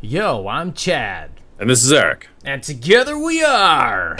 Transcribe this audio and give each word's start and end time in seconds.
Yo, 0.00 0.48
I'm 0.48 0.72
Chad. 0.72 1.30
And 1.58 1.68
this 1.68 1.84
is 1.84 1.92
Eric. 1.92 2.28
And 2.44 2.62
together 2.62 3.18
we 3.18 3.42
are. 3.44 4.16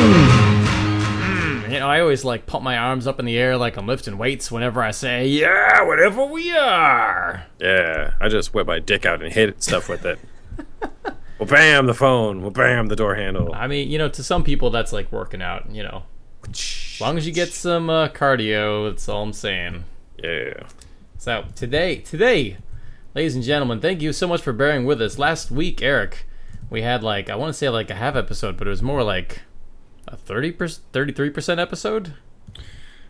Mm, 0.00 1.72
You 1.72 1.78
know, 1.78 1.88
I 1.88 2.00
always 2.00 2.24
like 2.24 2.46
pump 2.46 2.64
my 2.64 2.76
arms 2.76 3.06
up 3.06 3.20
in 3.20 3.26
the 3.26 3.38
air 3.38 3.56
like 3.56 3.76
I'm 3.76 3.86
lifting 3.86 4.18
weights 4.18 4.50
whenever 4.50 4.82
I 4.82 4.90
say, 4.90 5.26
yeah, 5.28 5.82
whatever 5.82 6.24
we 6.24 6.50
are. 6.56 7.46
Yeah, 7.60 8.14
I 8.20 8.28
just 8.28 8.52
whip 8.54 8.66
my 8.66 8.80
dick 8.80 9.06
out 9.06 9.22
and 9.22 9.32
hit 9.32 9.62
stuff 9.62 9.88
with 9.88 10.04
it. 10.04 10.18
well, 11.38 11.46
bam, 11.48 11.86
the 11.86 11.94
phone. 11.94 12.40
Well, 12.40 12.50
bam, 12.50 12.86
the 12.88 12.96
door 12.96 13.14
handle. 13.14 13.54
I 13.54 13.66
mean, 13.68 13.88
you 13.88 13.98
know, 13.98 14.08
to 14.08 14.22
some 14.24 14.42
people 14.42 14.70
that's 14.70 14.92
like 14.92 15.12
working 15.12 15.42
out, 15.42 15.70
you 15.70 15.82
know. 15.84 16.02
As 16.48 16.98
long 17.00 17.16
as 17.18 17.26
you 17.26 17.32
get 17.32 17.52
some 17.52 17.88
uh, 17.88 18.08
cardio, 18.08 18.90
that's 18.90 19.08
all 19.08 19.22
I'm 19.22 19.32
saying. 19.32 19.84
Yeah. 20.22 20.54
So 21.20 21.44
today, 21.54 21.96
today, 21.96 22.56
ladies 23.14 23.34
and 23.34 23.44
gentlemen, 23.44 23.78
thank 23.78 24.00
you 24.00 24.10
so 24.10 24.26
much 24.26 24.40
for 24.40 24.54
bearing 24.54 24.86
with 24.86 25.02
us. 25.02 25.18
Last 25.18 25.50
week, 25.50 25.82
Eric, 25.82 26.24
we 26.70 26.80
had 26.80 27.02
like 27.02 27.28
I 27.28 27.36
want 27.36 27.50
to 27.50 27.52
say 27.52 27.68
like 27.68 27.90
a 27.90 27.94
half 27.94 28.16
episode, 28.16 28.56
but 28.56 28.66
it 28.66 28.70
was 28.70 28.80
more 28.80 29.02
like 29.02 29.42
a 30.08 30.16
30 30.16 30.52
33 30.90 31.28
percent 31.28 31.60
episode. 31.60 32.14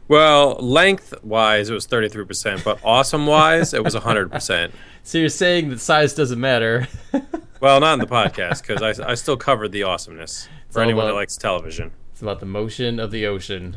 Well, 0.08 0.54
length 0.54 1.14
wise, 1.22 1.70
it 1.70 1.72
was 1.72 1.86
33%, 1.86 2.64
but 2.64 2.80
awesome 2.82 3.28
wise, 3.28 3.72
it 3.72 3.84
was 3.84 3.94
100%. 3.94 4.72
So 5.04 5.18
you're 5.18 5.28
saying 5.28 5.70
that 5.70 5.78
size 5.78 6.12
doesn't 6.12 6.40
matter? 6.40 6.88
Well, 7.60 7.78
not 7.78 7.92
in 7.92 7.98
the 8.00 8.06
podcast, 8.06 8.66
because 8.66 8.98
I, 8.98 9.10
I 9.10 9.14
still 9.14 9.36
covered 9.36 9.70
the 9.70 9.82
awesomeness 9.82 10.48
for 10.70 10.80
anyone 10.82 11.04
about- 11.04 11.12
that 11.12 11.16
likes 11.16 11.36
television. 11.36 11.92
It's 12.10 12.22
about 12.22 12.40
the 12.40 12.46
motion 12.46 12.98
of 12.98 13.10
the 13.12 13.26
ocean. 13.26 13.76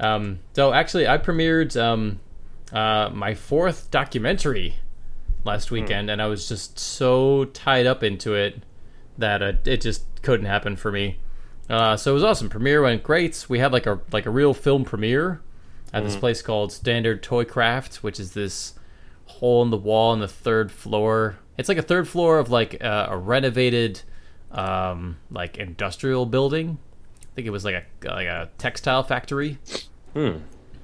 Um, 0.00 0.40
so 0.52 0.72
actually, 0.72 1.06
I 1.08 1.16
premiered 1.16 1.80
um, 1.80 2.18
uh, 2.72 3.10
my 3.12 3.34
fourth 3.34 3.90
documentary 3.90 4.76
last 5.44 5.70
weekend, 5.70 6.10
and 6.10 6.20
I 6.20 6.26
was 6.26 6.48
just 6.48 6.78
so 6.78 7.46
tied 7.46 7.86
up 7.86 8.02
into 8.02 8.34
it 8.34 8.62
that 9.16 9.42
uh, 9.42 9.52
it 9.64 9.80
just 9.80 10.04
couldn't 10.22 10.46
happen 10.46 10.76
for 10.76 10.92
me. 10.92 11.18
Uh, 11.68 11.96
so 11.96 12.12
it 12.12 12.14
was 12.14 12.24
awesome. 12.24 12.48
Premiere 12.48 12.82
went 12.82 13.02
great. 13.02 13.46
We 13.48 13.58
had 13.58 13.72
like 13.72 13.86
a 13.86 14.00
like 14.12 14.26
a 14.26 14.30
real 14.30 14.54
film 14.54 14.84
premiere 14.84 15.40
at 15.92 16.04
this 16.04 16.16
place 16.16 16.42
called 16.42 16.72
Standard 16.72 17.22
Toy 17.22 17.44
Craft, 17.44 17.96
which 17.96 18.20
is 18.20 18.32
this 18.32 18.74
hole 19.26 19.62
in 19.62 19.70
the 19.70 19.76
wall 19.76 20.12
on 20.12 20.20
the 20.20 20.28
third 20.28 20.70
floor. 20.70 21.38
It's 21.56 21.68
like 21.68 21.78
a 21.78 21.82
third 21.82 22.08
floor 22.08 22.38
of 22.38 22.50
like 22.50 22.82
uh, 22.82 23.08
a 23.10 23.16
renovated 23.16 24.02
um, 24.50 25.16
like 25.30 25.58
industrial 25.58 26.26
building. 26.26 26.78
I 27.22 27.34
think 27.34 27.46
it 27.46 27.50
was 27.50 27.64
like 27.64 27.74
a 27.74 28.08
like 28.08 28.26
a 28.26 28.50
textile 28.58 29.02
factory. 29.02 29.58
Hmm. 30.14 30.38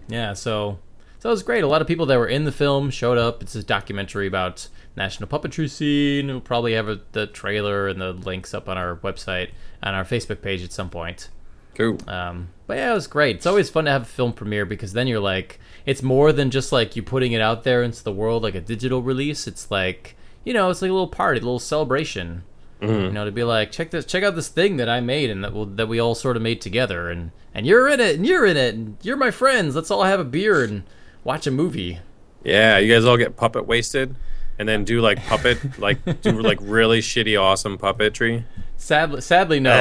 Yeah, 0.08 0.34
so 0.34 0.78
so 1.24 1.30
it 1.30 1.32
was 1.32 1.42
great. 1.42 1.64
A 1.64 1.66
lot 1.66 1.80
of 1.80 1.88
people 1.88 2.04
that 2.04 2.18
were 2.18 2.28
in 2.28 2.44
the 2.44 2.52
film 2.52 2.90
showed 2.90 3.16
up. 3.16 3.40
It's 3.40 3.54
a 3.54 3.62
documentary 3.62 4.26
about 4.26 4.68
national 4.94 5.26
puppetry 5.26 5.70
scene. 5.70 6.26
We'll 6.26 6.42
probably 6.42 6.74
have 6.74 6.86
a, 6.86 7.00
the 7.12 7.26
trailer 7.26 7.88
and 7.88 7.98
the 7.98 8.12
links 8.12 8.52
up 8.52 8.68
on 8.68 8.76
our 8.76 8.96
website 8.96 9.52
and 9.80 9.96
our 9.96 10.04
Facebook 10.04 10.42
page 10.42 10.62
at 10.62 10.70
some 10.70 10.90
point. 10.90 11.30
Cool. 11.76 11.96
Um, 12.06 12.48
but 12.66 12.76
yeah, 12.76 12.90
it 12.90 12.94
was 12.94 13.06
great. 13.06 13.36
It's 13.36 13.46
always 13.46 13.70
fun 13.70 13.86
to 13.86 13.90
have 13.90 14.02
a 14.02 14.04
film 14.04 14.34
premiere 14.34 14.66
because 14.66 14.92
then 14.92 15.06
you're 15.06 15.18
like, 15.18 15.58
it's 15.86 16.02
more 16.02 16.30
than 16.30 16.50
just 16.50 16.72
like 16.72 16.94
you 16.94 17.02
putting 17.02 17.32
it 17.32 17.40
out 17.40 17.64
there 17.64 17.82
into 17.82 18.04
the 18.04 18.12
world 18.12 18.42
like 18.42 18.54
a 18.54 18.60
digital 18.60 19.00
release. 19.00 19.46
It's 19.46 19.70
like, 19.70 20.16
you 20.44 20.52
know, 20.52 20.68
it's 20.68 20.82
like 20.82 20.90
a 20.90 20.92
little 20.92 21.08
party, 21.08 21.40
a 21.40 21.42
little 21.42 21.58
celebration. 21.58 22.42
You 22.82 23.12
know, 23.12 23.24
to 23.24 23.32
be 23.32 23.44
like, 23.44 23.72
check 23.72 23.92
this, 23.92 24.04
check 24.04 24.24
out 24.24 24.34
this 24.34 24.48
thing 24.48 24.76
that 24.76 24.90
I 24.90 25.00
made 25.00 25.30
and 25.30 25.42
that 25.42 25.54
we'll, 25.54 25.64
that 25.64 25.88
we 25.88 25.98
all 25.98 26.14
sort 26.14 26.36
of 26.36 26.42
made 26.42 26.60
together, 26.60 27.08
and 27.08 27.30
and 27.54 27.66
you're 27.66 27.88
in 27.88 27.98
it, 27.98 28.16
and 28.16 28.26
you're 28.26 28.44
in 28.44 28.58
it, 28.58 28.74
and 28.74 28.98
you're 29.00 29.16
my 29.16 29.30
friends. 29.30 29.74
Let's 29.74 29.90
all 29.90 30.02
have 30.02 30.20
a 30.20 30.24
beer 30.24 30.62
and 30.62 30.82
watch 31.24 31.46
a 31.46 31.50
movie. 31.50 32.00
Yeah, 32.44 32.78
you 32.78 32.92
guys 32.92 33.04
all 33.04 33.16
get 33.16 33.36
puppet 33.36 33.66
wasted 33.66 34.14
and 34.58 34.68
then 34.68 34.84
do 34.84 35.00
like 35.00 35.24
puppet, 35.26 35.78
like 35.78 36.20
do 36.22 36.40
like 36.42 36.58
really 36.60 37.00
shitty, 37.00 37.40
awesome 37.40 37.78
puppetry. 37.78 38.44
Sadly, 38.76 39.20
sadly, 39.20 39.60
no. 39.60 39.72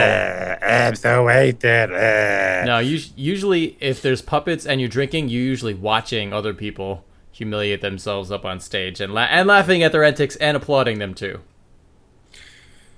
I'm 0.62 0.96
so 0.96 1.26
wasted. 1.26 1.92
Uh. 1.92 2.64
No, 2.66 2.78
us- 2.80 3.12
usually 3.16 3.78
if 3.82 4.02
there's 4.02 4.22
puppets 4.22 4.66
and 4.66 4.80
you're 4.80 4.90
drinking, 4.90 5.30
you're 5.30 5.42
usually 5.44 5.74
watching 5.74 6.32
other 6.34 6.54
people 6.54 7.04
humiliate 7.32 7.82
themselves 7.82 8.32
up 8.32 8.46
on 8.46 8.60
stage 8.60 9.02
and 9.02 9.14
la- 9.14 9.24
and 9.24 9.48
laughing 9.48 9.84
at 9.84 9.92
their 9.92 10.04
antics 10.04 10.36
and 10.38 10.56
applauding 10.56 11.00
them 11.00 11.14
too. 11.14 11.40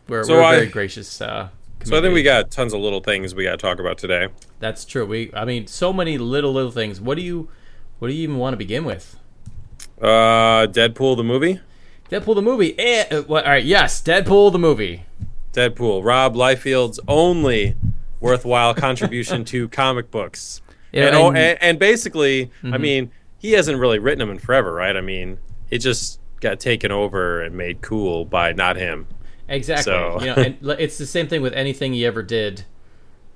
We're, 0.08 0.24
So 0.24 0.34
we're 0.36 0.42
a 0.42 0.46
I- 0.46 0.56
very 0.56 0.68
gracious. 0.68 1.20
Uh, 1.22 1.50
So 1.84 1.98
I 1.98 2.02
think 2.02 2.14
we 2.14 2.24
got 2.24 2.52
tons 2.52 2.74
of 2.74 2.82
little 2.82 3.00
things 3.00 3.34
we 3.36 3.44
got 3.44 3.52
to 3.52 3.58
talk 3.58 3.80
about 3.80 3.98
today. 3.98 4.28
That's 4.60 4.86
true. 4.86 5.06
We, 5.06 5.32
I 5.34 5.46
mean, 5.46 5.68
so 5.68 5.92
many 5.94 6.18
little 6.18 6.52
little 6.54 6.72
things. 6.72 7.00
What 7.02 7.16
do 7.16 7.22
you, 7.24 7.50
what 8.00 8.08
do 8.10 8.14
you 8.14 8.24
even 8.24 8.38
want 8.38 8.54
to 8.54 8.58
begin 8.58 8.86
with? 8.86 9.18
Uh, 10.02 10.68
Deadpool 10.68 11.16
the 11.18 11.24
movie. 11.24 11.60
Deadpool 12.10 12.36
the 12.36 12.42
movie. 12.42 12.78
Eh, 12.78 13.06
uh, 13.12 13.22
what, 13.24 13.46
all 13.46 13.52
right, 13.52 13.64
yes, 13.66 14.02
Deadpool 14.02 14.52
the 14.52 14.60
movie. 14.60 15.04
Deadpool, 15.54 16.04
Rob 16.04 16.36
Liefeld's 16.36 17.00
only 17.08 17.76
worthwhile 18.20 18.74
contribution 18.76 19.46
to 19.46 19.68
comic 19.70 20.12
books. 20.12 20.62
Yeah, 20.92 21.08
and, 21.08 21.16
and- 21.16 21.38
and, 21.38 21.58
and 21.64 21.80
basically, 21.80 22.52
I 22.64 22.78
mean, 22.78 23.12
he 23.38 23.54
hasn't 23.54 23.80
really 23.80 24.00
written 24.00 24.20
them 24.20 24.30
in 24.30 24.40
forever, 24.40 24.74
right? 24.74 24.96
I 24.96 25.02
mean, 25.02 25.38
it 25.70 25.80
just 25.80 26.20
got 26.42 26.60
taken 26.60 26.92
over 26.92 27.42
and 27.42 27.56
made 27.56 27.82
cool 27.82 28.26
by 28.26 28.52
not 28.54 28.76
him. 28.76 29.08
Exactly. 29.48 29.84
So- 29.84 30.20
you 30.20 30.26
know, 30.28 30.34
and 30.36 30.58
it's 30.80 30.98
the 30.98 31.06
same 31.06 31.28
thing 31.28 31.42
with 31.42 31.54
anything 31.54 31.94
he 31.94 32.06
ever 32.06 32.22
did. 32.24 32.66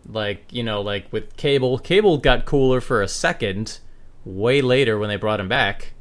Like 0.07 0.51
you 0.51 0.63
know, 0.63 0.81
like 0.81 1.11
with 1.11 1.35
Cable. 1.37 1.77
Cable 1.77 2.17
got 2.17 2.45
cooler 2.45 2.81
for 2.81 3.01
a 3.01 3.07
second, 3.07 3.79
way 4.29 4.61
later 4.61 4.97
when 4.97 5.09
they 5.09 5.15
brought 5.15 5.39
him 5.39 5.49
back. 5.49 5.93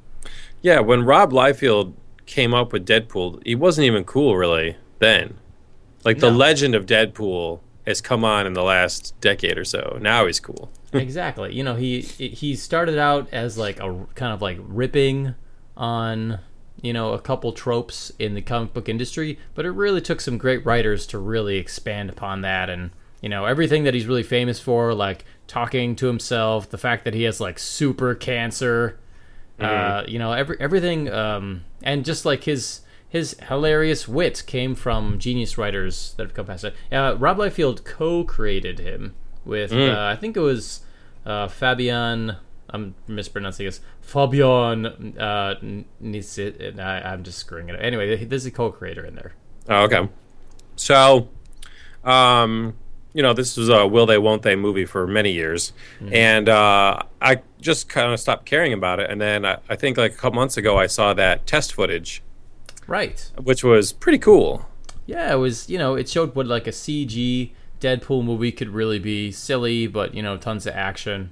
Yeah, 0.63 0.81
when 0.81 1.05
Rob 1.05 1.33
Liefeld 1.33 1.95
came 2.27 2.53
up 2.53 2.73
with 2.73 2.87
Deadpool, 2.87 3.43
he 3.45 3.55
wasn't 3.55 3.87
even 3.87 4.05
cool 4.05 4.37
really 4.37 4.77
then. 4.99 5.39
Like 6.05 6.19
the 6.19 6.31
legend 6.31 6.75
of 6.75 6.87
Deadpool 6.87 7.61
has 7.87 8.01
come 8.01 8.25
on 8.25 8.47
in 8.47 8.53
the 8.53 8.63
last 8.63 9.19
decade 9.21 9.59
or 9.59 9.65
so. 9.65 9.99
Now 10.01 10.27
he's 10.27 10.41
cool. 10.41 10.71
exactly. 10.93 11.55
You 11.55 11.65
know, 11.65 11.75
he 11.75 12.03
he 12.03 12.55
started 12.55 12.99
out 12.99 13.29
as 13.33 13.59
like 13.59 13.81
a 13.81 14.07
kind 14.15 14.33
of 14.33 14.43
like 14.43 14.59
ripping 14.61 15.35
on 15.77 16.41
you 16.83 16.93
know 16.93 17.13
a 17.13 17.19
couple 17.19 17.53
tropes 17.53 18.13
in 18.19 18.35
the 18.35 18.43
comic 18.43 18.73
book 18.73 18.89
industry, 18.89 19.39
but 19.55 19.65
it 19.65 19.71
really 19.71 20.01
took 20.01 20.21
some 20.21 20.39
great 20.39 20.65
writers 20.65 21.07
to 21.07 21.19
really 21.19 21.57
expand 21.57 22.11
upon 22.11 22.43
that 22.43 22.71
and 22.71 22.91
you 23.21 23.29
know 23.29 23.47
everything 23.47 23.85
that 23.85 23.95
he's 23.95 24.07
really 24.07 24.23
famous 24.23 24.61
for, 24.61 24.95
like 24.95 25.25
talking 25.49 25.97
to 25.97 26.07
himself, 26.07 26.71
the 26.71 26.79
fact 26.79 27.05
that 27.05 27.15
he 27.15 27.25
has 27.25 27.41
like 27.41 27.59
super 27.59 28.15
cancer, 28.15 29.01
uh, 29.59 30.05
you 30.07 30.21
know 30.21 30.33
every 30.33 30.57
everything, 30.61 31.11
um, 31.13 31.65
and 31.83 32.05
just 32.05 32.25
like 32.25 32.45
his. 32.45 32.83
His 33.11 33.39
hilarious 33.49 34.07
wit 34.07 34.43
came 34.47 34.75
from 34.75 35.19
genius 35.19 35.57
writers 35.57 36.13
that 36.19 36.25
have 36.25 36.35
come 36.35 36.45
past 36.45 36.65
it. 36.65 36.75
Uh, 36.93 37.17
Rob 37.19 37.39
Liefeld 37.39 37.83
co-created 37.83 38.81
him 38.81 39.15
with, 39.47 39.73
uh, 39.73 40.13
I 40.13 40.15
think 40.15 40.37
it 40.37 40.41
was 40.41 40.81
uh, 41.25 41.49
Fabian. 41.49 42.37
I'm 42.69 42.95
mispronouncing 43.07 43.65
this. 43.65 43.81
Fabian. 44.03 45.17
Uh, 45.19 45.55
Nisit, 46.03 46.79
I, 46.79 47.01
I'm 47.01 47.23
just 47.25 47.39
screwing 47.39 47.71
it 47.71 47.77
up. 47.77 47.81
Anyway, 47.81 48.27
there's 48.27 48.45
a 48.45 48.51
co-creator 48.51 49.07
in 49.07 49.15
there. 49.15 49.33
Oh, 49.71 49.85
okay. 49.85 50.07
So, 50.77 51.31
um, 52.05 52.77
you 53.15 53.23
know, 53.23 53.33
this 53.33 53.57
was 53.57 53.69
a 53.69 53.87
will 53.87 54.07
they, 54.07 54.19
won't 54.19 54.43
they 54.43 54.55
movie 54.57 54.85
for 54.85 55.07
many 55.07 55.33
years. 55.33 55.73
And 56.13 56.49
uh, 56.49 57.03
I 57.21 57.43
just 57.61 57.89
kind 57.89 58.13
of 58.13 58.21
stopped 58.21 58.45
caring 58.47 58.73
about 58.73 59.01
it. 59.01 59.11
And 59.11 59.21
then 59.21 59.45
I, 59.45 59.59
I 59.69 59.77
think 59.77 59.97
like 59.97 60.13
a 60.13 60.17
couple 60.17 60.37
months 60.37 60.57
ago, 60.57 60.79
I 60.79 60.87
saw 60.87 61.15
that 61.15 61.47
test 61.47 61.73
footage, 61.73 62.23
Right. 62.87 63.31
which 63.43 63.65
was 63.65 63.93
pretty 63.93 64.19
cool. 64.19 64.67
Yeah, 65.07 65.33
it 65.33 65.37
was. 65.37 65.71
You 65.71 65.79
know, 65.79 65.95
it 65.95 66.09
showed 66.09 66.35
what 66.35 66.47
like 66.47 66.67
a 66.67 66.71
CG 66.71 67.51
Deadpool 67.81 68.23
movie 68.25 68.53
could 68.53 68.69
really 68.69 68.99
be. 68.99 69.33
Silly, 69.33 69.87
but 69.87 70.15
you 70.15 70.23
know, 70.23 70.37
tons 70.37 70.67
of 70.67 70.75
action. 70.75 71.31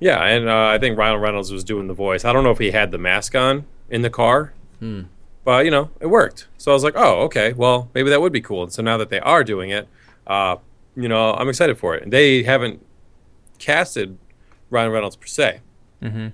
Yeah. 0.00 0.22
And 0.24 0.48
uh, 0.48 0.66
I 0.68 0.78
think 0.78 0.96
Ryan 0.96 1.20
Reynolds 1.20 1.52
was 1.52 1.64
doing 1.64 1.88
the 1.88 1.94
voice. 1.94 2.24
I 2.24 2.32
don't 2.32 2.44
know 2.44 2.50
if 2.50 2.58
he 2.58 2.70
had 2.70 2.90
the 2.90 2.98
mask 2.98 3.34
on 3.34 3.66
in 3.90 4.02
the 4.02 4.10
car. 4.10 4.52
But, 5.44 5.64
you 5.64 5.70
know, 5.70 5.90
it 6.00 6.06
worked. 6.06 6.46
So 6.56 6.70
I 6.70 6.74
was 6.74 6.84
like, 6.84 6.94
oh, 6.96 7.22
okay, 7.22 7.52
well, 7.52 7.90
maybe 7.94 8.10
that 8.10 8.20
would 8.20 8.32
be 8.32 8.40
cool. 8.40 8.62
And 8.62 8.72
so 8.72 8.80
now 8.82 8.96
that 8.98 9.08
they 9.10 9.18
are 9.20 9.42
doing 9.42 9.70
it, 9.70 9.88
uh, 10.28 10.56
you 10.96 11.08
know, 11.08 11.32
I'm 11.34 11.48
excited 11.48 11.78
for 11.78 11.94
it. 11.94 12.02
And 12.02 12.12
they 12.12 12.42
haven't 12.42 12.84
casted 13.58 14.18
Ryan 14.70 14.92
Reynolds 14.92 15.16
per 15.16 15.26
se. 15.26 15.60
Mhm. 16.02 16.32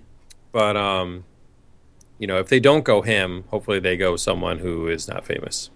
But, 0.53 0.77
um, 0.77 1.25
you 2.19 2.27
know, 2.27 2.39
if 2.39 2.49
they 2.49 2.61
don't 2.61 2.85
go 2.85 3.03
him, 3.03 3.45
hopefully 3.49 3.79
they 3.81 3.97
go 3.97 4.17
someone 4.17 4.59
who 4.59 4.89
is 4.89 5.09
not 5.09 5.25
famous. 5.27 5.71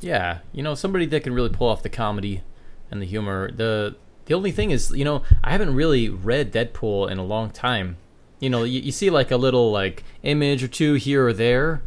Yeah, 0.00 0.38
you 0.52 0.62
know, 0.62 0.74
somebody 0.74 1.06
that 1.06 1.22
can 1.22 1.32
really 1.32 1.48
pull 1.50 1.68
off 1.68 1.82
the 1.82 1.88
comedy 1.88 2.42
and 2.90 3.00
the 3.00 3.06
humor. 3.06 3.50
The 3.50 3.96
the 4.26 4.34
only 4.34 4.52
thing 4.52 4.70
is, 4.70 4.90
you 4.92 5.04
know, 5.04 5.22
I 5.42 5.50
haven't 5.50 5.74
really 5.74 6.08
read 6.08 6.52
Deadpool 6.52 7.10
in 7.10 7.18
a 7.18 7.24
long 7.24 7.50
time. 7.50 7.96
You 8.40 8.50
know, 8.50 8.62
you, 8.64 8.80
you 8.80 8.92
see 8.92 9.10
like 9.10 9.30
a 9.30 9.36
little 9.36 9.70
like 9.70 10.04
image 10.22 10.62
or 10.62 10.68
two 10.68 10.94
here 10.94 11.26
or 11.26 11.32
there, 11.32 11.82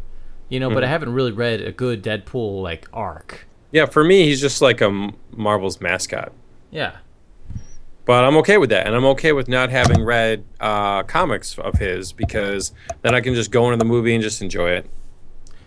you 0.48 0.60
know, 0.60 0.70
but 0.70 0.84
I 0.84 0.86
haven't 0.86 1.12
really 1.12 1.32
read 1.32 1.60
a 1.60 1.72
good 1.72 2.02
Deadpool 2.02 2.62
like 2.62 2.88
arc. 2.92 3.45
Yeah, 3.72 3.86
for 3.86 4.04
me, 4.04 4.24
he's 4.24 4.40
just 4.40 4.62
like 4.62 4.80
a 4.80 5.10
Marvel's 5.30 5.80
mascot. 5.80 6.32
Yeah. 6.70 6.96
But 8.04 8.24
I'm 8.24 8.36
okay 8.38 8.56
with 8.56 8.70
that, 8.70 8.86
and 8.86 8.94
I'm 8.94 9.04
okay 9.06 9.32
with 9.32 9.48
not 9.48 9.70
having 9.70 10.04
read 10.04 10.44
uh, 10.60 11.02
comics 11.02 11.58
of 11.58 11.74
his 11.74 12.12
because 12.12 12.72
then 13.02 13.14
I 13.14 13.20
can 13.20 13.34
just 13.34 13.50
go 13.50 13.66
into 13.66 13.78
the 13.78 13.84
movie 13.84 14.14
and 14.14 14.22
just 14.22 14.40
enjoy 14.40 14.70
it. 14.70 14.88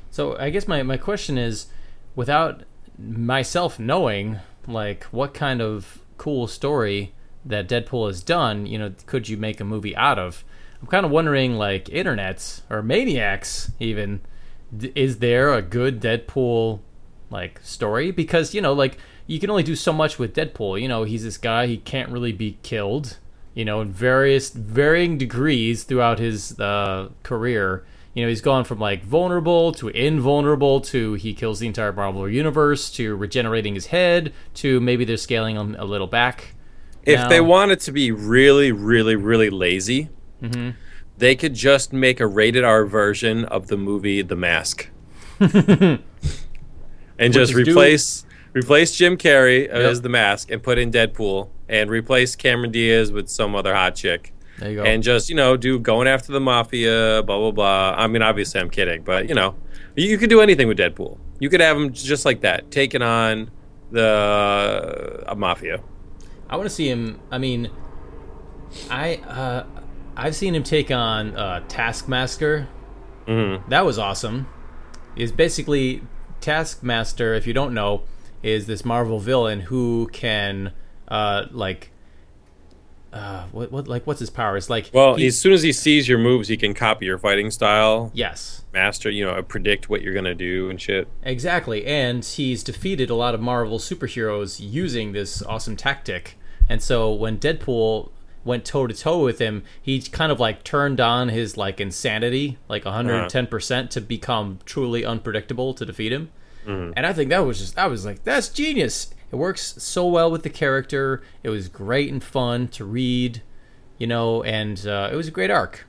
So 0.09 0.37
I 0.37 0.49
guess 0.49 0.67
my, 0.67 0.81
my 0.83 0.97
question 0.97 1.37
is, 1.37 1.67
without 2.15 2.63
myself 2.97 3.77
knowing 3.77 4.39
like 4.67 5.03
what 5.05 5.33
kind 5.33 5.61
of 5.61 5.99
cool 6.17 6.47
story 6.47 7.13
that 7.45 7.67
Deadpool 7.67 8.07
has 8.07 8.23
done, 8.23 8.65
you 8.65 8.77
know, 8.77 8.93
could 9.05 9.27
you 9.27 9.37
make 9.37 9.59
a 9.59 9.65
movie 9.65 9.95
out 9.95 10.19
of? 10.19 10.43
I'm 10.81 10.87
kind 10.87 11.05
of 11.05 11.11
wondering, 11.11 11.55
like, 11.55 11.85
internets 11.85 12.61
or 12.69 12.81
maniacs, 12.81 13.71
even, 13.79 14.21
is 14.95 15.17
there 15.17 15.53
a 15.53 15.61
good 15.61 15.99
Deadpool 15.99 16.79
like 17.29 17.59
story? 17.63 18.11
Because 18.11 18.53
you 18.53 18.61
know, 18.61 18.73
like, 18.73 18.97
you 19.27 19.39
can 19.39 19.49
only 19.49 19.63
do 19.63 19.75
so 19.75 19.93
much 19.93 20.19
with 20.19 20.35
Deadpool. 20.35 20.81
You 20.81 20.87
know, 20.87 21.03
he's 21.03 21.23
this 21.23 21.37
guy; 21.37 21.67
he 21.67 21.77
can't 21.77 22.11
really 22.11 22.31
be 22.31 22.57
killed. 22.63 23.17
You 23.53 23.65
know, 23.65 23.81
in 23.81 23.91
various 23.91 24.49
varying 24.51 25.17
degrees 25.17 25.83
throughout 25.83 26.19
his 26.19 26.59
uh, 26.59 27.09
career. 27.23 27.85
You 28.13 28.23
know, 28.23 28.29
he's 28.29 28.41
gone 28.41 28.63
from 28.63 28.79
like 28.79 29.03
vulnerable 29.03 29.71
to 29.73 29.89
invulnerable 29.89 30.81
to 30.81 31.13
he 31.13 31.33
kills 31.33 31.59
the 31.59 31.67
entire 31.67 31.93
Marvel 31.93 32.27
universe 32.27 32.89
to 32.91 33.15
regenerating 33.15 33.75
his 33.75 33.87
head 33.87 34.33
to 34.55 34.79
maybe 34.79 35.05
they're 35.05 35.15
scaling 35.15 35.55
him 35.55 35.75
a 35.77 35.85
little 35.85 36.07
back. 36.07 36.55
If 37.03 37.19
now. 37.19 37.29
they 37.29 37.41
wanted 37.41 37.79
to 37.81 37.91
be 37.91 38.11
really, 38.11 38.71
really, 38.71 39.15
really 39.15 39.49
lazy, 39.49 40.09
they 41.17 41.35
could 41.35 41.53
just 41.53 41.93
make 41.93 42.19
a 42.19 42.27
rated 42.27 42.63
R 42.63 42.85
version 42.85 43.45
of 43.45 43.67
the 43.67 43.77
movie 43.77 44.21
The 44.21 44.35
Mask, 44.35 44.89
and 47.19 47.33
just 47.33 47.51
is 47.53 47.65
do- 47.65 47.71
replace 47.71 48.25
replace 48.53 48.95
Jim 48.95 49.17
Carrey 49.17 49.67
as 49.67 50.01
the 50.01 50.09
Mask 50.09 50.49
and 50.51 50.61
put 50.63 50.77
in 50.77 50.91
Deadpool, 50.91 51.49
and 51.67 51.89
replace 51.89 52.35
Cameron 52.35 52.71
Diaz 52.71 53.11
with 53.11 53.29
some 53.29 53.55
other 53.55 53.73
hot 53.75 53.95
chick. 53.95 54.33
There 54.59 54.69
you 54.71 54.75
go. 54.77 54.83
and 54.83 55.01
just 55.01 55.29
you 55.29 55.35
know 55.35 55.55
do 55.55 55.79
going 55.79 56.07
after 56.07 56.33
the 56.33 56.41
mafia 56.41 57.23
blah 57.25 57.37
blah 57.37 57.51
blah 57.51 57.95
i 57.97 58.07
mean 58.07 58.21
obviously 58.21 58.59
i'm 58.59 58.69
kidding 58.69 59.03
but 59.03 59.29
you 59.29 59.33
know 59.33 59.55
you, 59.95 60.05
you 60.09 60.17
could 60.17 60.29
do 60.29 60.41
anything 60.41 60.67
with 60.67 60.77
deadpool 60.77 61.17
you 61.39 61.49
could 61.49 61.61
have 61.61 61.77
him 61.77 61.93
just 61.93 62.25
like 62.25 62.41
that 62.41 62.69
taking 62.69 63.01
on 63.01 63.49
the 63.91 65.23
uh, 65.25 65.33
mafia 65.35 65.81
I 66.49 66.57
want 66.57 66.67
to 66.67 66.73
see 66.75 66.89
him. 66.89 67.19
I 67.31 67.37
mean, 67.37 67.69
I 68.89 69.15
uh, 69.17 69.65
I've 70.17 70.35
seen 70.35 70.55
him 70.55 70.63
take 70.63 70.89
on 70.91 71.35
uh, 71.37 71.63
Taskmaster. 71.67 72.67
Mhm. 73.27 73.69
That 73.69 73.85
was 73.85 73.99
awesome. 73.99 74.47
Is 75.15 75.31
basically 75.31 76.01
Taskmaster. 76.41 77.33
If 77.33 77.47
you 77.47 77.53
don't 77.53 77.73
know, 77.73 78.03
is 78.43 78.67
this 78.67 78.85
Marvel 78.85 79.19
villain 79.19 79.61
who 79.61 80.09
can 80.11 80.73
uh, 81.07 81.45
like 81.51 81.91
uh, 83.11 83.45
what 83.51 83.71
what 83.71 83.87
like 83.87 84.05
what's 84.05 84.19
his 84.19 84.29
power? 84.29 84.55
It's 84.55 84.69
like 84.69 84.91
well 84.93 85.15
he- 85.15 85.27
as 85.27 85.37
soon 85.37 85.53
as 85.53 85.63
he 85.63 85.71
sees 85.71 86.07
your 86.07 86.19
moves 86.19 86.47
he 86.47 86.57
can 86.57 86.73
copy 86.73 87.05
your 87.05 87.17
fighting 87.17 87.49
style 87.49 88.11
yes. 88.13 88.63
master 88.71 89.09
you 89.09 89.25
know 89.25 89.41
predict 89.41 89.89
what 89.89 90.01
you're 90.01 90.13
gonna 90.13 90.35
do 90.35 90.69
and 90.69 90.79
shit 90.79 91.07
Exactly, 91.23 91.85
and 91.85 92.23
he's 92.23 92.63
defeated 92.63 93.09
a 93.09 93.15
lot 93.15 93.33
of 93.33 93.41
Marvel 93.41 93.79
superheroes 93.79 94.59
using 94.59 95.11
this 95.11 95.41
awesome 95.41 95.75
tactic. 95.75 96.37
And 96.69 96.83
so 96.83 97.11
when 97.11 97.39
Deadpool 97.39 98.11
went 98.43 98.65
toe 98.65 98.87
to 98.87 98.93
toe 98.93 99.23
with 99.23 99.39
him, 99.39 99.63
he 99.81 100.01
kind 100.01 100.31
of 100.31 100.39
like 100.39 100.63
turned 100.63 100.99
on 100.99 101.29
his 101.29 101.57
like 101.57 101.79
insanity, 101.79 102.57
like 102.67 102.83
110% 102.83 103.71
uh-huh. 103.71 103.87
to 103.87 104.01
become 104.01 104.59
truly 104.65 105.05
unpredictable 105.05 105.73
to 105.73 105.85
defeat 105.85 106.11
him. 106.11 106.31
Mm-hmm. 106.65 106.93
And 106.95 107.05
I 107.05 107.13
think 107.13 107.29
that 107.29 107.39
was 107.39 107.59
just 107.59 107.77
I 107.77 107.87
was 107.87 108.05
like 108.05 108.23
that's 108.23 108.49
genius. 108.49 109.13
It 109.31 109.35
works 109.35 109.75
so 109.77 110.07
well 110.07 110.31
with 110.31 110.43
the 110.43 110.49
character. 110.49 111.21
It 111.43 111.49
was 111.49 111.67
great 111.67 112.11
and 112.11 112.23
fun 112.23 112.67
to 112.69 112.83
read, 112.83 113.43
you 113.97 114.07
know, 114.07 114.43
and 114.43 114.85
uh, 114.87 115.09
it 115.11 115.15
was 115.15 115.27
a 115.27 115.31
great 115.31 115.51
arc. 115.51 115.85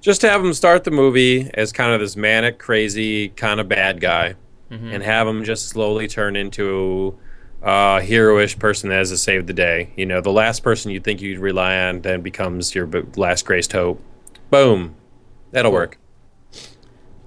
just 0.00 0.20
to 0.20 0.30
have 0.30 0.44
him 0.44 0.54
start 0.54 0.84
the 0.84 0.90
movie 0.90 1.50
as 1.54 1.72
kind 1.72 1.92
of 1.92 2.00
this 2.00 2.16
manic 2.16 2.58
crazy 2.58 3.30
kind 3.30 3.58
of 3.58 3.68
bad 3.68 4.00
guy 4.00 4.34
mm-hmm. 4.70 4.88
and 4.88 5.02
have 5.02 5.26
him 5.26 5.44
just 5.44 5.68
slowly 5.68 6.06
turn 6.06 6.36
into 6.36 7.18
a 7.62 8.00
heroish 8.00 8.58
person 8.58 8.90
that 8.90 8.96
has 8.96 9.10
to 9.10 9.18
save 9.18 9.46
the 9.46 9.52
day. 9.52 9.90
You 9.96 10.06
know 10.06 10.20
the 10.20 10.30
last 10.32 10.62
person 10.62 10.90
you 10.90 11.00
think 11.00 11.20
you'd 11.20 11.38
rely 11.38 11.76
on 11.78 12.00
then 12.02 12.20
becomes 12.22 12.74
your 12.74 12.86
b- 12.86 13.02
last 13.16 13.44
graced 13.44 13.72
hope. 13.72 14.02
Boom. 14.50 14.94
That'll 15.50 15.72
work. 15.72 15.98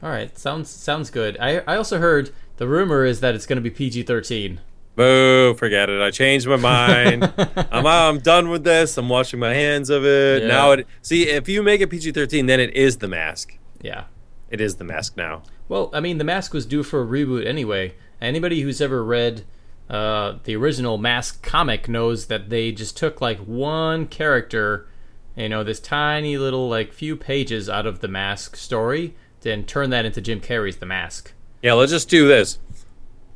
All 0.04 0.10
right, 0.10 0.36
sounds 0.38 0.70
sounds 0.70 1.10
good. 1.10 1.38
I 1.40 1.60
I 1.60 1.76
also 1.76 2.00
heard 2.00 2.32
the 2.58 2.68
rumor 2.68 3.06
is 3.06 3.20
that 3.22 3.36
it's 3.36 3.46
going 3.46 3.58
to 3.58 3.62
be 3.62 3.70
PG-13. 3.70 4.58
boo. 4.96 5.54
Forget 5.56 5.90
it. 5.90 6.02
I 6.02 6.12
changed 6.12 6.48
my 6.48 6.56
mind. 6.58 7.32
I'm, 7.72 7.86
I'm 7.88 8.20
done 8.20 8.50
with 8.50 8.64
this. 8.64 8.98
I'm 8.98 9.10
washing 9.10 9.40
my 9.40 9.54
hands 9.54 9.90
of 9.90 10.06
it. 10.06 10.44
Yeah. 10.44 10.48
now 10.48 10.72
it 10.72 10.88
see 11.02 11.28
if 11.30 11.48
you 11.48 11.62
make 11.64 11.82
it 11.82 11.90
pg-13 11.90 12.48
then 12.48 12.60
it 12.60 12.74
is 12.76 12.98
the 12.98 13.08
mask. 13.08 13.58
Yeah. 13.82 14.06
it 14.50 14.62
is 14.62 14.76
the 14.76 14.84
mask 14.84 15.18
now. 15.18 15.44
Well, 15.70 15.90
I 15.94 16.02
mean, 16.02 16.18
The 16.18 16.26
Mask 16.26 16.54
was 16.54 16.66
due 16.66 16.84
for 16.84 17.02
a 17.02 17.06
reboot 17.06 17.46
anyway. 17.48 17.94
Anybody 18.20 18.60
who's 18.62 18.82
ever 18.82 19.02
read 19.06 19.46
uh, 19.92 20.38
the 20.46 20.56
original 20.56 20.98
Mask 20.98 21.44
comic 21.44 21.90
knows 21.90 22.28
that 22.28 22.50
they 22.50 22.72
just 22.72 22.96
took 22.96 23.20
like 23.20 23.40
one 23.40 24.08
character, 24.08 24.88
you 25.36 25.50
know, 25.50 25.66
this 25.66 25.82
tiny 25.82 26.38
little 26.38 26.70
like 26.70 26.94
few 26.94 27.18
pages 27.18 27.68
out 27.70 27.86
of 27.86 28.00
the 28.00 28.08
Mask 28.08 28.56
story, 28.56 29.16
then 29.42 29.66
turn 29.66 29.90
that 29.90 30.06
into 30.06 30.22
Jim 30.22 30.40
Carrey's 30.40 30.78
The 30.78 30.86
Mask. 30.86 31.34
Yeah, 31.62 31.74
let's 31.74 31.92
just 31.92 32.10
do 32.10 32.26
this. 32.26 32.58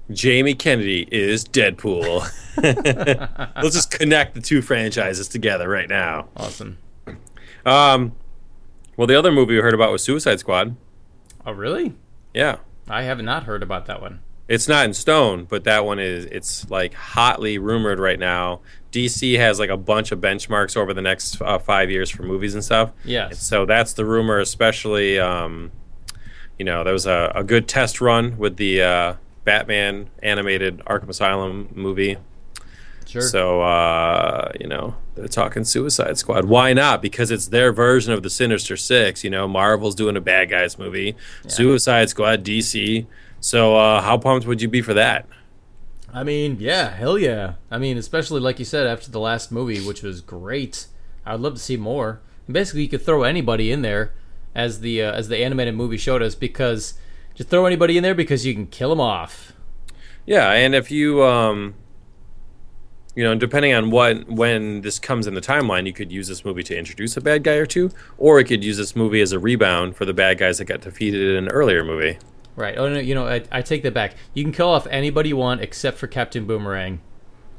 Jamie 0.09 0.55
Kennedy 0.55 1.09
is 1.11 1.43
Deadpool. 1.43 2.25
let's 3.61 3.75
just 3.75 3.91
connect 3.91 4.33
the 4.33 4.39
two 4.39 4.61
franchises 4.61 5.27
together 5.27 5.67
right 5.67 5.89
now. 5.89 6.29
Awesome. 6.37 6.77
Um, 7.65 8.13
well, 8.95 9.07
the 9.07 9.15
other 9.15 9.31
movie 9.31 9.55
we 9.55 9.61
heard 9.61 9.73
about 9.73 9.91
was 9.91 10.01
Suicide 10.03 10.39
Squad. 10.39 10.77
Oh, 11.45 11.51
really? 11.51 11.95
Yeah, 12.33 12.59
I 12.87 13.03
have 13.03 13.21
not 13.21 13.43
heard 13.43 13.61
about 13.61 13.87
that 13.87 13.99
one. 13.99 14.21
It's 14.47 14.67
not 14.67 14.85
in 14.85 14.93
stone, 14.93 15.45
but 15.45 15.63
that 15.63 15.85
one 15.85 15.99
is. 15.99 16.25
It's 16.25 16.69
like 16.69 16.93
hotly 16.93 17.57
rumored 17.57 17.99
right 17.99 18.19
now. 18.19 18.61
DC 18.91 19.37
has 19.37 19.59
like 19.59 19.69
a 19.69 19.77
bunch 19.77 20.11
of 20.11 20.19
benchmarks 20.19 20.77
over 20.77 20.93
the 20.93 21.01
next 21.01 21.41
uh, 21.41 21.59
five 21.59 21.91
years 21.91 22.09
for 22.09 22.23
movies 22.23 22.53
and 22.53 22.63
stuff. 22.63 22.91
Yeah. 23.03 23.31
So 23.31 23.65
that's 23.65 23.93
the 23.93 24.05
rumor, 24.05 24.39
especially. 24.39 25.19
Um, 25.19 25.71
you 26.57 26.63
know, 26.63 26.83
there 26.83 26.93
was 26.93 27.05
a, 27.05 27.31
a 27.35 27.43
good 27.43 27.67
test 27.67 27.99
run 27.99 28.37
with 28.37 28.55
the 28.57 28.81
uh, 28.81 29.13
Batman 29.43 30.09
animated 30.23 30.79
Arkham 30.85 31.09
Asylum 31.09 31.69
movie. 31.73 32.17
Sure. 33.05 33.21
So 33.21 33.61
uh, 33.61 34.51
you 34.59 34.67
know 34.67 34.95
they're 35.15 35.27
talking 35.27 35.63
Suicide 35.63 36.17
Squad. 36.17 36.45
Why 36.45 36.73
not? 36.73 37.01
Because 37.01 37.31
it's 37.31 37.47
their 37.47 37.71
version 37.71 38.13
of 38.13 38.23
the 38.23 38.29
Sinister 38.29 38.77
Six. 38.77 39.23
You 39.23 39.29
know, 39.29 39.47
Marvel's 39.47 39.95
doing 39.95 40.17
a 40.17 40.21
bad 40.21 40.49
guys 40.49 40.77
movie. 40.77 41.15
Suicide 41.47 42.09
Squad, 42.09 42.43
DC. 42.43 43.05
So 43.45 43.75
uh, 43.75 44.01
how 44.01 44.17
pumped 44.17 44.47
would 44.47 44.59
you 44.59 44.67
be 44.67 44.81
for 44.81 44.95
that? 44.95 45.27
I 46.11 46.23
mean, 46.23 46.57
yeah, 46.59 46.89
hell 46.89 47.15
yeah. 47.15 47.53
I 47.69 47.77
mean, 47.77 47.95
especially 47.95 48.39
like 48.39 48.57
you 48.57 48.65
said 48.65 48.87
after 48.87 49.11
the 49.11 49.19
last 49.19 49.51
movie, 49.51 49.85
which 49.85 50.01
was 50.01 50.19
great. 50.19 50.87
I'd 51.27 51.41
love 51.41 51.53
to 51.53 51.59
see 51.59 51.77
more. 51.77 52.21
And 52.47 52.55
basically, 52.55 52.81
you 52.81 52.89
could 52.89 53.05
throw 53.05 53.21
anybody 53.21 53.71
in 53.71 53.83
there, 53.83 54.15
as 54.55 54.79
the 54.79 55.03
uh, 55.03 55.11
as 55.11 55.27
the 55.27 55.37
animated 55.37 55.75
movie 55.75 55.97
showed 55.97 56.23
us, 56.23 56.33
because 56.33 56.95
just 57.35 57.49
throw 57.49 57.67
anybody 57.67 57.97
in 57.97 58.01
there 58.01 58.15
because 58.15 58.47
you 58.47 58.55
can 58.55 58.65
kill 58.65 58.89
them 58.89 58.99
off. 58.99 59.53
Yeah, 60.25 60.51
and 60.51 60.73
if 60.73 60.89
you 60.89 61.23
um, 61.23 61.75
you 63.13 63.23
know, 63.23 63.35
depending 63.35 63.75
on 63.75 63.91
what 63.91 64.27
when 64.27 64.81
this 64.81 64.97
comes 64.97 65.27
in 65.27 65.35
the 65.35 65.41
timeline, 65.41 65.85
you 65.85 65.93
could 65.93 66.11
use 66.11 66.27
this 66.27 66.43
movie 66.43 66.63
to 66.63 66.75
introduce 66.75 67.15
a 67.15 67.21
bad 67.21 67.43
guy 67.43 67.57
or 67.57 67.67
two, 67.67 67.91
or 68.17 68.39
it 68.39 68.45
could 68.45 68.63
use 68.63 68.77
this 68.77 68.95
movie 68.95 69.21
as 69.21 69.33
a 69.33 69.37
rebound 69.37 69.95
for 69.95 70.05
the 70.05 70.15
bad 70.15 70.39
guys 70.39 70.57
that 70.57 70.65
got 70.65 70.81
defeated 70.81 71.21
in 71.21 71.43
an 71.43 71.49
earlier 71.49 71.83
movie. 71.83 72.17
Right. 72.55 72.77
Oh 72.77 72.87
no, 72.87 72.99
you 72.99 73.13
know, 73.15 73.27
I, 73.27 73.43
I 73.51 73.61
take 73.61 73.83
that 73.83 73.93
back. 73.93 74.15
You 74.33 74.43
can 74.43 74.53
kill 74.53 74.69
off 74.69 74.87
anybody 74.87 75.29
you 75.29 75.37
want 75.37 75.61
except 75.61 75.97
for 75.97 76.07
Captain 76.07 76.45
Boomerang. 76.45 77.01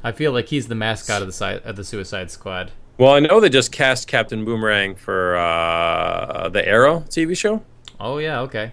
I 0.03 0.11
feel 0.11 0.31
like 0.31 0.47
he's 0.47 0.67
the 0.67 0.75
mascot 0.75 1.21
of 1.21 1.27
the 1.27 1.33
side 1.33 1.61
of 1.63 1.75
the 1.75 1.83
Suicide 1.83 2.31
Squad. 2.31 2.71
Well, 2.97 3.13
I 3.13 3.19
know 3.19 3.39
they 3.39 3.49
just 3.49 3.71
cast 3.71 4.07
Captain 4.07 4.43
Boomerang 4.43 4.95
for 4.95 5.35
uh, 5.37 6.49
the 6.49 6.67
Arrow 6.67 7.01
TV 7.09 7.37
show. 7.37 7.63
Oh 7.99 8.17
yeah, 8.17 8.39
okay. 8.41 8.71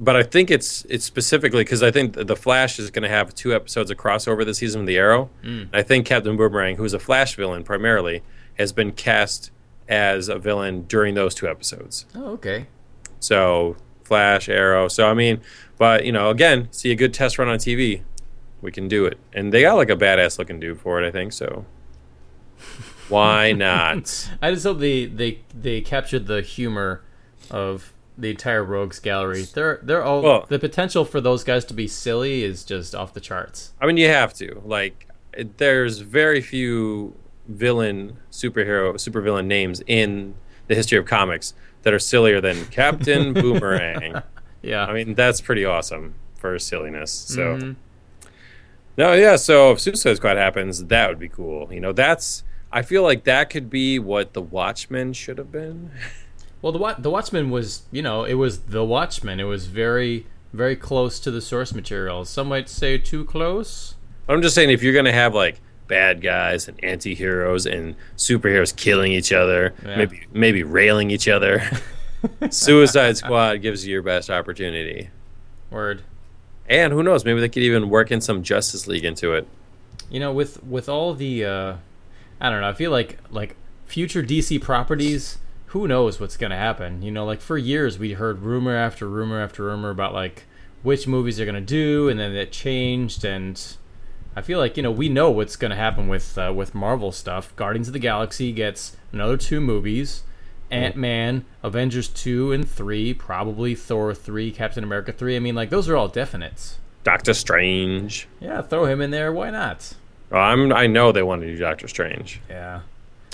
but 0.00 0.16
I 0.16 0.22
think 0.24 0.50
it's 0.50 0.84
it's 0.88 1.04
specifically 1.04 1.62
because 1.62 1.82
I 1.82 1.90
think 1.90 2.14
the 2.14 2.36
Flash 2.36 2.78
is 2.78 2.90
going 2.90 3.02
to 3.04 3.08
have 3.08 3.34
two 3.34 3.54
episodes 3.54 3.90
of 3.90 3.96
crossover 3.98 4.44
this 4.44 4.58
season 4.58 4.80
with 4.82 4.88
the 4.88 4.96
Arrow. 4.98 5.30
Mm. 5.44 5.68
I 5.72 5.82
think 5.82 6.06
Captain 6.06 6.36
Boomerang, 6.36 6.76
who's 6.76 6.92
a 6.92 6.98
Flash 6.98 7.36
villain 7.36 7.62
primarily, 7.62 8.22
has 8.58 8.72
been 8.72 8.92
cast 8.92 9.50
as 9.88 10.28
a 10.28 10.38
villain 10.38 10.82
during 10.82 11.14
those 11.14 11.34
two 11.34 11.48
episodes. 11.48 12.06
Oh 12.14 12.32
okay. 12.32 12.66
So 13.20 13.76
Flash, 14.06 14.48
Arrow. 14.48 14.88
So 14.88 15.08
I 15.08 15.14
mean, 15.14 15.40
but 15.78 16.04
you 16.04 16.12
know, 16.12 16.30
again, 16.30 16.68
see 16.70 16.90
a 16.90 16.94
good 16.94 17.12
test 17.12 17.38
run 17.38 17.48
on 17.48 17.58
TV, 17.58 18.02
we 18.62 18.70
can 18.72 18.88
do 18.88 19.04
it, 19.04 19.18
and 19.32 19.52
they 19.52 19.62
got 19.62 19.74
like 19.74 19.90
a 19.90 19.96
badass 19.96 20.38
looking 20.38 20.58
dude 20.60 20.80
for 20.80 21.02
it. 21.02 21.06
I 21.06 21.10
think 21.10 21.32
so. 21.32 21.64
Why 23.08 23.52
not? 23.52 24.30
I 24.42 24.50
just 24.50 24.64
hope 24.64 24.78
they 24.80 25.06
they 25.06 25.40
they 25.54 25.80
captured 25.80 26.26
the 26.26 26.42
humor 26.42 27.02
of 27.50 27.92
the 28.18 28.30
entire 28.30 28.64
Rogues 28.64 28.98
gallery. 28.98 29.42
They're 29.42 29.78
they're 29.82 30.02
all 30.02 30.22
Well- 30.22 30.46
the 30.48 30.58
potential 30.58 31.04
for 31.04 31.20
those 31.20 31.44
guys 31.44 31.64
to 31.66 31.74
be 31.74 31.86
silly 31.86 32.42
is 32.42 32.64
just 32.64 32.94
off 32.94 33.12
the 33.14 33.20
charts. 33.20 33.72
I 33.80 33.86
mean, 33.86 33.96
you 33.96 34.08
have 34.08 34.32
to. 34.34 34.62
Like, 34.64 35.08
there's 35.58 35.98
very 35.98 36.40
few 36.40 37.14
villain 37.46 38.16
superhero 38.32 38.94
supervillain 38.94 39.46
names 39.46 39.82
in 39.86 40.34
the 40.66 40.74
history 40.74 40.98
of 40.98 41.04
comics 41.04 41.54
that 41.86 41.94
are 41.94 42.00
sillier 42.00 42.40
than 42.40 42.66
Captain 42.66 43.32
Boomerang. 43.40 44.20
Yeah. 44.60 44.84
I 44.86 44.92
mean, 44.92 45.14
that's 45.14 45.40
pretty 45.40 45.64
awesome 45.64 46.14
for 46.34 46.58
silliness. 46.58 47.12
So, 47.12 47.56
Mhm. 47.56 47.76
no, 48.98 49.12
yeah. 49.12 49.36
So 49.36 49.70
if 49.70 49.78
Suicide 49.80 50.16
Squad 50.16 50.36
happens, 50.36 50.86
that 50.86 51.08
would 51.08 51.20
be 51.20 51.28
cool. 51.28 51.72
You 51.72 51.78
know, 51.80 51.92
that's. 51.92 52.42
I 52.72 52.82
feel 52.82 53.04
like 53.04 53.22
that 53.24 53.50
could 53.50 53.70
be 53.70 54.00
what 54.00 54.32
the 54.34 54.42
Watchmen 54.42 55.12
should 55.12 55.38
have 55.38 55.50
been. 55.52 55.90
Well, 56.62 56.72
the 56.72 56.96
the 56.98 57.10
Watchmen 57.10 57.50
was, 57.50 57.82
you 57.92 58.02
know, 58.02 58.24
it 58.24 58.34
was 58.34 58.60
the 58.62 58.82
Watchmen. 58.84 59.38
It 59.38 59.44
was 59.44 59.66
very 59.66 60.26
very 60.52 60.74
close 60.74 61.20
to 61.20 61.30
the 61.30 61.40
source 61.40 61.72
material. 61.74 62.24
Some 62.24 62.48
might 62.48 62.68
say 62.68 62.98
too 62.98 63.24
close. 63.24 63.94
I'm 64.28 64.42
just 64.42 64.54
saying, 64.56 64.70
if 64.70 64.82
you're 64.82 64.94
gonna 64.94 65.12
have 65.12 65.32
like 65.34 65.60
bad 65.88 66.20
guys 66.20 66.68
and 66.68 66.82
anti-heroes 66.84 67.66
and 67.66 67.94
superheroes 68.16 68.74
killing 68.74 69.12
each 69.12 69.32
other, 69.32 69.74
Yeah. 69.84 69.96
maybe 69.96 70.20
maybe 70.32 70.62
railing 70.62 71.10
each 71.10 71.28
other, 71.28 71.62
Suicide 72.50 73.16
Squad 73.16 73.62
gives 73.62 73.86
you 73.86 73.92
your 73.92 74.02
best 74.02 74.30
opportunity. 74.30 75.10
Word. 75.70 76.02
And 76.68 76.92
who 76.92 77.02
knows? 77.02 77.24
Maybe 77.24 77.40
they 77.40 77.48
could 77.48 77.62
even 77.62 77.88
work 77.90 78.10
in 78.10 78.20
some 78.20 78.42
Justice 78.42 78.86
League 78.86 79.04
into 79.04 79.32
it. 79.34 79.46
You 80.10 80.20
know, 80.20 80.32
with 80.32 80.62
with 80.64 80.88
all 80.88 81.14
the, 81.14 81.44
uh, 81.44 81.76
I 82.40 82.50
don't 82.50 82.60
know. 82.60 82.68
I 82.68 82.72
feel 82.72 82.90
like 82.90 83.18
like 83.30 83.56
future 83.86 84.22
DC 84.22 84.60
properties. 84.60 85.38
Who 85.70 85.86
knows 85.88 86.18
what's 86.20 86.36
gonna 86.36 86.56
happen? 86.56 87.02
You 87.02 87.10
know, 87.10 87.24
like 87.24 87.40
for 87.40 87.58
years 87.58 87.98
we 87.98 88.12
heard 88.14 88.40
rumor 88.40 88.74
after 88.76 89.08
rumor 89.08 89.40
after 89.40 89.64
rumor 89.64 89.90
about 89.90 90.14
like 90.14 90.44
which 90.82 91.06
movies 91.06 91.36
they're 91.36 91.46
gonna 91.46 91.60
do, 91.60 92.08
and 92.08 92.18
then 92.18 92.34
it 92.34 92.50
changed. 92.52 93.24
And 93.24 93.60
I 94.36 94.42
feel 94.42 94.58
like 94.58 94.76
you 94.76 94.82
know 94.82 94.90
we 94.90 95.08
know 95.08 95.30
what's 95.30 95.56
gonna 95.56 95.76
happen 95.76 96.08
with 96.08 96.36
uh, 96.36 96.52
with 96.54 96.74
Marvel 96.74 97.10
stuff. 97.10 97.56
Guardians 97.56 97.88
of 97.88 97.94
the 97.94 97.98
Galaxy 97.98 98.52
gets 98.52 98.96
another 99.12 99.36
two 99.38 99.60
movies. 99.60 100.22
Ant 100.70 100.96
Man, 100.96 101.44
Avengers 101.62 102.08
two 102.08 102.52
and 102.52 102.68
three, 102.68 103.14
probably 103.14 103.74
Thor 103.74 104.12
three, 104.14 104.50
Captain 104.50 104.84
America 104.84 105.12
three. 105.12 105.36
I 105.36 105.38
mean, 105.38 105.54
like 105.54 105.70
those 105.70 105.88
are 105.88 105.96
all 105.96 106.08
definites. 106.10 106.74
Doctor 107.02 107.34
Strange. 107.34 108.26
Yeah, 108.40 108.62
throw 108.62 108.84
him 108.84 109.00
in 109.00 109.10
there. 109.12 109.32
Why 109.32 109.50
not? 109.50 109.94
Well, 110.28 110.42
I'm. 110.42 110.72
I 110.72 110.86
know 110.86 111.12
they 111.12 111.22
want 111.22 111.42
to 111.42 111.46
do 111.46 111.56
Doctor 111.56 111.86
Strange. 111.88 112.40
Yeah, 112.50 112.80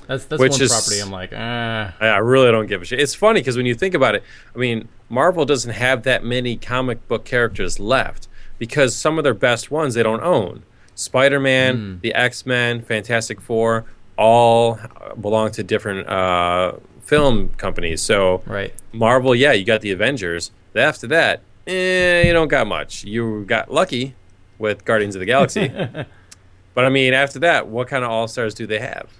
that's 0.06 0.26
that's 0.26 0.38
Which 0.38 0.52
one 0.52 0.60
is- 0.62 0.70
property. 0.70 1.00
I'm 1.00 1.10
like, 1.10 1.32
ah, 1.34 1.94
I 2.00 2.18
really 2.18 2.50
don't 2.52 2.66
give 2.66 2.82
a 2.82 2.84
shit. 2.84 3.00
It's 3.00 3.14
funny 3.14 3.40
because 3.40 3.56
when 3.56 3.66
you 3.66 3.74
think 3.74 3.94
about 3.94 4.14
it, 4.14 4.22
I 4.54 4.58
mean, 4.58 4.88
Marvel 5.08 5.44
doesn't 5.46 5.72
have 5.72 6.02
that 6.02 6.22
many 6.22 6.56
comic 6.56 7.08
book 7.08 7.24
characters 7.24 7.80
left 7.80 8.28
because 8.58 8.94
some 8.94 9.16
of 9.16 9.24
their 9.24 9.34
best 9.34 9.70
ones 9.70 9.94
they 9.94 10.02
don't 10.02 10.22
own. 10.22 10.62
Spider-Man, 11.02 12.00
the 12.02 12.14
X-Men, 12.14 12.82
Fantastic 12.82 13.40
Four, 13.40 13.84
all 14.16 14.78
belong 15.20 15.50
to 15.52 15.62
different 15.62 16.08
uh, 16.08 16.74
film 17.02 17.50
companies. 17.50 18.00
So 18.00 18.42
right. 18.46 18.72
Marvel, 18.92 19.34
yeah, 19.34 19.52
you 19.52 19.64
got 19.64 19.80
the 19.80 19.90
Avengers. 19.90 20.50
After 20.74 21.06
that, 21.08 21.40
eh, 21.66 22.22
you 22.26 22.32
don't 22.32 22.48
got 22.48 22.66
much. 22.66 23.04
You 23.04 23.44
got 23.46 23.70
lucky 23.70 24.14
with 24.58 24.84
Guardians 24.84 25.14
of 25.16 25.20
the 25.20 25.26
Galaxy. 25.26 25.68
but 26.74 26.84
I 26.84 26.88
mean, 26.88 27.12
after 27.14 27.38
that, 27.40 27.68
what 27.68 27.88
kind 27.88 28.04
of 28.04 28.10
all 28.10 28.28
stars 28.28 28.54
do 28.54 28.66
they 28.66 28.78
have? 28.78 29.10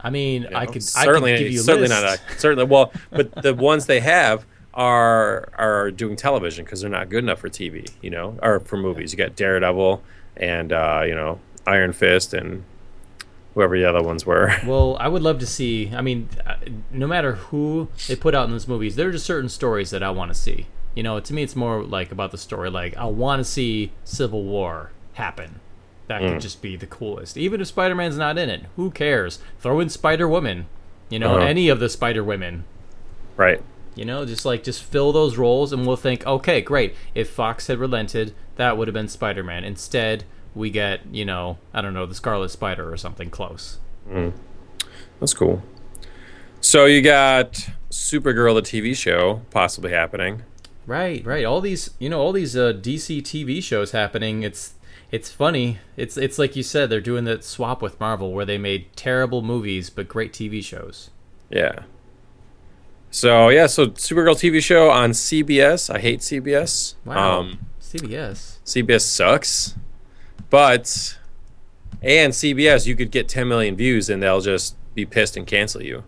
I 0.00 0.10
mean, 0.10 0.42
You 0.42 0.56
I 0.56 0.66
could 0.66 0.82
certainly 0.82 1.32
I 1.34 1.38
could 1.38 1.44
give 1.44 1.52
you 1.52 1.60
a 1.60 1.62
certainly 1.62 1.88
list. 1.88 2.02
not 2.02 2.18
a, 2.18 2.38
certainly 2.38 2.64
well, 2.64 2.92
but 3.10 3.42
the 3.42 3.54
ones 3.54 3.86
they 3.86 4.00
have 4.00 4.44
are 4.74 5.48
are 5.56 5.90
doing 5.90 6.16
television 6.16 6.64
because 6.64 6.80
they're 6.80 6.90
not 6.90 7.08
good 7.08 7.24
enough 7.24 7.38
for 7.38 7.48
TV, 7.48 7.90
you 8.02 8.10
know, 8.10 8.38
or 8.42 8.60
for 8.60 8.76
movies. 8.76 9.12
You 9.12 9.18
got 9.18 9.34
Daredevil 9.36 10.02
and 10.36 10.72
uh, 10.72 11.02
you 11.06 11.14
know 11.14 11.40
Iron 11.66 11.92
Fist 11.92 12.34
and 12.34 12.64
whoever 13.54 13.78
the 13.78 13.84
other 13.84 14.02
ones 14.02 14.26
were. 14.26 14.52
Well, 14.66 14.96
I 14.98 15.08
would 15.08 15.22
love 15.22 15.38
to 15.38 15.46
see. 15.46 15.92
I 15.94 16.00
mean, 16.00 16.28
uh, 16.46 16.56
no 16.90 17.06
matter 17.06 17.32
who 17.34 17.88
they 18.08 18.16
put 18.16 18.34
out 18.34 18.46
in 18.46 18.50
those 18.52 18.66
movies, 18.68 18.96
there 18.96 19.08
are 19.08 19.12
just 19.12 19.26
certain 19.26 19.48
stories 19.48 19.90
that 19.90 20.02
I 20.02 20.10
want 20.10 20.30
to 20.32 20.34
see. 20.34 20.66
You 20.94 21.02
know, 21.02 21.18
to 21.20 21.32
me, 21.34 21.42
it's 21.42 21.56
more 21.56 21.82
like 21.82 22.10
about 22.12 22.30
the 22.32 22.38
story. 22.38 22.70
Like, 22.70 22.96
I 22.96 23.04
want 23.06 23.40
to 23.40 23.44
see 23.44 23.92
Civil 24.04 24.42
War 24.44 24.90
happen. 25.14 25.60
That 26.08 26.20
Mm. 26.22 26.32
could 26.32 26.40
just 26.42 26.60
be 26.62 26.76
the 26.76 26.86
coolest. 26.86 27.36
Even 27.38 27.60
if 27.60 27.68
Spider 27.68 27.94
Man's 27.94 28.18
not 28.18 28.36
in 28.38 28.50
it, 28.50 28.62
who 28.76 28.90
cares? 28.90 29.38
Throw 29.60 29.80
in 29.80 29.88
Spider 29.88 30.28
Woman. 30.28 30.66
You 31.08 31.18
know, 31.18 31.36
Uh-huh. 31.36 31.46
any 31.46 31.68
of 31.68 31.80
the 31.80 31.88
Spider 31.88 32.22
Women. 32.24 32.64
right. 33.36 33.62
You 33.96 34.04
know, 34.04 34.24
just 34.26 34.44
like 34.44 34.64
just 34.64 34.82
fill 34.82 35.12
those 35.12 35.36
roles, 35.38 35.72
and 35.72 35.86
we'll 35.86 35.96
think, 35.96 36.26
okay, 36.26 36.60
great. 36.60 36.94
If 37.14 37.30
Fox 37.30 37.68
had 37.68 37.78
relented, 37.78 38.34
that 38.56 38.76
would 38.76 38.88
have 38.88 38.94
been 38.94 39.08
Spider 39.08 39.42
Man. 39.42 39.64
Instead, 39.64 40.24
we 40.54 40.70
get, 40.70 41.00
you 41.12 41.24
know, 41.24 41.58
I 41.72 41.80
don't 41.80 41.94
know, 41.94 42.06
the 42.06 42.14
Scarlet 42.14 42.50
Spider 42.50 42.92
or 42.92 42.96
something 42.96 43.30
close. 43.30 43.78
That's 45.20 45.34
cool. 45.34 45.62
So 46.60 46.86
you 46.86 47.02
got 47.02 47.68
Supergirl, 47.90 48.54
the 48.54 48.62
TV 48.62 48.96
show, 48.96 49.42
possibly 49.50 49.90
happening. 49.92 50.42
Right, 50.86 51.24
right. 51.24 51.44
All 51.44 51.60
these, 51.60 51.90
you 51.98 52.08
know, 52.08 52.20
all 52.20 52.32
these 52.32 52.56
uh, 52.56 52.72
DC 52.74 53.22
TV 53.22 53.62
shows 53.62 53.92
happening. 53.92 54.42
It's 54.42 54.74
it's 55.10 55.30
funny. 55.30 55.78
It's 55.96 56.16
it's 56.16 56.38
like 56.38 56.56
you 56.56 56.62
said, 56.62 56.90
they're 56.90 57.00
doing 57.00 57.24
that 57.24 57.44
swap 57.44 57.80
with 57.82 57.98
Marvel, 58.00 58.32
where 58.32 58.44
they 58.44 58.58
made 58.58 58.94
terrible 58.96 59.42
movies 59.42 59.88
but 59.90 60.08
great 60.08 60.32
TV 60.32 60.62
shows. 60.62 61.10
Yeah. 61.50 61.84
So 63.10 63.48
yeah, 63.48 63.66
so 63.66 63.86
Supergirl 63.86 64.34
TV 64.34 64.62
show 64.62 64.90
on 64.90 65.12
CBS. 65.12 65.94
I 65.94 66.00
hate 66.00 66.20
CBS. 66.20 66.94
Wow, 67.04 67.40
Um, 67.40 67.58
CBS. 67.94 68.58
CBS 68.64 69.02
sucks, 69.02 69.76
but 70.50 71.16
and 72.02 72.32
CBS 72.32 72.86
you 72.86 72.96
could 72.96 73.10
get 73.10 73.28
10 73.28 73.46
million 73.46 73.76
views 73.76 74.10
and 74.10 74.22
they'll 74.22 74.40
just 74.40 74.76
be 74.94 75.06
pissed 75.06 75.36
and 75.36 75.46
cancel 75.46 75.82
you. 75.82 76.02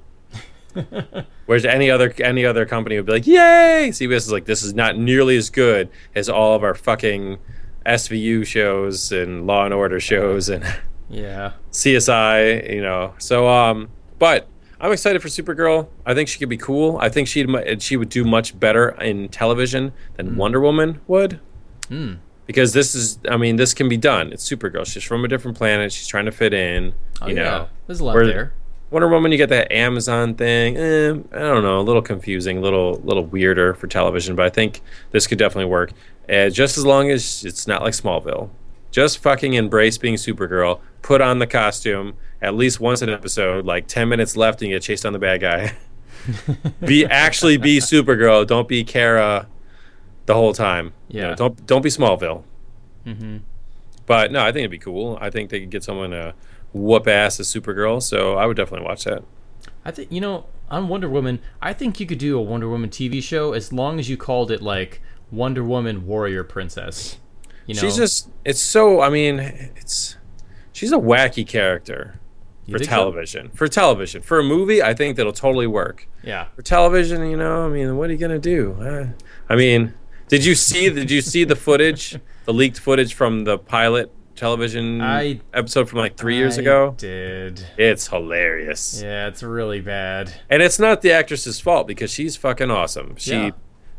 Whereas 1.46 1.64
any 1.64 1.90
other 1.90 2.12
any 2.18 2.44
other 2.44 2.66
company 2.66 2.96
would 2.96 3.06
be 3.06 3.12
like, 3.12 3.26
"Yay!" 3.26 3.90
CBS 3.92 4.16
is 4.16 4.32
like, 4.32 4.44
"This 4.44 4.62
is 4.62 4.74
not 4.74 4.98
nearly 4.98 5.36
as 5.36 5.48
good 5.48 5.88
as 6.14 6.28
all 6.28 6.54
of 6.54 6.62
our 6.62 6.74
fucking 6.74 7.38
SVU 7.86 8.44
shows 8.44 9.12
and 9.12 9.46
Law 9.46 9.64
and 9.64 9.72
Order 9.72 10.00
shows 10.00 10.48
and 10.48 10.64
Yeah, 11.08 11.52
CSI." 11.70 12.74
You 12.74 12.82
know, 12.82 13.14
so 13.18 13.48
um, 13.48 13.88
but 14.18 14.48
I'm 14.78 14.92
excited 14.92 15.22
for 15.22 15.28
Supergirl. 15.28 15.88
I 16.04 16.12
think 16.12 16.28
she 16.28 16.38
could 16.38 16.50
be 16.50 16.58
cool. 16.58 16.98
I 16.98 17.08
think 17.08 17.28
she'd 17.28 17.48
she 17.80 17.96
would 17.96 18.10
do 18.10 18.24
much 18.24 18.58
better 18.58 18.90
in 19.00 19.28
television 19.30 19.92
than 20.16 20.36
Wonder 20.36 20.60
Woman 20.60 21.00
would 21.06 21.40
Hmm. 21.88 22.14
because 22.46 22.72
this 22.72 22.94
is 22.94 23.18
i 23.28 23.36
mean 23.36 23.56
this 23.56 23.74
can 23.74 23.88
be 23.88 23.96
done. 23.96 24.32
It's 24.32 24.48
supergirl. 24.48 24.86
She's 24.86 25.02
from 25.04 25.24
a 25.24 25.28
different 25.28 25.56
planet. 25.56 25.92
She's 25.92 26.06
trying 26.06 26.26
to 26.26 26.32
fit 26.32 26.52
in 26.54 26.94
oh, 27.22 27.28
you 27.28 27.36
yeah. 27.36 27.42
know. 27.42 27.68
There's 27.86 28.00
a 28.00 28.04
lot 28.04 28.14
Where- 28.14 28.26
there. 28.26 28.52
wonder 28.90 29.08
woman 29.08 29.32
you 29.32 29.38
get 29.38 29.48
that 29.50 29.72
amazon 29.72 30.34
thing. 30.34 30.76
Eh, 30.76 31.10
i 31.10 31.38
don't 31.38 31.62
know. 31.62 31.80
A 31.80 31.82
little 31.82 32.02
confusing 32.02 32.58
a 32.58 32.60
little 32.60 33.00
little 33.04 33.24
weirder 33.24 33.74
for 33.74 33.86
television 33.86 34.34
but 34.36 34.46
i 34.46 34.50
think 34.50 34.80
this 35.10 35.26
could 35.26 35.38
definitely 35.38 35.70
work. 35.70 35.92
Uh, 36.28 36.50
just 36.50 36.76
as 36.76 36.84
long 36.84 37.10
as 37.10 37.44
it's 37.44 37.66
not 37.66 37.82
like 37.82 37.94
smallville. 37.94 38.50
Just 38.90 39.18
fucking 39.18 39.54
embrace 39.54 39.98
being 39.98 40.14
supergirl. 40.14 40.80
Put 41.02 41.20
on 41.20 41.38
the 41.38 41.46
costume. 41.46 42.14
At 42.42 42.54
least 42.54 42.80
once 42.80 43.00
an 43.02 43.10
episode 43.10 43.64
like 43.64 43.86
10 43.86 44.08
minutes 44.08 44.36
left 44.36 44.60
and 44.62 44.70
you 44.70 44.76
get 44.76 44.82
chased 44.82 45.06
on 45.06 45.12
the 45.12 45.18
bad 45.18 45.40
guy. 45.40 45.74
Be 46.84 47.06
actually 47.06 47.56
be 47.56 47.78
supergirl. 47.78 48.46
Don't 48.46 48.66
be 48.66 48.82
kara 48.84 49.46
the 50.26 50.34
whole 50.34 50.52
time 50.52 50.92
You 51.08 51.22
know, 51.22 51.28
Yeah. 51.30 51.34
don't 51.34 51.66
don't 51.66 51.82
be 51.82 51.88
smallville 51.90 52.42
hmm 53.04 53.38
but 54.06 54.30
no, 54.30 54.40
I 54.40 54.52
think 54.52 54.58
it'd 54.60 54.70
be 54.70 54.78
cool. 54.78 55.18
I 55.20 55.30
think 55.30 55.50
they 55.50 55.58
could 55.58 55.70
get 55.70 55.82
someone 55.82 56.10
to 56.10 56.32
whoop 56.72 57.08
ass 57.08 57.40
as 57.40 57.48
Supergirl, 57.48 58.00
so 58.00 58.34
I 58.34 58.46
would 58.46 58.56
definitely 58.56 58.86
watch 58.86 59.02
that. 59.02 59.24
I 59.84 59.90
think 59.90 60.12
you 60.12 60.20
know 60.20 60.44
on 60.70 60.86
Wonder 60.88 61.08
Woman. 61.08 61.40
I 61.60 61.72
think 61.72 61.98
you 61.98 62.06
could 62.06 62.18
do 62.18 62.38
a 62.38 62.42
Wonder 62.42 62.68
Woman 62.68 62.88
TV 62.88 63.20
show 63.20 63.52
as 63.52 63.72
long 63.72 63.98
as 63.98 64.08
you 64.08 64.16
called 64.16 64.52
it 64.52 64.62
like 64.62 65.00
Wonder 65.32 65.64
Woman 65.64 66.06
Warrior 66.06 66.44
Princess. 66.44 67.18
You 67.66 67.74
know, 67.74 67.80
She's 67.80 67.96
just 67.96 68.28
it's 68.44 68.60
so 68.62 69.00
I 69.00 69.10
mean, 69.10 69.40
it's 69.40 70.16
she's 70.72 70.92
a 70.92 70.98
wacky 70.98 71.44
character 71.44 72.20
You 72.64 72.74
for 72.74 72.78
think 72.78 72.90
so? 72.90 72.96
television. 72.96 73.48
For 73.54 73.66
television. 73.66 74.22
For 74.22 74.38
a 74.38 74.44
movie, 74.44 74.80
I 74.84 74.94
think 74.94 75.16
that'll 75.16 75.32
totally 75.32 75.66
work. 75.66 76.06
Yeah. 76.22 76.46
For 76.54 76.62
television, 76.62 77.28
you 77.28 77.36
know, 77.36 77.66
I 77.66 77.68
mean, 77.70 77.96
what 77.96 78.08
are 78.08 78.12
you 78.12 78.18
going 78.20 78.30
to 78.30 78.38
do? 78.38 78.76
Uh, 78.80 79.06
I 79.48 79.56
mean, 79.56 79.94
did 80.28 80.44
you 80.44 80.54
see 80.54 80.90
did 80.90 81.10
you 81.10 81.20
see 81.20 81.44
the 81.44 81.56
footage, 81.56 82.18
the 82.44 82.52
leaked 82.52 82.78
footage 82.80 83.14
from 83.14 83.44
the 83.44 83.58
pilot 83.58 84.12
television 84.34 85.00
I- 85.00 85.40
episode 85.54 85.88
from 85.88 85.98
like 86.00 86.16
3 86.16 86.36
years 86.36 86.58
I 86.58 86.62
ago? 86.62 86.94
Did. 86.98 87.64
It's 87.78 88.08
hilarious. 88.08 89.00
Yeah, 89.02 89.28
it's 89.28 89.42
really 89.42 89.80
bad. 89.80 90.32
And 90.50 90.62
it's 90.62 90.78
not 90.78 91.00
the 91.02 91.12
actress's 91.12 91.58
fault 91.60 91.86
because 91.86 92.10
she's 92.10 92.36
fucking 92.36 92.70
awesome. 92.70 93.16
She, 93.16 93.32
Yeah. 93.32 93.50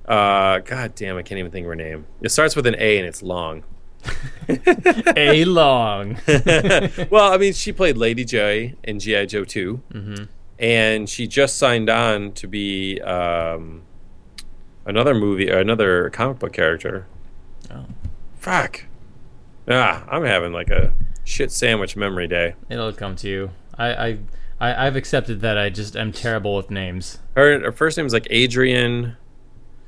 uh, 0.07 0.59
god 0.59 0.93
damn, 0.95 1.17
I 1.17 1.23
can't 1.23 1.39
even 1.39 1.51
think 1.51 1.65
of 1.65 1.69
her 1.69 1.75
name. 1.75 2.05
It 2.21 2.29
starts 2.29 2.55
with 2.55 2.67
an 2.67 2.75
A 2.77 2.97
and 2.99 3.07
it's 3.07 3.23
long. 3.23 3.63
a 5.15 5.43
long. 5.45 6.17
well, 7.09 7.31
I 7.33 7.37
mean, 7.39 7.53
she 7.53 7.71
played 7.73 7.97
Lady 7.97 8.23
Jaye 8.25 8.75
in 8.83 8.99
GI 8.99 9.25
Joe 9.27 9.43
2 9.43 9.75
hmm 9.91 10.15
and 10.59 11.07
she 11.07 11.27
just 11.27 11.57
signed 11.57 11.87
on 11.87 12.31
to 12.31 12.47
be 12.47 12.99
um, 13.01 13.83
another 14.87 15.13
movie, 15.13 15.51
or 15.51 15.59
another 15.59 16.09
comic 16.09 16.39
book 16.39 16.53
character. 16.53 17.05
Oh. 17.71 17.85
Fuck. 18.39 18.85
Ah, 19.69 20.05
I'm 20.09 20.23
having 20.23 20.53
like 20.53 20.69
a 20.69 20.93
shit 21.23 21.51
sandwich 21.51 21.95
memory 21.95 22.27
day. 22.27 22.55
It'll 22.69 22.93
come 22.93 23.15
to 23.17 23.27
you. 23.29 23.49
I, 23.77 23.87
I, 23.93 24.19
I 24.59 24.87
I've 24.87 24.95
accepted 24.95 25.41
that 25.41 25.57
I 25.57 25.69
just 25.69 25.95
am 25.95 26.11
terrible 26.11 26.55
with 26.55 26.71
names. 26.71 27.19
Her, 27.35 27.59
her 27.59 27.71
first 27.71 27.97
name 27.97 28.05
is 28.05 28.13
like 28.13 28.27
Adrian 28.29 29.17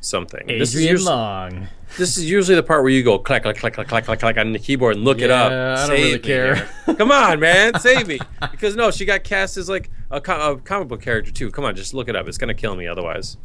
something. 0.02 0.46
This 0.48 0.70
is 0.70 0.76
Adrian 0.76 0.92
usually- 0.92 1.12
Long. 1.12 1.68
This 1.98 2.18
is 2.18 2.30
usually 2.30 2.54
the 2.56 2.62
part 2.62 2.84
where 2.84 2.92
you 2.92 3.02
go 3.02 3.18
clack 3.18 3.42
clack 3.42 3.56
clack 3.58 3.74
clack 3.74 3.88
clack 3.88 4.06
clack 4.06 4.20
clack 4.20 4.38
on 4.38 4.52
the 4.54 4.60
keyboard 4.60 4.96
and 4.98 5.04
look 5.04 5.22
it 5.22 5.32
up. 5.32 5.50
Yeah, 5.50 5.74
I 5.74 5.88
don't 5.88 5.88
Save 5.88 6.06
really 6.06 6.20
care. 6.20 6.70
Come 6.98 7.12
on, 7.12 7.40
man, 7.40 7.80
save 7.80 8.06
me. 8.08 8.20
Because 8.52 8.76
no, 8.76 8.92
she 8.92 9.06
got 9.06 9.24
cast 9.24 9.58
as 9.58 9.68
like 9.70 9.90
a, 10.12 10.22
co- 10.22 10.52
a 10.52 10.58
comic 10.60 10.88
book 10.88 11.02
character 11.02 11.32
too. 11.32 11.50
Come 11.50 11.66
on, 11.66 11.76
just 11.76 11.96
look 11.96 12.08
it 12.08 12.16
up. 12.16 12.28
It's 12.28 12.38
gonna 12.38 12.54
kill 12.54 12.76
me 12.76 12.86
otherwise. 12.86 13.38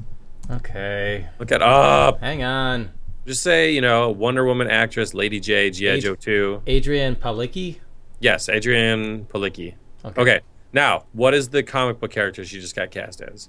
Okay, 0.51 1.27
Look 1.39 1.51
it 1.53 1.63
up. 1.63 2.21
hang 2.21 2.43
on. 2.43 2.91
Just 3.27 3.43
say 3.43 3.73
you 3.73 3.81
know 3.81 4.11
Wonder 4.11 4.45
Woman 4.45 4.69
actress 4.69 5.15
Lady 5.15 5.41
Jaye, 5.41 5.73
GI 5.73 6.01
Joe 6.01 6.15
two. 6.15 6.63
Adrian 6.67 7.17
Palicki. 7.17 7.79
Yes, 8.21 8.49
Adrian 8.49 9.25
Palicki. 9.27 9.75
Okay. 10.05 10.21
Okay, 10.21 10.41
now 10.73 11.05
what 11.13 11.33
is 11.33 11.49
the 11.49 11.63
comic 11.63 11.99
book 12.01 12.11
character 12.11 12.45
she 12.45 12.61
just 12.61 12.77
got 12.77 12.91
cast 12.91 13.23
as? 13.23 13.49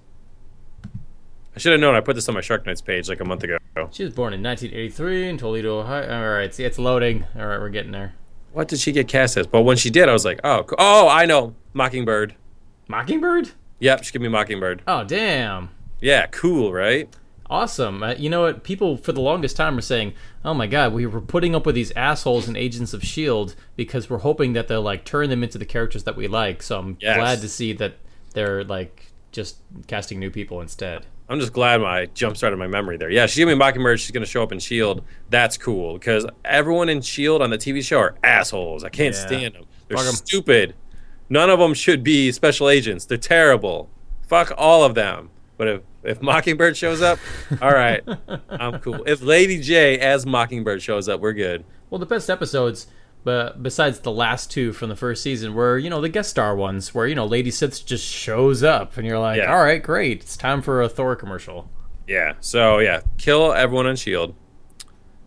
I 1.55 1.59
should 1.59 1.71
have 1.73 1.81
known. 1.81 1.95
I 1.95 2.01
put 2.01 2.15
this 2.15 2.27
on 2.29 2.35
my 2.35 2.41
Shark 2.41 2.65
Nights 2.65 2.81
page 2.81 3.07
like 3.09 3.19
a 3.21 3.25
month 3.25 3.43
ago. 3.43 3.57
She 3.91 4.03
was 4.03 4.13
born 4.13 4.33
in 4.33 4.41
1983 4.43 5.29
in 5.29 5.37
Toledo, 5.37 5.79
Ohio. 5.79 6.13
All 6.23 6.33
right, 6.33 6.53
see, 6.53 6.63
it's 6.65 6.77
loading. 6.77 7.25
All 7.37 7.45
right, 7.45 7.59
we're 7.59 7.69
getting 7.69 7.91
there. 7.91 8.13
What 8.51 8.67
did 8.69 8.79
she 8.79 8.91
get 8.93 9.07
cast 9.09 9.35
as? 9.37 9.47
But 9.47 9.61
when 9.63 9.75
she 9.77 9.89
did, 9.89 10.07
I 10.09 10.13
was 10.13 10.23
like, 10.25 10.39
oh, 10.43 10.65
oh, 10.77 11.07
I 11.09 11.25
know, 11.25 11.55
Mockingbird. 11.73 12.35
Mockingbird? 12.89 13.51
Yep, 13.79 14.03
she 14.03 14.11
could 14.13 14.21
be 14.21 14.27
Mockingbird. 14.29 14.81
Oh, 14.87 15.03
damn. 15.05 15.69
Yeah, 16.05 16.27
cool, 16.27 16.71
right? 16.71 17.09
Awesome. 17.49 18.03
Uh, 18.03 18.13
you 18.13 18.29
know 18.29 18.41
what? 18.41 18.63
People 18.63 18.95
for 18.95 19.11
the 19.11 19.21
longest 19.21 19.55
time 19.57 19.75
were 19.75 19.81
saying, 19.81 20.13
"Oh 20.43 20.53
my 20.53 20.67
God, 20.67 20.93
we 20.93 21.07
were 21.07 21.19
putting 21.19 21.55
up 21.55 21.65
with 21.65 21.73
these 21.73 21.91
assholes 21.95 22.47
in 22.47 22.55
Agents 22.55 22.93
of 22.93 23.03
Shield 23.03 23.55
because 23.75 24.07
we're 24.07 24.19
hoping 24.19 24.53
that 24.53 24.67
they'll 24.67 24.83
like 24.83 25.03
turn 25.03 25.29
them 25.31 25.41
into 25.43 25.57
the 25.57 25.65
characters 25.65 26.03
that 26.03 26.15
we 26.15 26.27
like." 26.27 26.61
So 26.61 26.77
I'm 26.77 26.97
Yes. 27.01 27.17
glad 27.17 27.41
to 27.41 27.49
see 27.49 27.73
that 27.73 27.93
they're 28.33 28.63
like 28.63 29.11
just 29.31 29.57
casting 29.87 30.19
new 30.19 30.29
people 30.29 30.61
instead. 30.61 31.07
I'm 31.27 31.39
just 31.39 31.53
glad 31.53 31.81
my 31.81 32.05
jump 32.13 32.37
started 32.37 32.57
my 32.57 32.67
memory 32.67 32.97
there. 32.97 33.09
Yeah, 33.09 33.25
she's 33.25 33.43
gonna 33.43 33.55
be 33.55 33.59
Mockingbird. 33.59 33.99
She's 33.99 34.11
gonna 34.11 34.27
show 34.27 34.43
up 34.43 34.51
in 34.51 34.59
Shield. 34.59 35.03
That's 35.31 35.57
cool 35.57 35.93
because 35.93 36.23
everyone 36.45 36.87
in 36.87 37.01
Shield 37.01 37.41
on 37.41 37.49
the 37.49 37.57
TV 37.57 37.81
show 37.81 37.97
are 37.97 38.15
assholes. 38.23 38.83
I 38.83 38.89
can't 38.89 39.15
Yeah. 39.15 39.25
stand 39.25 39.55
them. 39.55 39.63
They're 39.87 39.97
Fuck 39.97 40.15
stupid. 40.17 40.75
None 41.29 41.49
of 41.49 41.57
them 41.57 41.73
should 41.73 42.03
be 42.03 42.31
special 42.31 42.69
agents. 42.69 43.05
They're 43.05 43.17
terrible. 43.17 43.89
Fuck 44.27 44.51
all 44.55 44.83
of 44.83 44.93
them. 44.93 45.29
But 45.57 45.67
if 45.67 45.81
if 46.05 46.21
Mockingbird 46.21 46.77
shows 46.77 47.01
up, 47.01 47.19
all 47.61 47.71
right, 47.71 48.03
I'm 48.49 48.79
cool. 48.79 49.03
If 49.05 49.21
Lady 49.21 49.59
Jaye 49.59 49.97
as 49.97 50.25
Mockingbird 50.25 50.81
shows 50.81 51.09
up, 51.09 51.19
we're 51.19 51.33
good. 51.33 51.65
Well, 51.89 51.99
the 51.99 52.05
best 52.05 52.29
episodes, 52.29 52.87
but 53.23 53.61
besides 53.63 53.99
the 53.99 54.11
last 54.11 54.51
two 54.51 54.71
from 54.73 54.89
the 54.89 54.95
first 54.95 55.21
season, 55.23 55.53
were 55.53 55.77
you 55.77 55.89
know 55.89 56.01
the 56.01 56.09
guest 56.09 56.29
star 56.29 56.55
ones 56.55 56.93
where 56.93 57.07
you 57.07 57.15
know 57.15 57.25
Lady 57.25 57.51
Sif 57.51 57.85
just 57.85 58.05
shows 58.05 58.63
up 58.63 58.97
and 58.97 59.05
you're 59.07 59.19
like, 59.19 59.37
Yeah. 59.37 59.53
"All 59.53 59.63
right, 59.63 59.81
great, 59.81 60.21
it's 60.21 60.37
time 60.37 60.61
for 60.61 60.81
a 60.81 60.89
Thor 60.89 61.15
commercial." 61.15 61.69
Yeah. 62.07 62.33
So 62.39 62.79
yeah, 62.79 63.01
kill 63.17 63.53
everyone 63.53 63.87
on 63.87 63.95
Shield, 63.95 64.35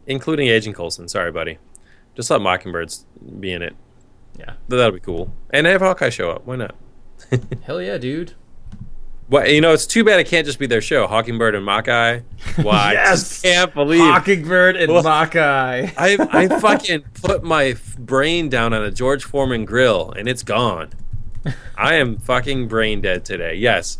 including 0.06 0.49
Agent 0.49 0.76
Coulson. 0.76 1.08
Sorry, 1.08 1.32
buddy. 1.32 1.58
Just 2.14 2.30
let 2.30 2.40
Mockingbirds 2.40 3.04
be 3.40 3.52
in 3.52 3.62
it. 3.62 3.75
Yeah, 4.38 4.54
That'll 4.68 4.92
be 4.92 5.00
cool. 5.00 5.32
And 5.50 5.66
have 5.66 5.80
Hawkeye 5.80 6.11
show 6.11 6.30
up. 6.30 6.47
Why 6.47 6.56
not? 6.56 6.76
hell 7.62 7.82
yeah, 7.82 7.99
dude. 7.99 8.35
Well, 9.30 9.47
you 9.47 9.61
know, 9.61 9.73
it's 9.75 9.87
too 9.87 10.04
bad 10.04 10.20
it 10.20 10.26
can't 10.26 10.47
just 10.47 10.58
be 10.58 10.66
their 10.66 10.80
show, 10.80 11.06
Hawkingbird 11.06 11.54
and 11.54 11.66
Hawkeye. 11.66 12.20
Why? 12.62 12.90
I 12.90 12.92
Yes! 12.94 13.28
just 13.28 13.42
can't 13.42 13.75
believe 13.75 13.99
Mockingbird 14.00 14.76
and 14.76 14.90
Well- 14.92 15.02
Hawkeye. 15.02 15.90
I 15.99 16.16
I 16.30 16.49
fucking 16.61 17.04
put 17.23 17.42
my 17.44 17.66
f- 17.66 17.99
brain 17.99 18.49
down 18.49 18.73
on 18.73 18.82
a 18.82 18.90
George 18.90 19.25
Foreman 19.25 19.64
grill 19.66 20.12
and 20.16 20.28
it's 20.28 20.42
gone. 20.42 20.90
I 21.76 21.94
am 21.97 22.16
fucking 22.18 22.68
brain 22.68 23.00
dead 23.02 23.25
today. 23.25 23.54
Yes. 23.54 23.99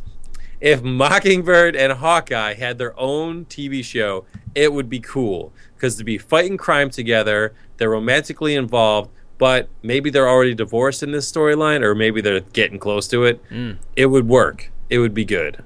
If 0.61 0.83
Mockingbird 0.83 1.77
and 1.77 1.93
Hawkeye 1.93 2.55
had 2.55 2.79
their 2.79 2.99
own 2.99 3.45
TV 3.45 3.85
show, 3.85 4.25
it 4.55 4.73
would 4.73 4.89
be 4.89 4.99
cool 4.99 5.53
because 5.77 5.97
to 5.97 6.05
be 6.05 6.19
fighting 6.19 6.57
crime 6.57 6.91
together, 6.91 7.55
they're 7.77 7.91
romantically 7.91 8.55
involved, 8.57 9.11
but 9.39 9.69
maybe 9.83 10.11
they're 10.11 10.29
already 10.29 10.55
divorced 10.55 11.03
in 11.03 11.13
this 11.13 11.31
storyline 11.31 11.83
or 11.83 11.95
maybe 11.95 12.21
they're 12.21 12.41
getting 12.41 12.79
close 12.79 13.07
to 13.09 13.25
it. 13.25 13.41
Mm. 13.51 13.77
It 13.95 14.07
would 14.07 14.27
work. 14.27 14.71
It 14.91 14.99
would 14.99 15.15
be 15.15 15.25
good. 15.25 15.63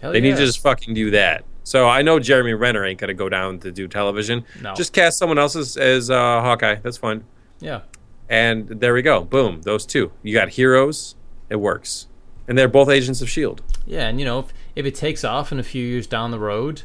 Hell 0.00 0.12
They 0.12 0.18
yeah. 0.18 0.30
need 0.30 0.36
to 0.36 0.44
just 0.46 0.62
fucking 0.62 0.94
do 0.94 1.10
that. 1.12 1.44
So 1.64 1.88
I 1.88 2.02
know 2.02 2.18
Jeremy 2.18 2.54
Renner 2.54 2.84
ain't 2.84 2.98
gonna 2.98 3.14
go 3.14 3.28
down 3.28 3.58
to 3.60 3.70
do 3.70 3.86
television. 3.86 4.44
No. 4.60 4.74
Just 4.74 4.92
cast 4.92 5.18
someone 5.18 5.38
else 5.38 5.54
as, 5.56 5.76
as 5.76 6.10
uh, 6.10 6.40
Hawkeye. 6.40 6.76
That's 6.76 6.96
fine. 6.96 7.24
yeah. 7.60 7.82
And 8.28 8.68
there 8.68 8.94
we 8.94 9.02
go. 9.02 9.24
Boom. 9.24 9.62
Those 9.62 9.84
two. 9.84 10.12
You 10.22 10.32
got 10.32 10.50
heroes. 10.50 11.16
It 11.48 11.56
works. 11.56 12.06
And 12.46 12.56
they're 12.56 12.68
both 12.68 12.88
agents 12.88 13.20
of 13.22 13.28
Shield. 13.28 13.60
Yeah, 13.86 14.06
and 14.08 14.20
you 14.20 14.24
know, 14.24 14.38
if, 14.40 14.52
if 14.76 14.86
it 14.86 14.94
takes 14.94 15.24
off 15.24 15.50
in 15.50 15.58
a 15.58 15.64
few 15.64 15.84
years 15.84 16.06
down 16.06 16.30
the 16.30 16.38
road, 16.38 16.82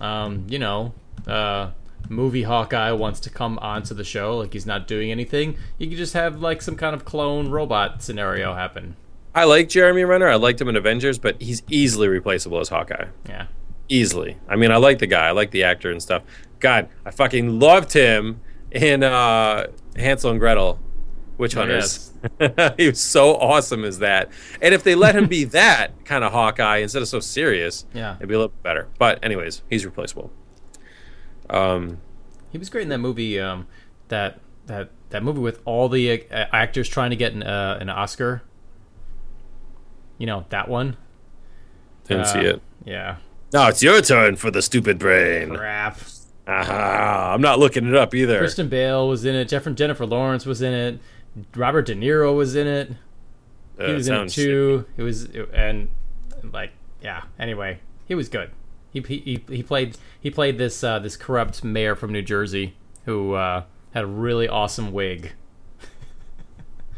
um, 0.00 0.46
you 0.48 0.58
know, 0.58 0.92
uh, 1.28 1.70
movie 2.08 2.42
Hawkeye 2.42 2.90
wants 2.90 3.20
to 3.20 3.30
come 3.30 3.56
onto 3.60 3.94
the 3.94 4.02
show, 4.02 4.36
like 4.38 4.52
he's 4.52 4.66
not 4.66 4.88
doing 4.88 5.12
anything, 5.12 5.56
you 5.78 5.88
could 5.88 5.96
just 5.98 6.14
have 6.14 6.40
like 6.40 6.60
some 6.60 6.74
kind 6.76 6.94
of 6.94 7.04
clone 7.04 7.50
robot 7.50 8.02
scenario 8.02 8.54
happen. 8.54 8.96
I 9.34 9.44
like 9.44 9.68
Jeremy 9.68 10.04
Renner. 10.04 10.28
I 10.28 10.34
liked 10.36 10.60
him 10.60 10.68
in 10.68 10.76
Avengers, 10.76 11.18
but 11.18 11.40
he's 11.40 11.62
easily 11.68 12.08
replaceable 12.08 12.58
as 12.58 12.68
Hawkeye. 12.68 13.06
Yeah. 13.28 13.46
Easily. 13.88 14.38
I 14.48 14.56
mean, 14.56 14.70
I 14.72 14.76
like 14.76 14.98
the 14.98 15.06
guy. 15.06 15.28
I 15.28 15.30
like 15.32 15.50
the 15.52 15.64
actor 15.64 15.90
and 15.90 16.02
stuff. 16.02 16.22
God, 16.58 16.88
I 17.04 17.10
fucking 17.10 17.58
loved 17.60 17.92
him 17.92 18.40
in 18.70 19.02
uh, 19.02 19.66
Hansel 19.96 20.30
and 20.32 20.40
Gretel, 20.40 20.78
Witch 21.38 21.56
Oh, 21.56 21.60
Hunters. 21.60 22.12
he 22.76 22.88
was 22.88 23.00
so 23.00 23.36
awesome 23.36 23.84
as 23.84 23.98
that. 24.00 24.30
And 24.60 24.74
if 24.74 24.82
they 24.84 24.94
let 24.94 25.14
him 25.16 25.26
be 25.26 25.44
that 25.60 26.04
kind 26.04 26.22
of 26.24 26.32
Hawkeye 26.32 26.78
instead 26.78 27.02
of 27.02 27.08
so 27.08 27.20
serious, 27.20 27.86
Yeah. 27.94 28.16
it'd 28.16 28.28
be 28.28 28.34
a 28.34 28.38
little 28.38 28.54
better. 28.62 28.88
But 28.98 29.24
anyways, 29.24 29.62
he's 29.70 29.84
replaceable. 29.86 30.30
Um, 31.48 31.98
He 32.50 32.58
was 32.58 32.68
great 32.70 32.82
in 32.82 32.88
that 32.90 32.98
movie, 32.98 33.38
um, 33.40 33.66
that 34.08 34.40
that 34.66 34.90
that 35.10 35.22
movie 35.22 35.40
with 35.40 35.60
all 35.64 35.88
the 35.88 36.24
uh, 36.30 36.46
actors 36.52 36.88
trying 36.88 37.10
to 37.10 37.16
get 37.16 37.32
an, 37.32 37.42
uh, 37.42 37.78
an 37.80 37.88
Oscar. 37.90 38.42
You 40.20 40.26
know 40.26 40.44
that 40.50 40.68
one. 40.68 40.96
didn't 42.06 42.24
Uh, 42.24 42.26
see 42.26 42.40
it. 42.40 42.62
Yeah. 42.84 43.16
Now 43.54 43.68
it's 43.68 43.82
your 43.82 44.00
turn 44.02 44.36
for 44.36 44.50
the 44.50 44.60
stupid 44.60 44.98
brain. 44.98 45.54
Crap. 45.56 45.98
Aha, 46.46 47.32
I'm 47.34 47.40
not 47.40 47.58
looking 47.58 47.86
it 47.86 47.94
up 47.94 48.14
either. 48.14 48.38
Christian 48.38 48.68
Bale 48.68 49.08
was 49.08 49.24
in 49.24 49.34
it. 49.34 49.46
Jennifer 49.46 50.04
Lawrence 50.04 50.44
was 50.44 50.60
in 50.60 50.74
it. 50.74 51.00
Robert 51.56 51.86
De 51.86 51.94
Niro 51.94 52.36
was 52.36 52.54
in 52.54 52.66
it. 52.66 52.92
Uh, 53.78 53.86
he 53.86 53.92
was 53.94 54.08
in 54.08 54.14
it 54.14 54.28
too. 54.28 54.84
It 54.98 55.02
was 55.02 55.24
and 55.54 55.88
like 56.52 56.72
yeah. 57.02 57.22
Anyway, 57.38 57.78
he 58.06 58.14
was 58.14 58.28
good. 58.28 58.50
He 58.92 59.00
he, 59.00 59.42
he 59.48 59.62
played 59.62 59.96
he 60.20 60.30
played 60.30 60.58
this 60.58 60.84
uh, 60.84 60.98
this 60.98 61.16
corrupt 61.16 61.64
mayor 61.64 61.94
from 61.94 62.12
New 62.12 62.22
Jersey 62.22 62.74
who 63.06 63.32
uh, 63.34 63.62
had 63.94 64.04
a 64.04 64.08
really 64.08 64.48
awesome 64.48 64.92
wig. 64.92 65.32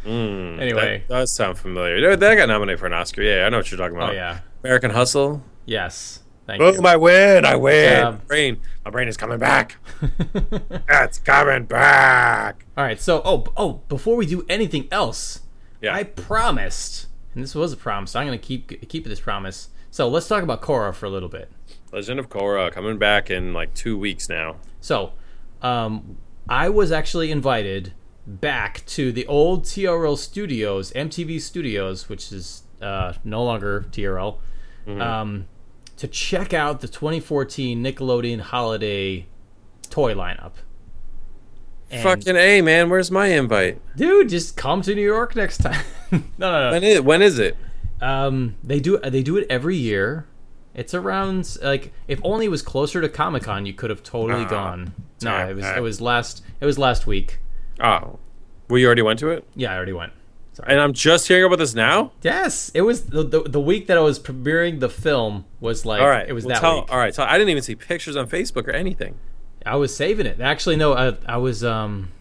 Mm, 0.05 0.61
Anyway. 0.61 1.05
that 1.09 1.15
does 1.15 1.33
sound 1.33 1.59
familiar. 1.59 2.17
That 2.17 2.35
got 2.37 2.49
nominated 2.49 2.81
for 2.81 2.87
an 2.87 2.93
Oscar. 2.93 3.23
Yeah, 3.23 3.47
I 3.47 3.49
know 3.49 3.59
what 3.59 3.71
you're 3.71 3.79
talking 3.79 3.97
about. 3.97 4.11
Oh 4.11 4.15
yeah. 4.15 4.41
American 4.65 4.91
Hustle. 4.91 5.43
Yes. 5.65 6.21
Thank 6.47 6.59
Boom! 6.61 6.75
you. 6.75 6.83
I 6.83 6.97
win! 6.97 7.45
I 7.45 7.55
win! 7.55 8.03
My 8.05 8.11
brain, 8.13 8.61
my 8.85 8.91
brain 8.91 9.07
is 9.07 9.17
coming 9.17 9.39
back. 9.39 9.77
it's 10.89 11.19
coming 11.21 11.65
back. 11.65 12.65
All 12.77 12.85
right. 12.85 13.01
So 13.01 13.23
oh 13.25 13.45
oh 13.57 13.81
before 13.89 14.17
we 14.17 14.27
do 14.27 14.45
anything 14.49 14.89
else, 14.91 15.41
Yeah. 15.81 15.95
I 15.95 16.03
promised, 16.05 17.07
and 17.35 17.43
this 17.45 17.55
was 17.55 17.73
a 17.73 17.77
promise. 17.77 18.11
So 18.13 18.21
I'm 18.21 18.27
gonna 18.27 18.39
keep 18.39 18.89
keep 18.89 19.05
this 19.05 19.21
promise. 19.21 19.69
So 19.91 20.09
let's 20.09 20.27
talk 20.27 20.43
about 20.43 20.63
Korra 20.63 20.93
for 20.95 21.07
a 21.07 21.11
little 21.11 21.29
bit. 21.29 21.51
Legend 21.93 22.19
of 22.19 22.29
Korra 22.29 22.73
coming 22.73 22.99
back 22.99 23.31
in 23.31 23.53
like 23.53 23.75
two 23.75 23.97
weeks 23.99 24.29
now. 24.29 24.57
So, 24.81 25.13
um, 25.61 26.17
I 26.49 26.71
was 26.71 26.91
actually 26.91 27.31
invited 27.31 27.93
back 28.27 28.85
to 28.87 29.13
the 29.13 29.27
old 29.27 29.65
TRL 29.65 30.17
studios, 30.17 30.93
MTV 30.93 31.41
Studios, 31.41 32.09
which 32.09 32.33
is 32.33 32.63
uh, 32.81 33.15
no 33.25 33.45
longer 33.45 33.87
TRL, 33.91 34.39
um, 34.87 35.47
to 35.97 36.09
check 36.09 36.53
out 36.53 36.81
the 36.81 36.89
2014 36.89 37.83
Nickelodeon 37.83 38.41
Holiday 38.41 39.27
toy 39.91 40.15
lineup. 40.15 40.53
And- 41.91 42.03
Fucking 42.03 42.37
a 42.37 42.63
man. 42.63 42.89
Where's 42.89 43.11
my 43.11 43.27
invite? 43.27 43.81
dude, 43.97 44.29
just 44.31 44.57
come 44.57 44.81
to 44.83 44.95
New 44.95 45.03
York 45.05 45.37
next 45.37 45.59
time. 45.59 45.85
no, 46.11 46.19
no, 46.39 46.61
no. 46.67 46.71
When 46.73 46.83
is, 46.85 47.01
when 47.03 47.23
is 47.23 47.39
it? 47.39 47.57
Um, 48.01 48.57
they 48.65 48.81
do 48.81 48.99
they 48.99 49.23
do 49.23 49.37
it 49.37 49.47
every 49.51 49.77
year. 49.77 50.27
It's 50.75 50.95
around 50.95 51.59
like 51.63 51.93
if 52.09 52.19
only 52.25 52.47
it 52.47 52.49
was 52.49 52.63
closer 52.63 53.01
to 53.03 53.09
Comic 53.09 53.43
Con, 53.43 53.67
you 53.67 53.75
could 53.75 53.91
have 53.91 54.03
totally 54.03 54.45
Ah, 54.45 54.49
gone. 54.49 54.95
No, 55.23 55.37
it 55.49 55.55
was 55.55 55.67
it 55.67 55.83
was 55.83 56.01
last 56.01 56.43
it 56.61 56.65
was 56.67 56.79
last 56.79 57.07
week. 57.07 57.39
Oh, 57.83 58.19
well, 58.69 58.79
you 58.79 58.87
already 58.87 59.03
went 59.03 59.19
to 59.19 59.29
it, 59.29 59.47
Yeah, 59.55 59.73
I 59.73 59.77
already 59.77 59.93
went. 59.93 60.13
Sorry. 60.55 60.71
and 60.71 60.81
I'm 60.81 60.93
just 60.93 61.29
hearing 61.29 61.45
about 61.45 61.59
this 61.59 61.75
now. 61.75 62.13
Yes, 62.23 62.71
it 62.75 62.83
was 62.83 63.07
the, 63.07 63.23
the 63.25 63.41
the 63.43 63.61
week 63.61 63.87
that 63.87 63.97
I 63.97 64.03
was 64.03 64.19
premiering 64.21 64.81
the 64.81 64.91
film 64.91 65.47
was 65.61 65.87
like 65.87 66.03
All 66.03 66.09
right, 66.09 66.29
it 66.29 66.33
was 66.35 66.45
well, 66.45 66.55
that 66.55 66.61
tell- 66.61 66.81
week. 66.83 66.93
All 66.93 66.99
right, 66.99 67.15
so 67.15 67.23
I 67.25 67.39
didn't 67.39 67.49
even 67.51 67.63
see 67.63 67.75
pictures 67.75 68.17
on 68.17 68.29
Facebook 68.29 68.69
or 68.69 68.73
anything. 68.73 69.15
I 69.65 69.77
was 69.77 69.97
saving 69.97 70.27
it. 70.27 70.41
Actually, 70.41 70.77
no, 70.77 70.93
I, 70.95 71.17
I 71.27 71.37
was 71.39 71.65
um, 71.65 72.13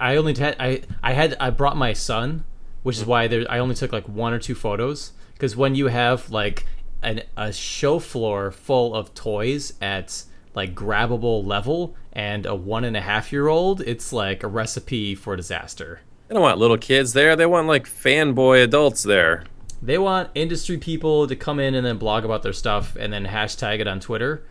I 0.00 0.16
only 0.16 0.34
had 0.34 0.56
I 0.60 0.82
I 1.02 1.12
had 1.14 1.36
I 1.40 1.50
brought 1.50 1.76
my 1.76 1.92
son 1.92 2.44
which 2.82 2.96
is 2.98 3.04
why 3.04 3.26
there 3.26 3.44
I 3.50 3.58
only 3.58 3.74
took 3.74 3.92
like 3.92 4.08
one 4.08 4.32
or 4.32 4.38
two 4.38 4.54
photos 4.54 5.10
because 5.32 5.56
when 5.56 5.74
you 5.74 5.88
have 5.88 6.30
like 6.30 6.64
an, 7.02 7.22
a 7.36 7.52
show 7.52 7.98
floor 7.98 8.52
full 8.52 8.94
of 8.94 9.12
toys 9.14 9.72
at 9.82 10.22
like 10.54 10.74
grabbable 10.76 11.44
level 11.44 11.96
and 12.16 12.46
a 12.46 12.54
one 12.54 12.82
and 12.82 12.96
a 12.96 13.00
half 13.02 13.30
year 13.30 13.46
old, 13.46 13.82
it's 13.82 14.10
like 14.10 14.42
a 14.42 14.48
recipe 14.48 15.14
for 15.14 15.36
disaster. 15.36 16.00
They 16.26 16.34
don't 16.34 16.42
want 16.42 16.58
little 16.58 16.78
kids 16.78 17.12
there. 17.12 17.36
They 17.36 17.44
want 17.44 17.68
like 17.68 17.84
fanboy 17.84 18.64
adults 18.64 19.02
there. 19.02 19.44
They 19.82 19.98
want 19.98 20.30
industry 20.34 20.78
people 20.78 21.28
to 21.28 21.36
come 21.36 21.60
in 21.60 21.74
and 21.74 21.86
then 21.86 21.98
blog 21.98 22.24
about 22.24 22.42
their 22.42 22.54
stuff 22.54 22.96
and 22.96 23.12
then 23.12 23.26
hashtag 23.26 23.80
it 23.80 23.86
on 23.86 24.00
Twitter. 24.00 24.46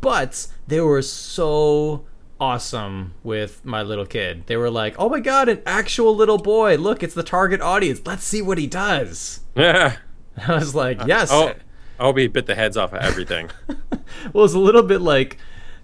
But 0.00 0.46
they 0.66 0.80
were 0.80 1.02
so 1.02 2.06
awesome 2.40 3.12
with 3.22 3.62
my 3.66 3.82
little 3.82 4.06
kid. 4.06 4.46
They 4.46 4.56
were 4.56 4.70
like, 4.70 4.94
"Oh 4.98 5.10
my 5.10 5.20
god, 5.20 5.50
an 5.50 5.60
actual 5.66 6.16
little 6.16 6.38
boy! 6.38 6.76
Look, 6.76 7.02
it's 7.02 7.12
the 7.12 7.22
target 7.22 7.60
audience. 7.60 8.00
Let's 8.06 8.24
see 8.24 8.40
what 8.40 8.56
he 8.56 8.66
does." 8.66 9.40
Yeah. 9.54 9.98
I 10.48 10.54
was 10.54 10.74
like, 10.74 11.02
uh, 11.02 11.04
"Yes." 11.06 11.28
Oh, 11.30 11.52
I 11.98 12.02
hope 12.02 12.16
he 12.16 12.28
bit 12.28 12.46
the 12.46 12.54
heads 12.54 12.78
off 12.78 12.94
of 12.94 13.02
everything. 13.02 13.50
well, 14.32 14.46
it's 14.46 14.54
a 14.54 14.58
little 14.58 14.82
bit 14.82 15.02
like, 15.02 15.36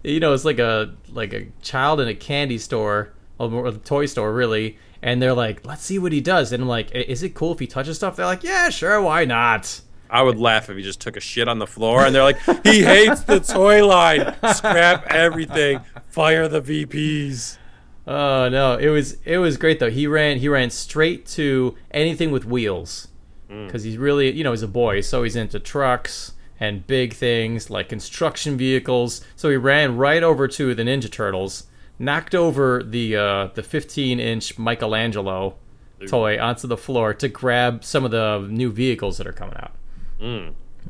you 0.07 0.21
know, 0.21 0.33
it's 0.33 0.45
like 0.45 0.59
a 0.59 0.95
like 1.13 1.33
a 1.33 1.47
child 1.63 2.01
in 2.01 2.09
a 2.09 2.15
candy 2.15 2.59
store 2.59 3.13
or 3.39 3.67
a 3.67 3.73
toy 3.73 4.07
store, 4.07 4.33
really. 4.33 4.79
And 5.03 5.21
they're 5.21 5.35
like, 5.35 5.67
"Let's 5.67 5.83
see 5.83 5.99
what 5.99 6.13
he 6.13 6.21
does." 6.21 6.53
And 6.53 6.63
I'm 6.63 6.69
like, 6.69 6.91
"Is 6.93 7.23
it 7.23 7.35
cool 7.35 7.53
if 7.53 7.59
he 7.59 7.67
touches 7.67 7.97
stuff?" 7.97 8.17
They're 8.17 8.27
like, 8.27 8.45
"Yeah, 8.45 8.71
sure, 8.71 9.01
why 9.01 9.25
not?" 9.25 9.81
I 10.09 10.23
would 10.23 10.39
laugh 10.39 10.71
if 10.71 10.77
he 10.77 10.83
just 10.83 11.01
took 11.01 11.17
a 11.17 11.21
shit 11.21 11.49
on 11.49 11.59
the 11.59 11.67
floor 11.67 12.05
and 12.05 12.15
they're 12.15 12.23
like, 12.23 12.41
he 12.63 12.85
hates 12.85 13.23
the 13.23 13.41
toy 13.41 13.85
line. 13.85 14.37
Scrap 14.55 15.07
everything. 15.09 15.81
Fire 16.11 16.47
the 16.47 16.63
VPs. 16.63 17.59
Oh 18.07 18.49
no, 18.49 18.77
it 18.77 18.89
was 18.89 19.17
it 19.25 19.39
was 19.39 19.57
great 19.57 19.81
though. 19.81 19.91
He 19.91 20.07
ran 20.07 20.39
he 20.39 20.49
ran 20.49 20.71
straight 20.71 21.27
to 21.27 21.75
anything 21.91 22.31
with 22.31 22.45
wheels 22.45 23.09
mm. 23.51 23.67
because 23.67 23.83
he's 23.83 23.99
really 23.99 24.31
you 24.31 24.45
know 24.45 24.53
he's 24.53 24.63
a 24.63 24.69
boy, 24.69 25.01
so 25.01 25.25
he's 25.25 25.35
into 25.35 25.59
trucks 25.59 26.33
and 26.59 26.87
big 26.87 27.13
things 27.13 27.71
like 27.71 27.89
construction 27.89 28.57
vehicles. 28.57 29.21
So 29.37 29.51
he 29.51 29.57
ran 29.57 29.97
right 29.97 30.23
over 30.23 30.49
to 30.49 30.75
the 30.75 30.83
Ninja 30.83 31.11
Turtles, 31.11 31.65
knocked 31.99 32.35
over 32.35 32.83
the 32.83 33.17
uh, 33.17 33.47
the 33.55 33.63
15 33.63 34.21
inch 34.21 34.59
Michelangelo 34.59 35.57
toy 36.07 36.39
onto 36.39 36.67
the 36.67 36.77
floor 36.77 37.15
to 37.15 37.29
grab 37.29 37.83
some 37.85 38.05
of 38.05 38.11
the 38.11 38.47
new 38.51 38.71
vehicles 38.71 39.17
that 39.19 39.27
are 39.27 39.33
coming 39.33 39.57
out. 39.57 39.73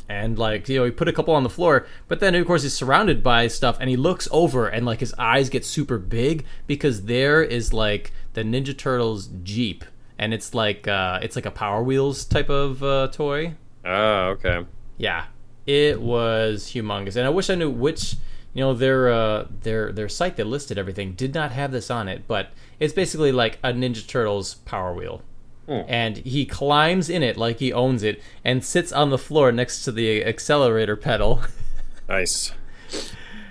And 0.09 0.39
like 0.39 0.69
you 0.69 0.79
know, 0.79 0.85
he 0.85 0.91
put 0.91 1.09
a 1.09 1.13
couple 1.13 1.35
on 1.35 1.43
the 1.43 1.49
floor, 1.51 1.87
but 2.07 2.21
then 2.21 2.35
of 2.35 2.47
course 2.47 2.63
he's 2.63 2.75
surrounded 2.75 3.23
by 3.23 3.47
stuff, 3.49 3.79
and 3.81 3.89
he 3.89 3.97
looks 3.97 4.29
over, 4.31 4.69
and 4.69 4.85
like 4.85 5.01
his 5.01 5.15
eyes 5.15 5.49
get 5.49 5.65
super 5.65 5.99
big 5.99 6.45
because 6.67 7.05
there 7.05 7.43
is 7.43 7.73
like 7.73 8.13
the 8.35 8.43
Ninja 8.43 8.77
Turtles 8.77 9.29
Jeep, 9.43 9.85
and 10.19 10.35
it's 10.35 10.55
like 10.55 10.87
uh, 10.87 11.19
it's 11.23 11.35
like 11.35 11.47
a 11.47 11.51
Power 11.51 11.83
Wheels 11.83 12.25
type 12.27 12.51
of 12.51 12.83
uh, 12.83 13.09
toy. 13.09 13.55
Oh, 13.87 14.37
okay. 14.37 14.67
Yeah, 14.99 15.27
it 15.67 16.01
was 16.01 16.73
humongous, 16.73 17.17
and 17.17 17.27
I 17.27 17.31
wish 17.31 17.51
I 17.51 17.55
knew 17.55 17.71
which. 17.71 18.17
You 18.55 18.63
know 18.63 18.73
their 18.73 19.13
uh, 19.13 19.49
their 19.65 19.93
their 19.93 20.09
site 20.09 20.37
that 20.39 20.47
listed 20.47 20.79
everything 20.79 21.13
did 21.13 21.35
not 21.35 21.53
have 21.53 21.73
this 21.73 21.91
on 21.91 22.09
it, 22.09 22.27
but 22.27 22.53
it's 22.81 22.95
basically 22.95 23.31
like 23.31 23.59
a 23.63 23.71
Ninja 23.71 24.07
Turtles 24.07 24.55
Power 24.65 24.95
Wheel. 24.95 25.21
And 25.69 26.17
he 26.19 26.47
climbs 26.47 27.11
in 27.11 27.23
it 27.23 27.37
like 27.37 27.59
he 27.59 27.71
owns 27.71 28.03
it 28.03 28.23
and 28.45 28.65
sits 28.65 28.93
on 28.93 29.11
the 29.11 29.19
floor 29.19 29.53
next 29.53 29.85
to 29.85 29.93
the 29.93 30.25
accelerator 30.25 30.97
pedal. 30.97 31.43
Nice. 32.09 32.53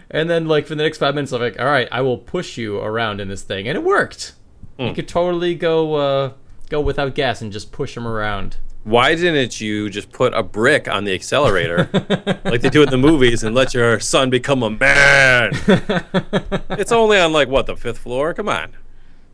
and 0.10 0.28
then 0.28 0.47
like 0.47 0.65
for 0.65 0.73
the 0.75 0.82
next 0.84 0.97
five 0.97 1.13
minutes 1.13 1.34
i'm 1.34 1.41
like 1.41 1.60
all 1.60 1.65
right 1.65 1.89
i 1.91 1.99
will 2.01 2.17
push 2.17 2.58
you 2.58 2.80
around 2.80 3.19
in 3.21 3.28
this 3.28 3.43
thing. 3.43 3.67
And 3.67 3.78
it 3.78 3.84
worked. 3.84 4.34
You 4.80 4.93
could 4.93 5.08
totally 5.08 5.54
go 5.54 5.95
uh, 5.95 6.34
go 6.69 6.82
without 6.82 7.13
gas 7.13 7.41
and 7.43 7.51
just 7.51 7.71
push 7.71 7.95
him 7.95 8.08
around 8.08 8.58
Why 8.86 9.15
didn't 9.15 9.60
you 9.60 9.89
just 9.89 10.12
put 10.12 10.36
a 10.36 10.43
brick 10.43 10.88
on 10.88 11.06
the 11.06 11.13
accelerator 11.15 11.89
like 12.45 12.62
they 12.62 12.69
do 12.69 12.84
in 12.84 12.91
the 12.91 13.00
movies 13.00 13.43
and 13.43 13.56
let 13.56 13.74
your 13.74 14.00
son 14.00 14.30
become 14.30 14.62
a 14.62 14.69
man? 14.69 15.52
it's 16.69 16.91
only 16.91 17.17
on 17.19 17.34
like 17.34 17.48
what 17.48 17.65
the 17.65 17.76
fifth 17.76 17.98
floor. 17.98 18.36
Come 18.36 18.48
on, 18.48 18.74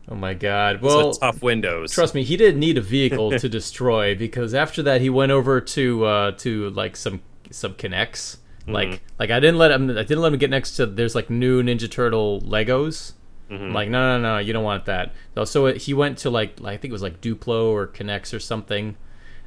oh 0.08 0.14
my 0.14 0.32
god. 0.32 0.80
Well 0.80 1.12
tough 1.12 1.42
windows. 1.42 1.92
trust 1.92 2.14
me 2.14 2.24
he 2.24 2.38
didn't 2.38 2.60
need 2.60 2.78
a 2.78 2.80
vehicle 2.80 3.38
to 3.38 3.46
destroy 3.46 4.14
because 4.14 4.54
after 4.54 4.82
that 4.84 5.02
he 5.02 5.10
went 5.10 5.32
over 5.32 5.60
to 5.60 6.04
uh, 6.06 6.30
to 6.38 6.70
like 6.70 6.96
some 6.96 7.20
some 7.50 7.74
K'NEX 7.74 8.38
like 8.66 9.02
like 9.18 9.30
i 9.30 9.40
didn't 9.40 9.58
let 9.58 9.72
him 9.72 9.90
i 9.90 10.02
didn't 10.02 10.20
let 10.20 10.32
him 10.32 10.38
get 10.38 10.48
next 10.48 10.76
to 10.76 10.86
there's 10.86 11.14
like 11.14 11.28
new 11.28 11.62
ninja 11.62 11.90
turtle 11.90 12.40
legos. 12.42 13.12
I'm 13.50 13.74
like 13.74 13.90
no 13.90 14.16
no 14.16 14.22
no 14.22 14.38
you 14.38 14.54
don't 14.54 14.64
want 14.64 14.86
that. 14.86 15.12
So, 15.34 15.44
so 15.44 15.66
it, 15.66 15.82
he 15.82 15.92
went 15.92 16.16
to 16.18 16.30
like, 16.30 16.58
like 16.58 16.74
i 16.74 16.76
think 16.78 16.90
it 16.90 16.92
was 16.92 17.02
like 17.02 17.20
duplo 17.20 17.66
or 17.66 17.86
K'NEX 17.86 18.32
or 18.32 18.40
something 18.40 18.96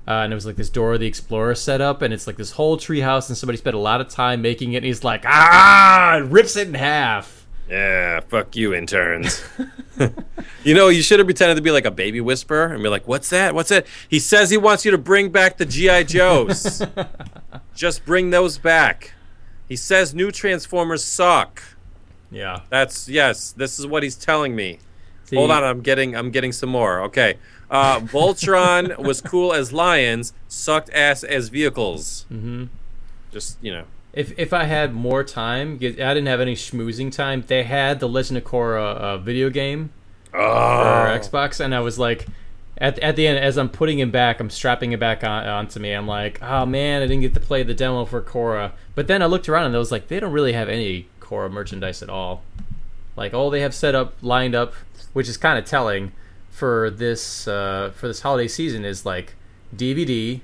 uh, 0.07 0.11
and 0.11 0.31
it 0.31 0.35
was 0.35 0.45
like 0.45 0.55
this 0.55 0.69
Dora 0.69 0.97
the 0.97 1.07
Explorer 1.07 1.55
setup, 1.55 2.01
and 2.01 2.13
it's 2.13 2.27
like 2.27 2.37
this 2.37 2.51
whole 2.51 2.77
treehouse, 2.77 3.27
and 3.27 3.37
somebody 3.37 3.57
spent 3.57 3.75
a 3.75 3.79
lot 3.79 4.01
of 4.01 4.09
time 4.09 4.41
making 4.41 4.73
it. 4.73 4.77
And 4.77 4.85
he's 4.85 5.03
like, 5.03 5.23
ah, 5.25 6.21
rips 6.25 6.55
it 6.55 6.67
in 6.67 6.73
half. 6.75 7.45
Yeah, 7.69 8.19
fuck 8.19 8.55
you, 8.55 8.75
interns. 8.75 9.43
you 10.63 10.75
know, 10.75 10.89
you 10.89 11.01
should 11.01 11.19
have 11.19 11.25
pretended 11.25 11.55
to 11.55 11.61
be 11.61 11.71
like 11.71 11.85
a 11.85 11.91
baby 11.91 12.21
whisperer 12.21 12.67
and 12.67 12.83
be 12.83 12.89
like, 12.89 13.07
"What's 13.07 13.29
that? 13.31 13.55
What's 13.55 13.69
that?" 13.69 13.87
He 14.07 14.19
says 14.19 14.51
he 14.51 14.57
wants 14.57 14.85
you 14.85 14.91
to 14.91 14.99
bring 14.99 15.29
back 15.29 15.57
the 15.57 15.65
GI 15.65 16.03
Joes. 16.03 16.83
Just 17.75 18.05
bring 18.05 18.29
those 18.29 18.59
back. 18.59 19.13
He 19.67 19.75
says 19.75 20.13
new 20.13 20.31
Transformers 20.31 21.03
suck. 21.03 21.63
Yeah. 22.29 22.61
That's 22.69 23.09
yes. 23.09 23.51
This 23.51 23.79
is 23.79 23.87
what 23.87 24.03
he's 24.03 24.15
telling 24.15 24.55
me. 24.55 24.79
See, 25.25 25.35
Hold 25.35 25.49
on, 25.49 25.63
I'm 25.63 25.81
getting 25.81 26.15
I'm 26.15 26.29
getting 26.29 26.51
some 26.51 26.69
more. 26.69 27.01
Okay. 27.01 27.37
Uh, 27.69 27.99
Voltron 27.99 28.97
was 28.97 29.21
cool 29.21 29.53
as 29.53 29.73
lions, 29.73 30.33
sucked 30.47 30.89
ass 30.91 31.23
as 31.23 31.49
vehicles. 31.49 32.25
Mm-hmm. 32.31 32.65
Just 33.31 33.57
you 33.61 33.71
know. 33.71 33.85
If 34.13 34.37
if 34.39 34.53
I 34.53 34.63
had 34.63 34.93
more 34.93 35.23
time, 35.23 35.75
I 35.75 35.87
didn't 35.87 36.27
have 36.27 36.39
any 36.39 36.55
schmoozing 36.55 37.11
time. 37.11 37.43
They 37.45 37.63
had 37.63 37.99
the 37.99 38.07
Legend 38.07 38.37
of 38.37 38.45
Korra 38.45 38.95
uh, 38.95 39.17
video 39.17 39.49
game 39.49 39.91
for 40.31 40.39
Oh, 40.39 41.19
Xbox, 41.19 41.59
and 41.59 41.75
I 41.75 41.81
was 41.81 41.99
like, 41.99 42.27
at 42.77 42.97
at 42.99 43.15
the 43.17 43.27
end, 43.27 43.39
as 43.39 43.57
I'm 43.57 43.67
putting 43.69 43.99
him 43.99 44.11
back, 44.11 44.39
I'm 44.39 44.49
strapping 44.49 44.93
it 44.93 44.99
back 44.99 45.23
on, 45.23 45.45
onto 45.45 45.79
me. 45.79 45.91
I'm 45.91 46.07
like, 46.07 46.41
oh 46.41 46.65
man, 46.65 47.01
I 47.01 47.07
didn't 47.07 47.21
get 47.21 47.33
to 47.33 47.39
play 47.41 47.63
the 47.63 47.73
demo 47.73 48.05
for 48.05 48.21
Korra. 48.21 48.71
But 48.95 49.07
then 49.07 49.21
I 49.21 49.25
looked 49.25 49.49
around 49.49 49.65
and 49.67 49.75
I 49.75 49.79
was 49.79 49.91
like, 49.91 50.07
they 50.07 50.19
don't 50.19 50.31
really 50.31 50.53
have 50.53 50.69
any 50.69 51.07
Korra 51.19 51.51
merchandise 51.51 52.01
at 52.01 52.09
all. 52.09 52.43
Like 53.17 53.33
all 53.33 53.49
they 53.49 53.61
have 53.61 53.73
set 53.73 53.95
up, 53.95 54.13
lined 54.21 54.55
up, 54.55 54.73
which 55.13 55.27
is 55.27 55.35
kind 55.35 55.59
of 55.59 55.65
telling 55.65 56.13
for 56.55 56.89
this 56.89 57.47
uh, 57.47 57.91
for 57.95 58.07
this 58.07 58.21
holiday 58.21 58.47
season 58.47 58.85
is 58.85 59.05
like 59.05 59.35
DVD 59.75 60.39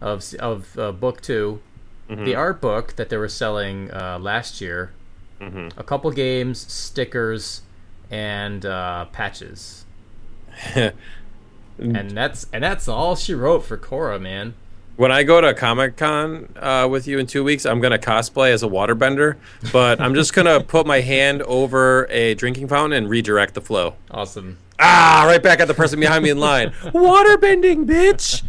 of 0.00 0.32
of 0.40 0.78
uh, 0.78 0.92
book 0.92 1.20
2 1.20 1.60
the 2.08 2.34
art 2.34 2.60
book 2.60 2.96
that 2.96 3.08
they 3.08 3.16
were 3.16 3.28
selling 3.28 3.90
uh, 3.90 4.18
last 4.20 4.60
year, 4.60 4.92
a 5.40 5.82
couple 5.82 6.10
games, 6.10 6.70
stickers, 6.72 7.62
and 8.10 8.64
uh, 8.64 9.06
patches. 9.06 9.84
and 10.74 12.10
that's 12.10 12.46
and 12.52 12.62
that's 12.62 12.88
all 12.88 13.16
she 13.16 13.34
wrote 13.34 13.64
for 13.64 13.76
Korra, 13.76 14.20
man. 14.20 14.54
when 14.96 15.10
I 15.10 15.22
go 15.24 15.40
to 15.40 15.54
Comic 15.54 15.96
Con 15.96 16.48
uh, 16.56 16.86
with 16.90 17.08
you 17.08 17.18
in 17.18 17.26
two 17.26 17.42
weeks, 17.42 17.66
I'm 17.66 17.80
gonna 17.80 17.98
cosplay 17.98 18.50
as 18.52 18.62
a 18.62 18.68
waterbender, 18.68 19.36
but 19.72 20.00
I'm 20.00 20.14
just 20.14 20.32
gonna 20.34 20.60
put 20.76 20.86
my 20.86 21.00
hand 21.00 21.42
over 21.42 22.06
a 22.10 22.34
drinking 22.34 22.68
fountain 22.68 22.96
and 22.96 23.08
redirect 23.08 23.54
the 23.54 23.60
flow. 23.60 23.96
Awesome. 24.10 24.58
Ah, 24.78 25.24
right 25.26 25.42
back 25.42 25.60
at 25.60 25.68
the 25.68 25.74
person 25.74 26.00
behind 26.00 26.24
me 26.24 26.30
in 26.30 26.38
line. 26.38 26.70
Waterbending, 26.82 27.86
bitch! 27.86 28.42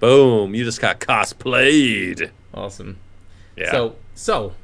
Boom! 0.00 0.54
You 0.54 0.64
just 0.64 0.80
got 0.80 1.00
cosplayed. 1.00 2.30
Awesome. 2.54 2.98
Yeah. 3.56 3.70
So, 3.70 3.96
so, 4.14 4.54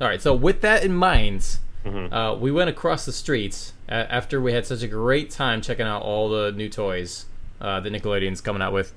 all 0.00 0.08
right. 0.08 0.20
So, 0.20 0.34
with 0.34 0.60
that 0.62 0.84
in 0.84 0.92
mind, 0.94 1.58
uh, 1.84 2.36
we 2.38 2.50
went 2.52 2.68
across 2.70 3.06
the 3.06 3.12
streets 3.12 3.72
a- 3.88 4.12
after 4.12 4.40
we 4.40 4.52
had 4.52 4.66
such 4.66 4.82
a 4.82 4.88
great 4.88 5.30
time 5.30 5.60
checking 5.62 5.86
out 5.86 6.02
all 6.02 6.28
the 6.28 6.52
new 6.52 6.68
toys 6.68 7.26
uh, 7.60 7.80
that 7.80 7.92
Nickelodeon's 7.92 8.40
coming 8.40 8.60
out 8.62 8.72
with. 8.72 8.92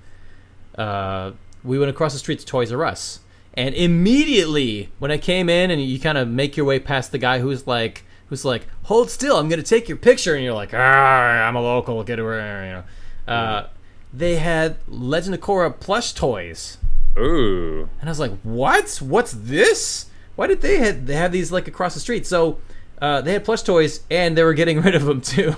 Uh, 0.77 1.31
we 1.63 1.77
went 1.79 1.89
across 1.91 2.13
the 2.13 2.19
street 2.19 2.39
to 2.39 2.45
Toys 2.45 2.71
R 2.71 2.83
Us, 2.83 3.19
and 3.53 3.73
immediately 3.75 4.89
when 4.99 5.11
I 5.11 5.17
came 5.17 5.47
in, 5.47 5.71
and 5.71 5.81
you 5.81 5.99
kind 5.99 6.17
of 6.17 6.27
make 6.27 6.57
your 6.57 6.65
way 6.65 6.79
past 6.79 7.11
the 7.11 7.17
guy 7.19 7.39
who's 7.39 7.65
like, 7.67 8.03
who's 8.33 8.43
like, 8.43 8.65
"Hold 8.83 9.11
still, 9.11 9.37
I'm 9.37 9.47
gonna 9.47 9.61
take 9.61 9.87
your 9.87 9.97
picture," 9.97 10.33
and 10.33 10.43
you're 10.43 10.55
like, 10.55 10.73
"Ah, 10.73 11.47
I'm 11.47 11.55
a 11.55 11.61
local, 11.61 12.03
get 12.03 12.17
away," 12.17 12.65
you 12.67 12.73
know. 12.73 12.83
Uh, 13.27 13.67
they 14.11 14.37
had 14.37 14.77
Legend 14.87 15.35
of 15.35 15.41
Korra 15.41 15.79
plush 15.79 16.13
toys. 16.13 16.79
Ooh. 17.15 17.87
And 18.01 18.09
I 18.09 18.11
was 18.11 18.19
like, 18.19 18.31
"What? 18.41 18.97
What's 18.97 19.33
this? 19.33 20.07
Why 20.35 20.47
did 20.47 20.61
they 20.61 20.79
have, 20.79 21.05
they 21.05 21.15
have 21.15 21.31
these 21.31 21.51
like 21.51 21.67
across 21.67 21.93
the 21.93 21.99
street?" 21.99 22.25
So 22.25 22.57
uh, 22.99 23.21
they 23.21 23.33
had 23.33 23.45
plush 23.45 23.61
toys, 23.61 24.01
and 24.09 24.35
they 24.35 24.43
were 24.43 24.55
getting 24.55 24.81
rid 24.87 24.95
of 24.95 25.05
them 25.05 25.21
too. 25.21 25.55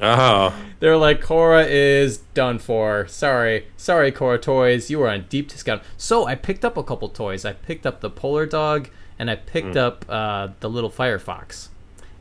Oh. 0.00 0.54
They're 0.78 0.96
like, 0.96 1.20
"Korra 1.20 1.68
is 1.68 2.18
done 2.34 2.60
for. 2.60 3.08
Sorry, 3.08 3.66
sorry, 3.76 4.12
Korra 4.12 4.40
Toys, 4.40 4.90
you 4.90 5.00
were 5.00 5.08
on 5.08 5.26
deep 5.28 5.48
discount." 5.48 5.82
So 5.96 6.24
I 6.26 6.36
picked 6.36 6.64
up 6.64 6.76
a 6.76 6.84
couple 6.84 7.08
toys. 7.08 7.44
I 7.44 7.52
picked 7.52 7.84
up 7.84 8.00
the 8.00 8.10
polar 8.10 8.46
dog, 8.46 8.90
and 9.18 9.28
I 9.28 9.34
picked 9.36 9.76
up 9.76 10.04
uh, 10.08 10.48
the 10.60 10.70
little 10.70 10.90
Firefox. 10.90 11.68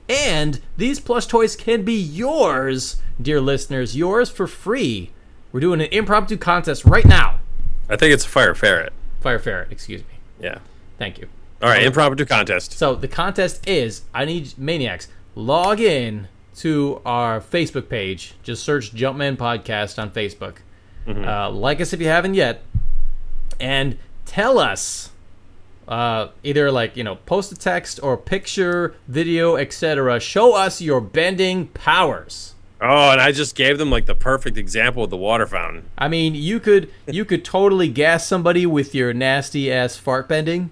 And 0.09 0.59
these 0.77 0.99
plush 0.99 1.25
toys 1.25 1.55
can 1.55 1.83
be 1.83 1.93
yours, 1.93 3.01
dear 3.21 3.39
listeners, 3.39 3.95
yours 3.95 4.29
for 4.29 4.47
free. 4.47 5.11
We're 5.51 5.59
doing 5.59 5.81
an 5.81 5.87
impromptu 5.91 6.37
contest 6.37 6.85
right 6.85 7.05
now. 7.05 7.39
I 7.89 7.95
think 7.95 8.13
it's 8.13 8.25
a 8.25 8.29
fire 8.29 8.55
ferret. 8.55 8.93
Fire 9.21 9.39
ferret, 9.39 9.71
excuse 9.71 10.01
me. 10.01 10.19
Yeah. 10.39 10.59
Thank 10.97 11.17
you. 11.17 11.27
All 11.61 11.69
right, 11.69 11.83
impromptu 11.83 12.25
contest. 12.25 12.73
So 12.73 12.95
the 12.95 13.07
contest 13.07 13.67
is 13.67 14.03
I 14.13 14.25
need 14.25 14.57
maniacs 14.57 15.07
log 15.35 15.79
in 15.79 16.27
to 16.57 17.01
our 17.05 17.39
Facebook 17.39 17.87
page. 17.87 18.33
Just 18.43 18.63
search 18.63 18.93
Jumpman 18.93 19.37
Podcast 19.37 20.01
on 20.01 20.11
Facebook. 20.11 20.57
Uh, 21.07 21.49
like 21.49 21.81
us 21.81 21.93
if 21.93 21.99
you 21.99 22.07
haven't 22.07 22.35
yet, 22.35 22.63
and 23.59 23.97
tell 24.25 24.59
us 24.59 25.10
uh, 25.91 26.29
either 26.41 26.71
like 26.71 26.95
you 26.95 27.03
know 27.03 27.17
post 27.17 27.51
a 27.51 27.55
text 27.55 27.99
or 28.01 28.17
picture, 28.17 28.95
video, 29.07 29.57
etc. 29.57 30.19
Show 30.21 30.55
us 30.55 30.81
your 30.81 31.01
bending 31.01 31.67
powers. 31.67 32.55
Oh, 32.79 33.11
and 33.11 33.21
I 33.21 33.31
just 33.31 33.55
gave 33.55 33.77
them 33.77 33.91
like 33.91 34.07
the 34.07 34.15
perfect 34.15 34.57
example 34.57 35.03
of 35.03 35.11
the 35.11 35.17
water 35.17 35.45
fountain. 35.45 35.83
I 35.97 36.07
mean, 36.07 36.33
you 36.33 36.59
could 36.59 36.89
you 37.07 37.25
could 37.25 37.43
totally 37.43 37.89
gas 37.89 38.25
somebody 38.25 38.65
with 38.65 38.95
your 38.95 39.13
nasty 39.13 39.71
ass 39.71 39.97
fart 39.97 40.27
bending. 40.27 40.71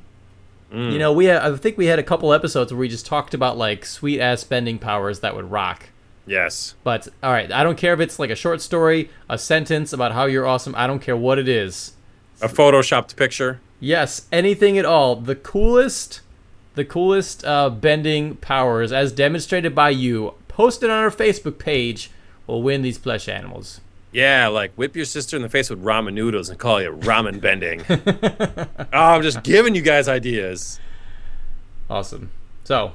You 0.72 1.00
know, 1.00 1.12
we 1.12 1.26
had, 1.26 1.42
I 1.42 1.56
think 1.58 1.80
we 1.80 1.88
had 1.88 1.98
a 1.98 2.04
couple 2.04 2.32
episodes 2.32 2.72
where 2.72 2.80
we 2.80 2.88
just 2.88 3.08
talked 3.08 3.34
about 3.34 3.58
like 3.58 3.84
sweet 3.88 4.20
ass 4.20 4.44
bending 4.44 4.78
powers 4.78 5.22
that 5.22 5.36
would 5.36 5.50
rock. 5.50 5.90
Yes. 6.28 6.76
But 6.84 7.08
all 7.24 7.32
right, 7.32 7.52
I 7.52 7.64
don't 7.64 7.76
care 7.76 7.96
if 7.96 8.00
it's 8.00 8.20
like 8.20 8.30
a 8.30 8.36
short 8.36 8.62
story, 8.62 9.10
a 9.28 9.40
sentence 9.40 9.94
about 9.94 10.12
how 10.12 10.26
you're 10.26 10.46
awesome. 10.46 10.76
I 10.78 10.86
don't 10.86 11.00
care 11.00 11.18
what 11.18 11.40
it 11.40 11.48
is. 11.48 11.94
A 12.40 12.48
photoshopped 12.48 13.16
picture. 13.16 13.62
Yes, 13.80 14.28
anything 14.32 14.78
at 14.78 14.86
all. 14.86 15.16
The 15.16 15.36
coolest, 15.36 16.22
the 16.76 16.86
coolest 16.86 17.46
uh, 17.46 17.70
bending 17.70 18.36
powers, 18.38 18.92
as 18.92 19.12
demonstrated 19.12 19.74
by 19.74 19.92
you, 19.92 20.34
posted 20.48 20.90
on 20.90 20.98
our 20.98 21.12
Facebook 21.12 21.58
page, 21.58 22.12
will 22.46 22.62
win 22.62 22.82
these 22.82 22.98
plush 22.98 23.30
animals. 23.30 23.80
Yeah, 24.12 24.48
like 24.48 24.74
whip 24.74 24.96
your 24.96 25.06
sister 25.06 25.36
in 25.36 25.44
the 25.44 25.50
face 25.50 25.70
with 25.70 25.84
ramen 25.84 26.14
noodles 26.14 26.50
and 26.50 26.58
call 26.58 26.78
it 26.78 27.00
ramen 27.02 27.40
bending. 27.42 27.84
oh, 27.90 28.88
I'm 28.92 29.22
just 29.22 29.44
giving 29.44 29.76
you 29.76 29.82
guys 29.82 30.08
ideas. 30.08 30.80
Awesome. 31.90 32.32
So, 32.64 32.94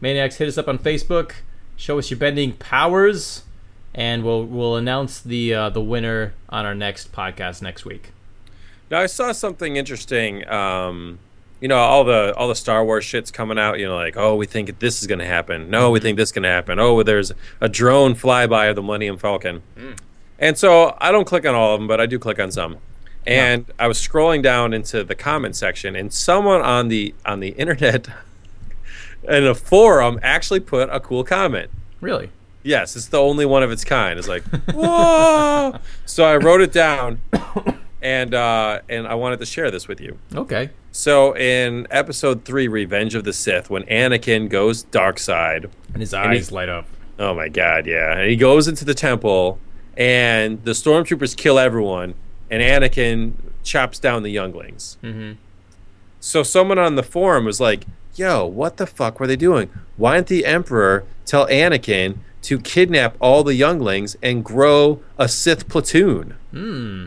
maniacs, 0.00 0.36
hit 0.36 0.48
us 0.48 0.58
up 0.58 0.68
on 0.68 0.78
Facebook. 0.78 1.32
Show 1.76 1.98
us 1.98 2.10
your 2.10 2.18
bending 2.18 2.52
powers, 2.52 3.44
and 3.94 4.24
we'll 4.24 4.44
we'll 4.44 4.76
announce 4.76 5.20
the 5.20 5.54
uh, 5.54 5.70
the 5.70 5.80
winner 5.80 6.34
on 6.48 6.66
our 6.66 6.74
next 6.74 7.12
podcast 7.12 7.62
next 7.62 7.84
week. 7.84 8.10
Now 8.90 9.00
I 9.00 9.06
saw 9.06 9.32
something 9.32 9.76
interesting. 9.76 10.48
Um, 10.48 11.18
you 11.60 11.68
know, 11.68 11.76
all 11.76 12.04
the 12.04 12.34
all 12.36 12.48
the 12.48 12.54
Star 12.54 12.84
Wars 12.84 13.04
shit's 13.04 13.30
coming 13.30 13.58
out. 13.58 13.78
You 13.78 13.88
know, 13.88 13.96
like 13.96 14.16
oh, 14.16 14.36
we 14.36 14.46
think 14.46 14.78
this 14.78 15.00
is 15.00 15.06
going 15.06 15.18
to 15.18 15.26
happen. 15.26 15.70
No, 15.70 15.90
we 15.90 16.00
think 16.00 16.16
this 16.16 16.28
is 16.28 16.32
going 16.32 16.44
to 16.44 16.48
happen. 16.48 16.78
Oh, 16.78 17.02
there's 17.02 17.32
a 17.60 17.68
drone 17.68 18.14
flyby 18.14 18.70
of 18.70 18.76
the 18.76 18.82
Millennium 18.82 19.18
Falcon. 19.18 19.62
And 20.38 20.56
so 20.56 20.96
I 21.00 21.10
don't 21.10 21.24
click 21.24 21.44
on 21.44 21.54
all 21.54 21.74
of 21.74 21.80
them, 21.80 21.88
but 21.88 22.00
I 22.00 22.06
do 22.06 22.18
click 22.18 22.38
on 22.38 22.52
some. 22.52 22.78
And 23.26 23.66
I 23.78 23.88
was 23.88 23.98
scrolling 23.98 24.42
down 24.42 24.72
into 24.72 25.04
the 25.04 25.14
comment 25.14 25.56
section, 25.56 25.96
and 25.96 26.12
someone 26.12 26.62
on 26.62 26.88
the 26.88 27.14
on 27.26 27.40
the 27.40 27.48
internet 27.50 28.08
in 29.28 29.46
a 29.46 29.54
forum 29.54 30.18
actually 30.22 30.60
put 30.60 30.88
a 30.90 31.00
cool 31.00 31.24
comment. 31.24 31.70
Really? 32.00 32.30
Yes, 32.62 32.96
it's 32.96 33.06
the 33.06 33.20
only 33.20 33.44
one 33.44 33.62
of 33.62 33.70
its 33.70 33.84
kind. 33.84 34.18
It's 34.18 34.28
like, 34.28 34.44
whoa! 34.72 35.78
so 36.06 36.24
I 36.24 36.36
wrote 36.36 36.60
it 36.60 36.72
down, 36.72 37.20
and 38.02 38.34
uh, 38.34 38.80
and 38.88 39.06
I 39.06 39.14
wanted 39.14 39.38
to 39.40 39.46
share 39.46 39.70
this 39.70 39.88
with 39.88 40.00
you. 40.00 40.18
Okay. 40.34 40.70
So 40.92 41.36
in 41.36 41.86
episode 41.90 42.44
three, 42.44 42.66
Revenge 42.68 43.14
of 43.14 43.24
the 43.24 43.32
Sith, 43.32 43.70
when 43.70 43.82
Anakin 43.84 44.48
goes 44.48 44.82
dark 44.84 45.18
side, 45.18 45.68
And 45.92 46.00
his 46.00 46.12
And 46.14 46.32
he- 46.32 46.38
eyes 46.38 46.50
light 46.52 46.68
up. 46.68 46.86
oh 47.18 47.34
my 47.34 47.48
god, 47.48 47.86
yeah, 47.86 48.18
and 48.18 48.28
he 48.30 48.36
goes 48.36 48.66
into 48.68 48.84
the 48.84 48.94
temple, 48.94 49.58
and 49.96 50.62
the 50.64 50.72
stormtroopers 50.72 51.36
kill 51.36 51.58
everyone, 51.58 52.14
and 52.50 52.62
Anakin 52.62 53.32
chops 53.62 53.98
down 53.98 54.22
the 54.22 54.30
younglings. 54.30 54.96
Mm-hmm. 55.02 55.32
So 56.20 56.42
someone 56.42 56.78
on 56.78 56.94
the 56.96 57.02
forum 57.02 57.44
was 57.44 57.60
like, 57.60 57.84
"Yo, 58.16 58.44
what 58.46 58.76
the 58.78 58.86
fuck 58.86 59.20
were 59.20 59.26
they 59.26 59.36
doing? 59.36 59.68
Why 59.96 60.14
didn't 60.16 60.28
the 60.28 60.46
Emperor 60.46 61.04
tell 61.26 61.46
Anakin 61.48 62.18
to 62.42 62.58
kidnap 62.58 63.16
all 63.20 63.44
the 63.44 63.54
younglings 63.54 64.16
and 64.22 64.44
grow 64.44 65.00
a 65.18 65.28
Sith 65.28 65.68
platoon?" 65.68 66.34
Hmm. 66.50 67.06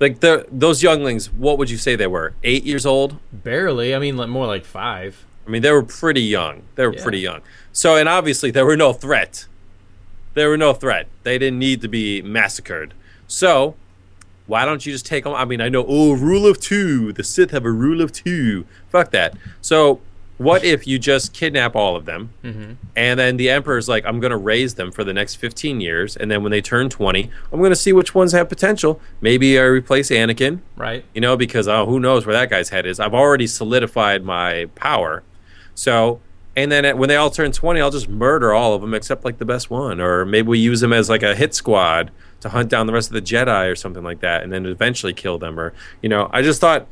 Like 0.00 0.20
the 0.20 0.46
those 0.50 0.82
younglings, 0.82 1.32
what 1.32 1.58
would 1.58 1.70
you 1.70 1.76
say 1.76 1.96
they 1.96 2.06
were? 2.06 2.34
Eight 2.44 2.64
years 2.64 2.86
old? 2.86 3.16
Barely. 3.32 3.94
I 3.94 3.98
mean, 3.98 4.16
more 4.16 4.46
like 4.46 4.64
five. 4.64 5.24
I 5.46 5.50
mean, 5.50 5.62
they 5.62 5.72
were 5.72 5.82
pretty 5.82 6.22
young. 6.22 6.62
They 6.76 6.86
were 6.86 6.94
Yeah. 6.94 7.02
pretty 7.02 7.20
young. 7.20 7.40
So, 7.72 7.96
and 7.96 8.08
obviously, 8.08 8.50
there 8.50 8.66
were 8.66 8.76
no 8.76 8.92
threat. 8.92 9.46
There 10.34 10.48
were 10.50 10.58
no 10.58 10.72
threat. 10.72 11.08
They 11.22 11.38
didn't 11.38 11.58
need 11.58 11.80
to 11.82 11.88
be 11.88 12.20
massacred. 12.22 12.92
So, 13.26 13.74
why 14.46 14.64
don't 14.64 14.84
you 14.86 14.92
just 14.92 15.06
take 15.06 15.24
them? 15.24 15.34
I 15.34 15.44
mean, 15.44 15.60
I 15.60 15.68
know, 15.68 15.84
oh, 15.88 16.12
rule 16.12 16.46
of 16.46 16.60
two. 16.60 17.12
The 17.12 17.24
Sith 17.24 17.50
have 17.50 17.64
a 17.64 17.70
rule 17.72 18.00
of 18.00 18.12
two. 18.12 18.66
Fuck 18.90 19.10
that. 19.12 19.34
So, 19.60 20.00
what 20.38 20.64
if 20.64 20.86
you 20.86 20.98
just 20.98 21.32
kidnap 21.34 21.74
all 21.76 21.96
of 21.96 22.04
them, 22.04 22.30
Mm-hmm. 22.44 22.72
and 22.96 23.18
then 23.20 23.36
the 23.36 23.50
Emperor's 23.50 23.88
like, 23.88 24.04
I'm 24.06 24.20
going 24.20 24.30
to 24.30 24.36
raise 24.36 24.74
them 24.74 24.90
for 24.92 25.04
the 25.04 25.12
next 25.12 25.34
15 25.36 25.80
years, 25.80 26.16
and 26.16 26.30
then 26.30 26.42
when 26.42 26.50
they 26.52 26.60
turn 26.62 26.88
20, 26.88 27.30
I'm 27.52 27.58
going 27.58 27.70
to 27.70 27.76
see 27.76 27.92
which 27.92 28.14
ones 28.14 28.32
have 28.32 28.48
potential. 28.48 29.00
Maybe 29.20 29.58
I 29.58 29.64
replace 29.64 30.10
Anakin 30.10 30.60
Right. 30.76 31.04
you 31.14 31.20
know, 31.20 31.36
because 31.36 31.66
oh, 31.68 31.86
who 31.86 31.98
knows 32.00 32.24
where 32.24 32.34
that 32.34 32.50
guy's 32.50 32.68
head 32.70 32.86
is. 32.86 32.98
I've 33.00 33.14
already 33.14 33.46
solidified 33.46 34.24
my 34.24 34.66
power. 34.74 35.22
So, 35.74 36.20
and 36.56 36.72
then 36.72 36.96
when 36.98 37.08
they 37.08 37.16
all 37.16 37.30
turn 37.30 37.52
20, 37.52 37.80
I'll 37.80 37.90
just 37.90 38.08
murder 38.08 38.52
all 38.52 38.74
of 38.74 38.80
them 38.80 38.94
except 38.94 39.24
like 39.24 39.38
the 39.38 39.44
best 39.44 39.70
one. 39.70 40.00
Or 40.00 40.24
maybe 40.24 40.48
we 40.48 40.58
use 40.58 40.80
them 40.80 40.92
as 40.92 41.08
like 41.08 41.22
a 41.22 41.34
hit 41.34 41.54
squad 41.54 42.10
to 42.40 42.48
hunt 42.48 42.68
down 42.68 42.86
the 42.86 42.92
rest 42.92 43.08
of 43.10 43.14
the 43.14 43.22
Jedi 43.22 43.70
or 43.70 43.74
something 43.76 44.02
like 44.04 44.20
that 44.20 44.42
and 44.44 44.52
then 44.52 44.66
eventually 44.66 45.12
kill 45.12 45.38
them. 45.38 45.58
Or, 45.58 45.72
you 46.02 46.08
know, 46.08 46.28
I 46.32 46.42
just 46.42 46.60
thought 46.60 46.86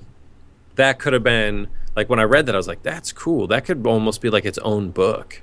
that 0.76 0.98
could 0.98 1.12
have 1.14 1.22
been 1.24 1.68
like 1.96 2.08
when 2.10 2.20
I 2.20 2.24
read 2.24 2.46
that, 2.46 2.54
I 2.54 2.58
was 2.58 2.68
like, 2.68 2.82
that's 2.82 3.10
cool. 3.10 3.46
That 3.46 3.64
could 3.64 3.84
almost 3.86 4.20
be 4.20 4.30
like 4.30 4.44
its 4.44 4.58
own 4.58 4.90
book. 4.90 5.42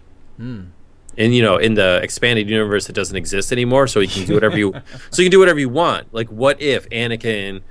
And 1.17 1.35
you 1.35 1.41
know, 1.41 1.57
in 1.57 1.73
the 1.73 1.99
expanded 2.01 2.49
universe, 2.49 2.89
it 2.89 2.93
doesn't 2.93 3.15
exist 3.17 3.51
anymore, 3.51 3.87
so 3.87 3.99
you 3.99 4.07
can 4.07 4.25
do 4.25 4.33
whatever 4.33 4.57
you 4.57 4.73
so 5.11 5.21
you 5.21 5.27
can 5.27 5.31
do 5.31 5.39
whatever 5.39 5.59
you 5.59 5.69
want. 5.69 6.13
Like, 6.13 6.29
what 6.29 6.61
if 6.61 6.87
Anakin, 6.89 7.61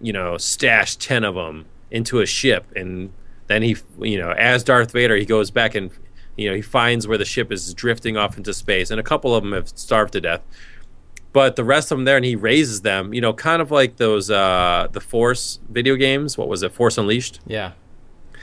you 0.00 0.12
know, 0.12 0.38
stashed 0.38 1.00
ten 1.00 1.24
of 1.24 1.34
them 1.34 1.66
into 1.90 2.20
a 2.20 2.26
ship, 2.26 2.64
and 2.74 3.12
then 3.48 3.62
he, 3.62 3.76
you 4.00 4.18
know, 4.18 4.30
as 4.32 4.64
Darth 4.64 4.92
Vader, 4.92 5.16
he 5.16 5.24
goes 5.24 5.50
back 5.50 5.74
and, 5.74 5.90
you 6.36 6.48
know, 6.48 6.56
he 6.56 6.62
finds 6.62 7.06
where 7.06 7.18
the 7.18 7.24
ship 7.24 7.52
is 7.52 7.72
drifting 7.74 8.16
off 8.16 8.36
into 8.36 8.52
space, 8.54 8.90
and 8.90 8.98
a 8.98 9.04
couple 9.04 9.34
of 9.34 9.42
them 9.42 9.52
have 9.52 9.68
starved 9.68 10.12
to 10.14 10.20
death, 10.20 10.42
but 11.32 11.54
the 11.54 11.64
rest 11.64 11.92
of 11.92 11.98
them 11.98 12.06
there, 12.06 12.16
and 12.16 12.24
he 12.24 12.34
raises 12.34 12.80
them, 12.80 13.12
you 13.12 13.20
know, 13.20 13.34
kind 13.34 13.60
of 13.60 13.70
like 13.70 13.96
those 13.96 14.30
uh 14.30 14.88
the 14.92 15.00
Force 15.00 15.60
video 15.68 15.96
games. 15.96 16.38
What 16.38 16.48
was 16.48 16.62
it, 16.62 16.72
Force 16.72 16.96
Unleashed? 16.96 17.40
Yeah. 17.46 17.72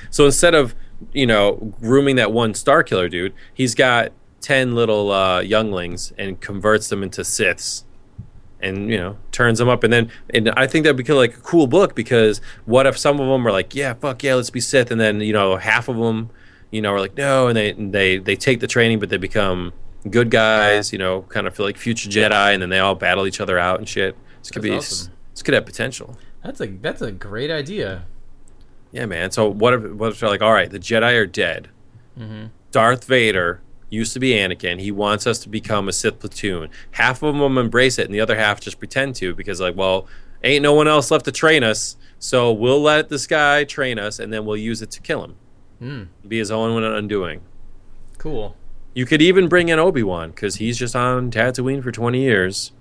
So 0.10 0.26
instead 0.26 0.56
of 0.56 0.76
you 1.12 1.26
know 1.26 1.74
grooming 1.80 2.16
that 2.18 2.32
one 2.32 2.54
Star 2.54 2.84
Killer 2.84 3.10
dude, 3.10 3.34
he's 3.54 3.76
got 3.76 4.12
ten 4.42 4.76
little 4.76 5.12
uh, 5.12 5.40
younglings 5.42 6.14
and 6.18 6.40
converts 6.40 6.90
them 6.90 7.02
into 7.02 7.22
Siths, 7.22 7.84
and 8.62 8.90
you 8.90 8.98
know 8.98 9.18
turns 9.32 9.60
them 9.60 9.70
up. 9.70 9.84
And 9.84 9.92
then 9.92 10.12
and 10.34 10.50
I 10.52 10.68
think 10.68 10.84
that'd 10.84 10.98
be 10.98 11.04
kind 11.04 11.18
of 11.18 11.22
like 11.22 11.38
a 11.38 11.42
cool 11.42 11.68
book 11.68 11.96
because 11.96 12.42
what 12.66 12.86
if 12.86 12.98
some 12.98 13.20
of 13.20 13.28
them 13.28 13.48
are 13.48 13.52
like, 13.52 13.74
yeah, 13.74 13.94
fuck 13.94 14.24
yeah, 14.24 14.36
let's 14.36 14.50
be 14.50 14.62
Sith, 14.62 14.92
and 14.92 15.02
then 15.02 15.22
you 15.22 15.34
know 15.34 15.56
half 15.58 15.88
of 15.88 15.98
them, 15.98 16.30
you 16.72 16.82
know, 16.82 16.94
are 16.94 17.00
like 17.00 17.18
no, 17.18 17.48
and 17.48 17.58
they 17.58 17.72
and 17.72 17.94
they 17.94 18.18
they 18.18 18.36
take 18.36 18.60
the 18.60 18.68
training, 18.68 19.00
but 19.00 19.10
they 19.10 19.18
become 19.18 19.74
good 20.10 20.30
guys, 20.30 20.92
you 20.92 21.00
know, 21.00 21.24
kind 21.24 21.48
of 21.48 21.56
feel 21.56 21.66
like 21.66 21.78
future 21.78 22.10
Jedi, 22.10 22.54
and 22.54 22.62
then 22.62 22.70
they 22.70 22.80
all 22.80 22.96
battle 22.96 23.26
each 23.26 23.40
other 23.40 23.58
out 23.58 23.80
and 23.80 23.88
shit. 23.88 24.16
This 24.40 24.52
could 24.52 24.62
That's 24.62 24.72
be 24.72 24.78
awesome. 24.78 25.14
this 25.34 25.44
could 25.44 25.54
have 25.54 25.66
potential. 25.66 26.18
That's 26.44 26.60
a 26.60 26.68
that's 26.68 27.02
a 27.02 27.12
great 27.12 27.50
idea. 27.50 28.06
Yeah, 28.94 29.08
man. 29.08 29.32
So 29.32 29.50
what 29.50 29.74
if 29.74 29.92
what 29.92 30.14
if 30.14 30.20
they're 30.20 30.30
like, 30.30 30.42
all 30.42 30.54
right, 30.54 30.70
the 30.70 30.80
Jedi 30.80 31.18
are 31.20 31.26
dead. 31.26 31.68
Darth 32.72 33.04
Vader 33.06 33.60
used 33.90 34.14
to 34.14 34.20
be 34.20 34.32
Anakin. 34.34 34.80
He 34.80 34.92
wants 34.92 35.28
us 35.28 35.40
to 35.40 35.50
become 35.50 35.90
a 35.90 35.92
Sith 35.92 36.20
platoon. 36.20 36.70
Half 36.92 37.24
of 37.24 37.36
them 37.36 37.58
embrace 37.58 37.98
it, 38.00 38.06
and 38.06 38.14
the 38.14 38.22
other 38.22 38.38
half 38.38 38.62
just 38.62 38.80
pretend 38.80 39.16
to 39.16 39.34
because, 39.36 39.60
like, 39.60 39.76
well, 39.76 40.08
ain't 40.44 40.64
no 40.64 40.74
one 40.74 40.88
else 40.88 41.12
left 41.12 41.26
to 41.26 41.32
train 41.32 41.64
us, 41.64 41.96
so 42.20 42.52
we'll 42.52 42.82
let 42.82 43.10
this 43.10 43.28
guy 43.28 43.64
train 43.64 43.98
us, 43.98 44.20
and 44.20 44.32
then 44.32 44.46
we'll 44.46 44.58
use 44.58 44.82
it 44.82 44.92
to 44.92 45.02
kill 45.02 45.24
him. 45.24 45.36
Hmm. 45.80 46.28
Be 46.28 46.38
his 46.38 46.52
own 46.52 46.84
undoing. 46.84 47.42
Cool. 48.20 48.56
You 48.94 49.06
could 49.08 49.22
even 49.24 49.48
bring 49.48 49.70
in 49.70 49.80
Obi 49.80 50.04
Wan 50.04 50.30
because 50.30 50.58
he's 50.58 50.78
just 50.78 50.96
on 50.96 51.32
Tatooine 51.32 51.82
for 51.82 51.92
twenty 51.92 52.22
years, 52.22 52.72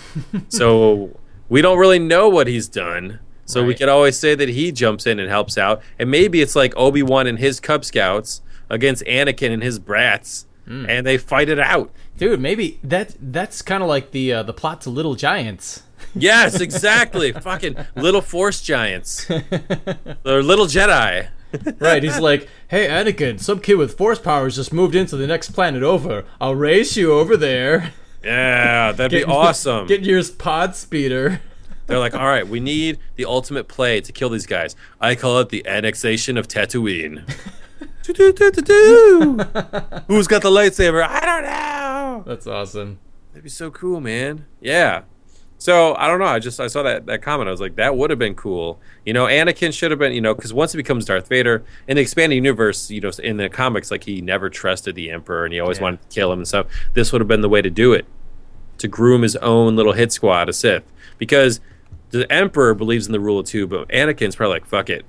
so 0.48 1.18
we 1.48 1.62
don't 1.62 1.78
really 1.78 1.98
know 1.98 2.28
what 2.28 2.46
he's 2.46 2.68
done. 2.68 3.20
So 3.44 3.62
we 3.62 3.68
Right. 3.68 3.78
could 3.78 3.88
always 3.88 4.16
say 4.16 4.34
that 4.34 4.48
he 4.48 4.72
jumps 4.72 5.06
in 5.06 5.18
and 5.18 5.28
helps 5.28 5.58
out, 5.58 5.82
and 5.98 6.10
maybe 6.10 6.40
it's 6.40 6.54
like 6.56 6.72
Obi 6.76 7.02
Wan 7.02 7.26
and 7.26 7.38
his 7.38 7.60
Cub 7.60 7.84
Scouts 7.84 8.40
against 8.70 9.04
Anakin 9.04 9.50
and 9.52 9.62
his 9.62 9.78
brats, 9.78 10.46
Hmm. 10.66 10.86
and 10.88 11.06
they 11.06 11.18
fight 11.18 11.48
it 11.48 11.58
out. 11.58 11.90
Dude, 12.16 12.40
maybe 12.40 12.78
that 12.84 13.14
that's 13.20 13.60
kind 13.62 13.82
of 13.82 13.88
like 13.88 14.12
the 14.12 14.32
uh, 14.32 14.42
the 14.44 14.52
plot 14.52 14.80
to 14.82 14.90
Little 14.90 15.14
Giants. 15.16 15.82
Yes, 16.14 16.60
exactly. 16.68 17.32
Fucking 17.32 17.76
little 17.96 18.20
Force 18.20 18.60
giants, 18.60 19.28
or 20.24 20.42
little 20.42 20.66
Jedi. 20.66 21.28
right, 21.80 22.02
he's 22.02 22.18
like, 22.18 22.48
"Hey, 22.68 22.86
Anakin, 22.88 23.38
some 23.40 23.60
kid 23.60 23.74
with 23.74 23.98
force 23.98 24.18
powers 24.18 24.56
just 24.56 24.72
moved 24.72 24.94
into 24.94 25.16
the 25.16 25.26
next 25.26 25.50
planet 25.50 25.82
over. 25.82 26.24
I'll 26.40 26.54
race 26.54 26.96
you 26.96 27.12
over 27.12 27.36
there. 27.36 27.92
Yeah, 28.24 28.92
that'd 28.92 29.10
be 29.10 29.24
awesome. 29.30 29.86
Get 29.86 30.02
your 30.02 30.22
pod 30.38 30.74
speeder." 30.76 31.40
They're 31.92 32.00
like, 32.00 32.14
all 32.14 32.26
right, 32.26 32.46
we 32.46 32.58
need 32.60 32.98
the 33.16 33.24
ultimate 33.26 33.68
play 33.68 34.00
to 34.00 34.12
kill 34.12 34.28
these 34.30 34.46
guys. 34.46 34.74
I 35.00 35.14
call 35.14 35.38
it 35.40 35.48
the 35.50 35.66
annexation 35.66 36.36
of 36.36 36.48
Tatooine. 36.48 37.28
Who's 40.08 40.26
got 40.26 40.42
the 40.42 40.50
lightsaber? 40.50 41.06
I 41.06 41.20
don't 41.20 41.42
know. 41.44 42.24
That's 42.26 42.46
awesome. 42.46 42.98
That'd 43.32 43.44
be 43.44 43.50
so 43.50 43.70
cool, 43.70 44.00
man. 44.00 44.46
Yeah. 44.60 45.02
So 45.58 45.94
I 45.94 46.08
don't 46.08 46.18
know. 46.18 46.26
I 46.26 46.40
just 46.40 46.58
I 46.58 46.66
saw 46.66 46.82
that 46.82 47.06
that 47.06 47.22
comment. 47.22 47.46
I 47.48 47.52
was 47.52 47.60
like, 47.60 47.76
that 47.76 47.96
would 47.96 48.10
have 48.10 48.18
been 48.18 48.34
cool. 48.34 48.80
You 49.06 49.12
know, 49.12 49.26
Anakin 49.26 49.72
should 49.72 49.92
have 49.92 50.00
been. 50.00 50.12
You 50.12 50.20
know, 50.20 50.34
because 50.34 50.52
once 50.52 50.72
he 50.72 50.76
becomes 50.76 51.04
Darth 51.04 51.28
Vader 51.28 51.62
in 51.86 51.94
the 51.96 52.02
expanding 52.02 52.44
universe, 52.44 52.90
you 52.90 53.00
know, 53.00 53.10
in 53.22 53.36
the 53.36 53.48
comics, 53.48 53.90
like 53.90 54.02
he 54.04 54.20
never 54.20 54.50
trusted 54.50 54.96
the 54.96 55.10
Emperor 55.10 55.44
and 55.44 55.54
he 55.54 55.60
always 55.60 55.78
Yeah. 55.78 55.84
wanted 55.84 56.02
to 56.02 56.14
kill 56.14 56.32
him 56.32 56.40
and 56.40 56.48
stuff. 56.48 56.66
This 56.94 57.12
would 57.12 57.20
have 57.20 57.28
been 57.28 57.42
the 57.42 57.48
way 57.48 57.62
to 57.62 57.70
do 57.70 57.92
it, 57.92 58.06
to 58.78 58.88
groom 58.88 59.22
his 59.22 59.36
own 59.36 59.76
little 59.76 59.92
hit 59.92 60.10
squad 60.12 60.48
of 60.48 60.56
Sith, 60.56 60.82
because 61.18 61.60
the 62.12 62.30
Emperor 62.32 62.72
believes 62.74 63.06
in 63.06 63.12
the 63.12 63.18
rule 63.20 63.40
of 63.40 63.46
two, 63.46 63.66
but 63.66 63.88
Anakin's 63.88 64.36
probably 64.36 64.54
like, 64.56 64.66
fuck 64.66 64.88
it. 64.88 65.04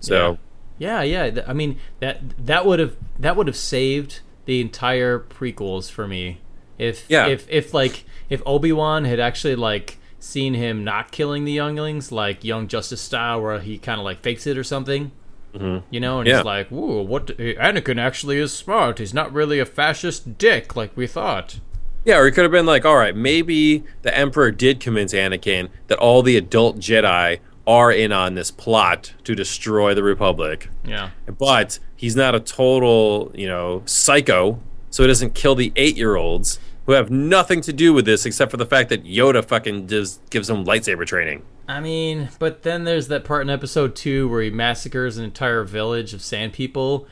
So 0.00 0.38
Yeah, 0.78 1.02
yeah. 1.02 1.30
th- 1.30 1.46
I 1.48 1.52
mean 1.52 1.78
that 2.00 2.20
that 2.46 2.66
would 2.66 2.78
have 2.78 2.96
that 3.18 3.36
would 3.36 3.46
have 3.46 3.56
saved 3.56 4.20
the 4.44 4.60
entire 4.60 5.18
prequels 5.18 5.90
for 5.90 6.06
me. 6.06 6.38
If 6.78 7.04
Yeah. 7.08 7.26
if 7.26 7.46
if 7.50 7.72
like 7.74 8.04
if 8.28 8.42
Obi 8.46 8.72
Wan 8.72 9.04
had 9.04 9.20
actually 9.20 9.56
like 9.56 9.98
seen 10.18 10.54
him 10.54 10.82
not 10.84 11.12
killing 11.12 11.44
the 11.44 11.52
younglings 11.52 12.10
like 12.10 12.42
Young 12.44 12.68
Justice 12.68 13.00
style, 13.00 13.40
where 13.40 13.60
he 13.60 13.78
kind 13.78 13.98
of 14.00 14.04
like 14.04 14.20
fakes 14.20 14.46
it 14.46 14.58
or 14.58 14.64
something. 14.64 15.12
Mm-hmm. 15.54 15.86
You 15.90 16.00
know, 16.00 16.18
and 16.18 16.28
Yeah. 16.28 16.36
he's 16.38 16.44
like, 16.44 16.68
"Whoa, 16.68 17.00
what? 17.00 17.28
Anakin 17.38 17.98
actually 17.98 18.36
is 18.38 18.52
smart. 18.52 18.98
He's 18.98 19.14
not 19.14 19.32
really 19.32 19.58
a 19.58 19.64
fascist 19.64 20.36
dick 20.36 20.76
like 20.76 20.94
we 20.96 21.06
thought." 21.06 21.60
Yeah, 22.06 22.18
or 22.18 22.28
it 22.28 22.32
could 22.32 22.44
have 22.44 22.52
been 22.52 22.66
like, 22.66 22.84
all 22.84 22.96
right, 22.96 23.16
maybe 23.16 23.82
the 24.02 24.16
Emperor 24.16 24.52
did 24.52 24.78
convince 24.78 25.12
Anakin 25.12 25.68
that 25.88 25.98
all 25.98 26.22
the 26.22 26.36
adult 26.36 26.78
Jedi 26.78 27.40
are 27.66 27.90
in 27.90 28.12
on 28.12 28.34
this 28.34 28.52
plot 28.52 29.12
to 29.24 29.34
destroy 29.34 29.92
the 29.92 30.04
Republic. 30.04 30.70
Yeah, 30.84 31.10
But 31.26 31.80
he's 31.96 32.14
not 32.14 32.36
a 32.36 32.40
total, 32.40 33.32
you 33.34 33.48
know, 33.48 33.82
psycho, 33.86 34.60
so 34.88 35.02
he 35.02 35.08
doesn't 35.08 35.34
kill 35.34 35.56
the 35.56 35.72
eight 35.74 35.96
year 35.96 36.14
olds 36.14 36.60
who 36.86 36.92
have 36.92 37.10
nothing 37.10 37.60
to 37.62 37.72
do 37.72 37.92
with 37.92 38.04
this 38.04 38.24
except 38.24 38.52
for 38.52 38.56
the 38.56 38.66
fact 38.66 38.88
that 38.90 39.04
Yoda 39.04 39.44
fucking 39.44 39.88
just 39.88 40.30
gives 40.30 40.46
them 40.46 40.64
lightsaber 40.64 41.04
training. 41.04 41.42
I 41.66 41.80
mean, 41.80 42.28
but 42.38 42.62
then 42.62 42.84
there's 42.84 43.08
that 43.08 43.24
part 43.24 43.42
in 43.42 43.50
episode 43.50 43.96
two 43.96 44.28
where 44.28 44.42
he 44.42 44.50
massacres 44.50 45.18
an 45.18 45.24
entire 45.24 45.64
village 45.64 46.14
of 46.14 46.22
sand 46.22 46.52
people, 46.52 47.08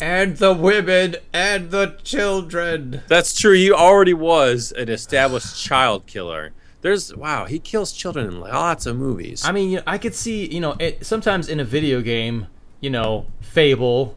and 0.00 0.36
the 0.36 0.52
women 0.52 1.16
and 1.32 1.70
the 1.70 1.98
children. 2.04 3.02
That's 3.08 3.38
true. 3.38 3.54
He 3.54 3.72
already 3.72 4.14
was 4.14 4.72
an 4.72 4.88
established 4.88 5.62
child 5.62 6.06
killer. 6.06 6.52
There's 6.80 7.14
wow, 7.14 7.46
he 7.46 7.58
kills 7.58 7.92
children 7.92 8.26
in 8.26 8.40
like 8.40 8.52
lots 8.52 8.86
of 8.86 8.96
movies. 8.96 9.44
I 9.44 9.52
mean, 9.52 9.70
you 9.70 9.76
know, 9.78 9.82
I 9.86 9.98
could 9.98 10.14
see, 10.14 10.46
you 10.46 10.60
know, 10.60 10.76
it, 10.78 11.04
sometimes 11.04 11.48
in 11.48 11.58
a 11.58 11.64
video 11.64 12.00
game, 12.00 12.46
you 12.80 12.90
know, 12.90 13.26
Fable, 13.40 14.16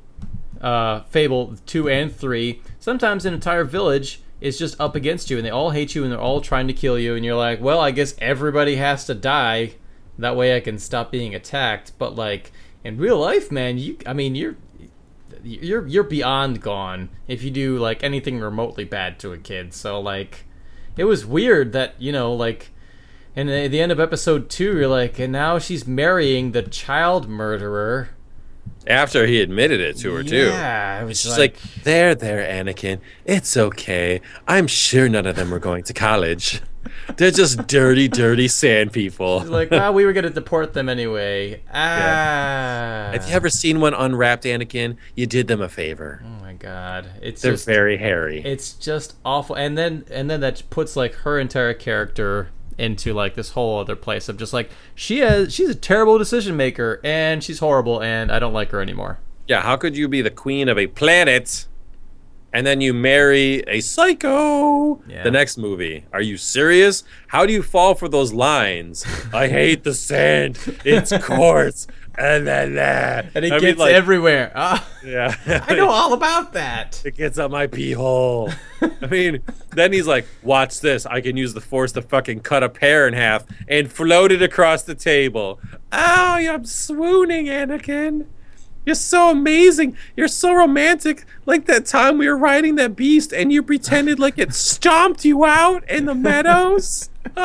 uh, 0.61 1.01
Fable 1.01 1.55
2 1.65 1.89
and 1.89 2.15
3, 2.15 2.61
sometimes 2.79 3.25
an 3.25 3.33
entire 3.33 3.63
village 3.63 4.21
is 4.39 4.59
just 4.59 4.79
up 4.79 4.95
against 4.95 5.29
you 5.29 5.37
and 5.37 5.45
they 5.45 5.49
all 5.49 5.71
hate 5.71 5.95
you 5.95 6.03
and 6.03 6.11
they're 6.11 6.19
all 6.19 6.41
trying 6.41 6.67
to 6.67 6.73
kill 6.73 6.99
you 6.99 7.15
and 7.15 7.25
you're 7.25 7.35
like, 7.35 7.59
well, 7.61 7.79
I 7.79 7.91
guess 7.91 8.15
everybody 8.19 8.75
has 8.75 9.05
to 9.05 9.15
die. 9.15 9.73
That 10.19 10.35
way 10.35 10.55
I 10.55 10.59
can 10.59 10.77
stop 10.77 11.11
being 11.11 11.33
attacked. 11.33 11.93
But 11.97 12.15
like 12.15 12.51
in 12.83 12.97
real 12.97 13.17
life, 13.17 13.51
man, 13.51 13.79
you 13.79 13.97
I 14.05 14.13
mean, 14.13 14.35
you're 14.35 14.55
you're 15.43 15.87
you're 15.87 16.03
beyond 16.03 16.61
gone 16.61 17.09
if 17.27 17.43
you 17.43 17.51
do 17.51 17.77
like 17.77 18.03
anything 18.03 18.39
remotely 18.39 18.83
bad 18.83 19.19
to 19.19 19.33
a 19.33 19.37
kid. 19.37 19.73
So 19.73 19.99
like 19.99 20.45
it 20.97 21.05
was 21.05 21.25
weird 21.25 21.71
that, 21.73 21.95
you 21.99 22.11
know, 22.11 22.33
like 22.33 22.71
and 23.35 23.49
at 23.49 23.71
the 23.71 23.79
end 23.79 23.91
of 23.91 23.99
episode 23.99 24.49
two, 24.49 24.77
you're 24.77 24.87
like, 24.87 25.17
and 25.17 25.31
now 25.31 25.57
she's 25.57 25.87
marrying 25.87 26.51
the 26.51 26.63
child 26.63 27.29
murderer. 27.29 28.09
After 28.87 29.25
he 29.25 29.39
admitted 29.41 29.79
it 29.79 29.97
to 29.97 30.13
her 30.15 30.23
too. 30.23 30.47
Yeah, 30.47 31.01
it 31.01 31.05
was 31.05 31.21
She's 31.21 31.37
like, 31.37 31.57
there, 31.83 32.15
there, 32.15 32.39
Anakin. 32.39 32.99
It's 33.25 33.55
okay. 33.55 34.21
I'm 34.47 34.67
sure 34.67 35.07
none 35.07 35.25
of 35.25 35.35
them 35.35 35.51
were 35.51 35.59
going 35.59 35.83
to 35.83 35.93
college. 35.93 36.61
They're 37.17 37.31
just 37.31 37.67
dirty, 37.67 38.07
dirty 38.07 38.47
sand 38.47 38.91
people. 38.93 39.41
like, 39.41 39.71
well, 39.71 39.93
we 39.93 40.05
were 40.05 40.13
gonna 40.13 40.29
deport 40.29 40.73
them 40.73 40.89
anyway. 40.89 41.61
Ah, 41.73 43.09
Have 43.13 43.27
you 43.27 43.33
ever 43.35 43.49
seen 43.49 43.79
one 43.79 43.93
unwrapped, 43.93 44.43
Anakin? 44.43 44.97
You 45.15 45.27
did 45.27 45.47
them 45.47 45.61
a 45.61 45.69
favor. 45.69 46.23
Oh 46.25 46.41
my 46.41 46.53
god, 46.53 47.07
it's 47.21 47.41
They're 47.41 47.53
just 47.53 47.65
very 47.65 47.97
hairy. 47.97 48.41
it's 48.43 48.73
just 48.73 49.15
awful. 49.25 49.55
And 49.55 49.77
then 49.77 50.05
and 50.11 50.29
then 50.29 50.39
that 50.41 50.63
puts 50.69 50.95
like 50.95 51.13
her 51.15 51.39
entire 51.39 51.73
character 51.73 52.49
into 52.77 53.13
like 53.13 53.35
this 53.35 53.51
whole 53.51 53.79
other 53.79 53.95
place 53.95 54.27
of 54.29 54.37
just 54.37 54.53
like 54.53 54.69
she 54.95 55.19
has 55.19 55.53
she's 55.53 55.69
a 55.69 55.75
terrible 55.75 56.17
decision 56.17 56.55
maker 56.57 56.99
and 57.03 57.43
she's 57.43 57.59
horrible 57.59 58.01
and 58.01 58.31
I 58.31 58.39
don't 58.39 58.53
like 58.53 58.71
her 58.71 58.81
anymore. 58.81 59.19
yeah, 59.47 59.61
how 59.61 59.75
could 59.75 59.95
you 59.95 60.07
be 60.07 60.21
the 60.21 60.31
queen 60.31 60.67
of 60.69 60.77
a 60.79 60.87
planet 60.87 61.67
and 62.53 62.65
then 62.67 62.81
you 62.81 62.93
marry 62.93 63.59
a 63.67 63.79
psycho? 63.81 65.01
Yeah. 65.07 65.23
The 65.23 65.31
next 65.31 65.57
movie. 65.57 66.05
Are 66.13 66.21
you 66.21 66.37
serious? 66.37 67.03
How 67.27 67.45
do 67.45 67.53
you 67.53 67.63
fall 67.63 67.95
for 67.95 68.07
those 68.09 68.33
lines? 68.33 69.05
I 69.33 69.47
hate 69.47 69.83
the 69.83 69.93
sand. 69.93 70.57
It's 70.85 71.11
coarse. 71.21 71.87
And 72.17 72.45
then 72.45 72.75
that. 72.75 73.31
And 73.33 73.45
it 73.45 73.51
I 73.53 73.55
mean, 73.55 73.61
gets 73.61 73.79
like, 73.79 73.93
everywhere. 73.93 74.51
Ah, 74.53 74.85
Yeah. 75.03 75.33
I 75.67 75.75
know 75.75 75.89
all 75.89 76.13
about 76.13 76.53
that. 76.53 77.01
It 77.05 77.15
gets 77.15 77.37
up 77.39 77.49
my 77.51 77.67
pee 77.67 77.93
hole. 77.93 78.51
I 79.01 79.07
mean, 79.07 79.41
then 79.71 79.93
he's 79.93 80.07
like, 80.07 80.27
watch 80.43 80.81
this. 80.81 81.05
I 81.05 81.21
can 81.21 81.37
use 81.37 81.53
the 81.53 81.61
force 81.61 81.93
to 81.93 82.01
fucking 82.01 82.41
cut 82.41 82.63
a 82.63 82.69
pear 82.69 83.07
in 83.07 83.13
half 83.13 83.45
and 83.67 83.91
float 83.91 84.31
it 84.31 84.41
across 84.41 84.83
the 84.83 84.93
table. 84.95 85.59
Oh, 85.91 86.35
I'm 86.35 86.65
swooning, 86.65 87.45
Anakin. 87.45 88.25
You're 88.85 88.95
so 88.95 89.29
amazing. 89.29 89.95
You're 90.15 90.27
so 90.27 90.53
romantic. 90.53 91.25
Like 91.45 91.65
that 91.65 91.85
time 91.85 92.17
we 92.17 92.27
were 92.27 92.37
riding 92.37 92.75
that 92.75 92.95
beast 92.95 93.31
and 93.31 93.51
you 93.51 93.61
pretended 93.61 94.19
like 94.19 94.37
it 94.37 94.53
stomped 94.55 95.23
you 95.25 95.45
out 95.45 95.89
in 95.89 96.05
the 96.05 96.15
meadows. 96.15 97.09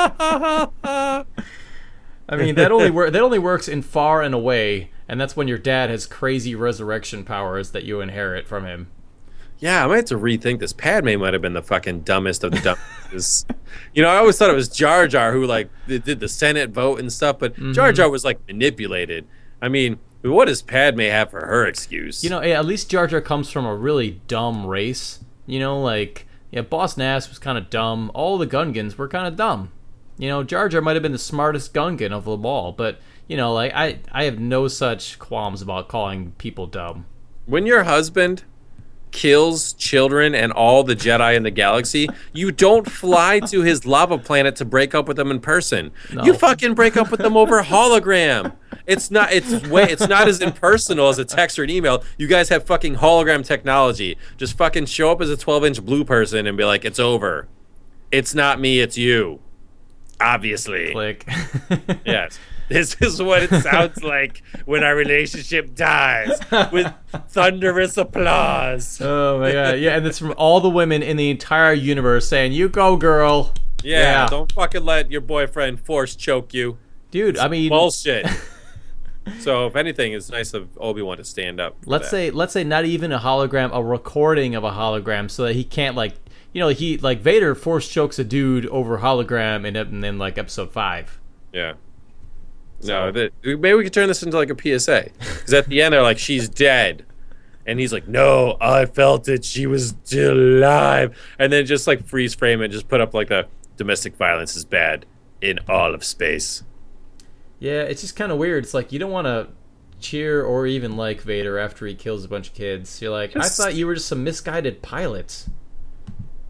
I 2.28 2.36
mean, 2.36 2.56
that 2.56 2.72
only 2.72 2.90
wor- 2.90 3.10
that 3.10 3.22
only 3.22 3.38
works 3.38 3.68
in 3.68 3.82
far 3.82 4.22
and 4.22 4.34
away, 4.34 4.90
and 5.08 5.20
that's 5.20 5.36
when 5.36 5.46
your 5.46 5.58
dad 5.58 5.90
has 5.90 6.06
crazy 6.06 6.54
resurrection 6.54 7.24
powers 7.24 7.70
that 7.70 7.84
you 7.84 8.00
inherit 8.00 8.48
from 8.48 8.64
him. 8.64 8.88
Yeah, 9.58 9.84
I 9.84 9.86
might 9.86 9.96
have 9.96 10.04
to 10.06 10.18
rethink 10.18 10.58
this. 10.58 10.72
Padme 10.72 11.18
might 11.18 11.32
have 11.32 11.40
been 11.40 11.54
the 11.54 11.62
fucking 11.62 12.00
dumbest 12.00 12.44
of 12.44 12.52
the 12.52 12.60
dumbest. 12.60 13.50
you 13.94 14.02
know, 14.02 14.08
I 14.08 14.16
always 14.16 14.36
thought 14.36 14.50
it 14.50 14.54
was 14.54 14.68
Jar 14.68 15.06
Jar 15.06 15.32
who 15.32 15.46
like 15.46 15.70
did 15.86 16.04
did 16.04 16.20
the 16.20 16.28
Senate 16.28 16.70
vote 16.70 16.98
and 16.98 17.12
stuff, 17.12 17.38
but 17.38 17.54
Jar 17.54 17.88
mm-hmm. 17.88 17.94
Jar 17.94 18.10
was 18.10 18.24
like 18.24 18.44
manipulated. 18.48 19.26
I 19.62 19.68
mean, 19.68 19.98
what 20.32 20.46
does 20.46 20.62
Padme 20.62 21.00
have 21.00 21.30
for 21.30 21.46
her 21.46 21.66
excuse? 21.66 22.24
You 22.24 22.30
know, 22.30 22.40
at 22.40 22.64
least 22.64 22.90
Jar 22.90 23.06
Jar 23.06 23.20
comes 23.20 23.50
from 23.50 23.66
a 23.66 23.74
really 23.74 24.20
dumb 24.28 24.66
race. 24.66 25.20
You 25.46 25.58
know, 25.60 25.80
like 25.80 26.26
yeah, 26.50 26.62
Boss 26.62 26.96
Nass 26.96 27.28
was 27.28 27.38
kind 27.38 27.58
of 27.58 27.70
dumb. 27.70 28.10
All 28.14 28.38
the 28.38 28.46
Gungans 28.46 28.96
were 28.96 29.08
kind 29.08 29.26
of 29.26 29.36
dumb. 29.36 29.72
You 30.18 30.28
know, 30.28 30.42
Jar 30.42 30.68
Jar 30.68 30.80
might 30.80 30.96
have 30.96 31.02
been 31.02 31.12
the 31.12 31.18
smartest 31.18 31.74
Gungan 31.74 32.12
of 32.12 32.24
them 32.24 32.46
all, 32.46 32.72
but 32.72 33.00
you 33.28 33.36
know, 33.36 33.52
like 33.52 33.72
I, 33.74 33.98
I 34.12 34.24
have 34.24 34.38
no 34.38 34.68
such 34.68 35.18
qualms 35.18 35.60
about 35.60 35.88
calling 35.88 36.32
people 36.38 36.66
dumb. 36.66 37.06
when 37.44 37.66
your 37.66 37.84
husband 37.84 38.44
kills 39.16 39.72
children 39.72 40.34
and 40.34 40.52
all 40.52 40.84
the 40.84 40.94
Jedi 40.94 41.34
in 41.36 41.42
the 41.42 41.50
galaxy, 41.50 42.06
you 42.34 42.52
don't 42.52 42.88
fly 42.88 43.40
to 43.40 43.62
his 43.62 43.86
lava 43.86 44.18
planet 44.18 44.56
to 44.56 44.64
break 44.66 44.94
up 44.94 45.08
with 45.08 45.16
them 45.16 45.30
in 45.30 45.40
person. 45.40 45.90
No. 46.12 46.22
You 46.22 46.34
fucking 46.34 46.74
break 46.74 46.98
up 46.98 47.10
with 47.10 47.20
them 47.20 47.34
over 47.34 47.62
hologram. 47.62 48.52
It's 48.86 49.10
not 49.10 49.32
it's 49.32 49.66
way 49.68 49.84
it's 49.84 50.06
not 50.06 50.28
as 50.28 50.42
impersonal 50.42 51.08
as 51.08 51.18
a 51.18 51.24
text 51.24 51.58
or 51.58 51.64
an 51.64 51.70
email. 51.70 52.04
You 52.18 52.26
guys 52.26 52.50
have 52.50 52.64
fucking 52.64 52.96
hologram 52.96 53.42
technology. 53.42 54.18
Just 54.36 54.58
fucking 54.58 54.84
show 54.84 55.10
up 55.10 55.22
as 55.22 55.30
a 55.30 55.36
12-inch 55.36 55.82
blue 55.82 56.04
person 56.04 56.46
and 56.46 56.58
be 56.58 56.64
like, 56.64 56.84
"It's 56.84 57.00
over. 57.00 57.48
It's 58.12 58.34
not 58.34 58.60
me, 58.60 58.80
it's 58.80 58.98
you." 58.98 59.40
Obviously. 60.20 60.92
Click. 60.92 61.26
Yes. 62.04 62.38
This 62.68 62.96
is 63.00 63.22
what 63.22 63.44
it 63.44 63.62
sounds 63.62 64.02
like 64.14 64.42
when 64.64 64.82
our 64.82 64.96
relationship 64.96 65.74
dies 65.74 66.30
with 66.72 66.92
thunderous 67.28 67.96
applause. 67.96 69.00
oh 69.00 69.38
my 69.38 69.52
god, 69.52 69.78
yeah, 69.78 69.96
and 69.96 70.06
it's 70.06 70.18
from 70.18 70.34
all 70.36 70.60
the 70.60 70.68
women 70.70 71.02
in 71.02 71.16
the 71.16 71.30
entire 71.30 71.72
universe 71.72 72.28
saying, 72.28 72.52
"You 72.52 72.68
go, 72.68 72.96
girl." 72.96 73.52
Yeah, 73.84 74.00
Yeah. 74.24 74.28
don't 74.28 74.50
fucking 74.50 74.84
let 74.84 75.12
your 75.12 75.20
boyfriend 75.20 75.78
force 75.80 76.16
choke 76.16 76.52
you. 76.52 76.78
Dude, 77.12 77.38
I 77.38 77.46
mean, 77.46 77.68
Bullshit. 77.68 78.26
so, 79.38 79.66
if 79.66 79.76
anything, 79.76 80.12
it's 80.12 80.28
nice 80.30 80.52
of 80.54 80.68
Obi 80.78 81.02
Wan 81.02 81.18
to 81.18 81.24
stand 81.24 81.60
up. 81.60 81.76
let's 81.86 82.06
that. 82.06 82.10
say 82.10 82.30
let's 82.30 82.52
say 82.52 82.64
not 82.64 82.84
even 82.84 83.12
a 83.12 83.18
hologram 83.20 83.70
a 83.72 83.82
recording 83.82 84.54
of 84.56 84.64
a 84.64 84.70
hologram 84.72 85.30
so 85.30 85.44
that 85.44 85.54
he 85.54 85.62
can't 85.62 85.94
like 85.94 86.14
you 86.52 86.60
know 86.60 86.68
he 86.68 86.98
like 86.98 87.20
vader 87.20 87.54
force 87.54 87.86
chokes 87.88 88.18
a 88.18 88.24
dude 88.24 88.66
over 88.66 88.98
hologram 88.98 89.64
in, 89.66 89.76
in, 89.76 90.02
in 90.04 90.18
like 90.18 90.36
episode 90.38 90.72
five 90.72 91.18
yeah, 91.52 91.74
No, 92.86 93.10
that, 93.12 93.32
maybe 93.42 93.74
we 93.74 93.84
could 93.84 93.92
turn 93.92 94.08
this 94.08 94.22
into 94.22 94.36
like 94.36 94.50
a 94.50 94.56
PSA. 94.56 95.10
Because 95.18 95.54
at 95.54 95.68
the 95.68 95.82
end, 95.82 95.92
they're 95.92 96.02
like, 96.02 96.18
she's 96.18 96.48
dead. 96.48 97.04
And 97.66 97.80
he's 97.80 97.92
like, 97.92 98.06
no, 98.06 98.56
I 98.60 98.86
felt 98.86 99.28
it. 99.28 99.44
She 99.44 99.66
was 99.66 99.94
still 100.04 100.34
alive. 100.34 101.16
And 101.38 101.52
then 101.52 101.66
just 101.66 101.86
like 101.86 102.06
freeze 102.06 102.34
frame 102.34 102.62
and 102.62 102.72
just 102.72 102.88
put 102.88 103.00
up 103.00 103.12
like 103.12 103.28
the 103.28 103.48
domestic 103.76 104.16
violence 104.16 104.56
is 104.56 104.64
bad 104.64 105.04
in 105.40 105.58
all 105.68 105.94
of 105.94 106.04
space. 106.04 106.62
Yeah, 107.58 107.82
it's 107.82 108.02
just 108.02 108.16
kind 108.16 108.30
of 108.30 108.38
weird. 108.38 108.64
It's 108.64 108.74
like 108.74 108.92
you 108.92 108.98
don't 108.98 109.10
want 109.10 109.26
to 109.26 109.48
cheer 109.98 110.44
or 110.44 110.66
even 110.66 110.96
like 110.96 111.22
Vader 111.22 111.58
after 111.58 111.86
he 111.86 111.94
kills 111.94 112.24
a 112.24 112.28
bunch 112.28 112.48
of 112.48 112.54
kids. 112.54 113.00
You're 113.02 113.10
like, 113.10 113.34
I 113.36 113.48
thought 113.48 113.74
you 113.74 113.86
were 113.86 113.94
just 113.94 114.08
some 114.08 114.22
misguided 114.22 114.82
pilot. 114.82 115.46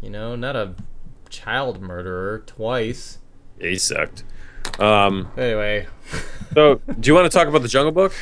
You 0.02 0.10
know, 0.10 0.36
not 0.36 0.56
a 0.56 0.74
child 1.30 1.80
murderer 1.80 2.42
twice. 2.44 3.18
He 3.58 3.78
sucked. 3.78 4.24
Um, 4.78 5.30
Anyway, 5.36 5.86
so, 6.54 6.80
do 7.00 7.08
you 7.08 7.14
want 7.14 7.30
to 7.30 7.36
talk 7.36 7.48
about 7.48 7.62
the 7.62 7.68
Jungle 7.68 7.92
Book? 7.92 8.12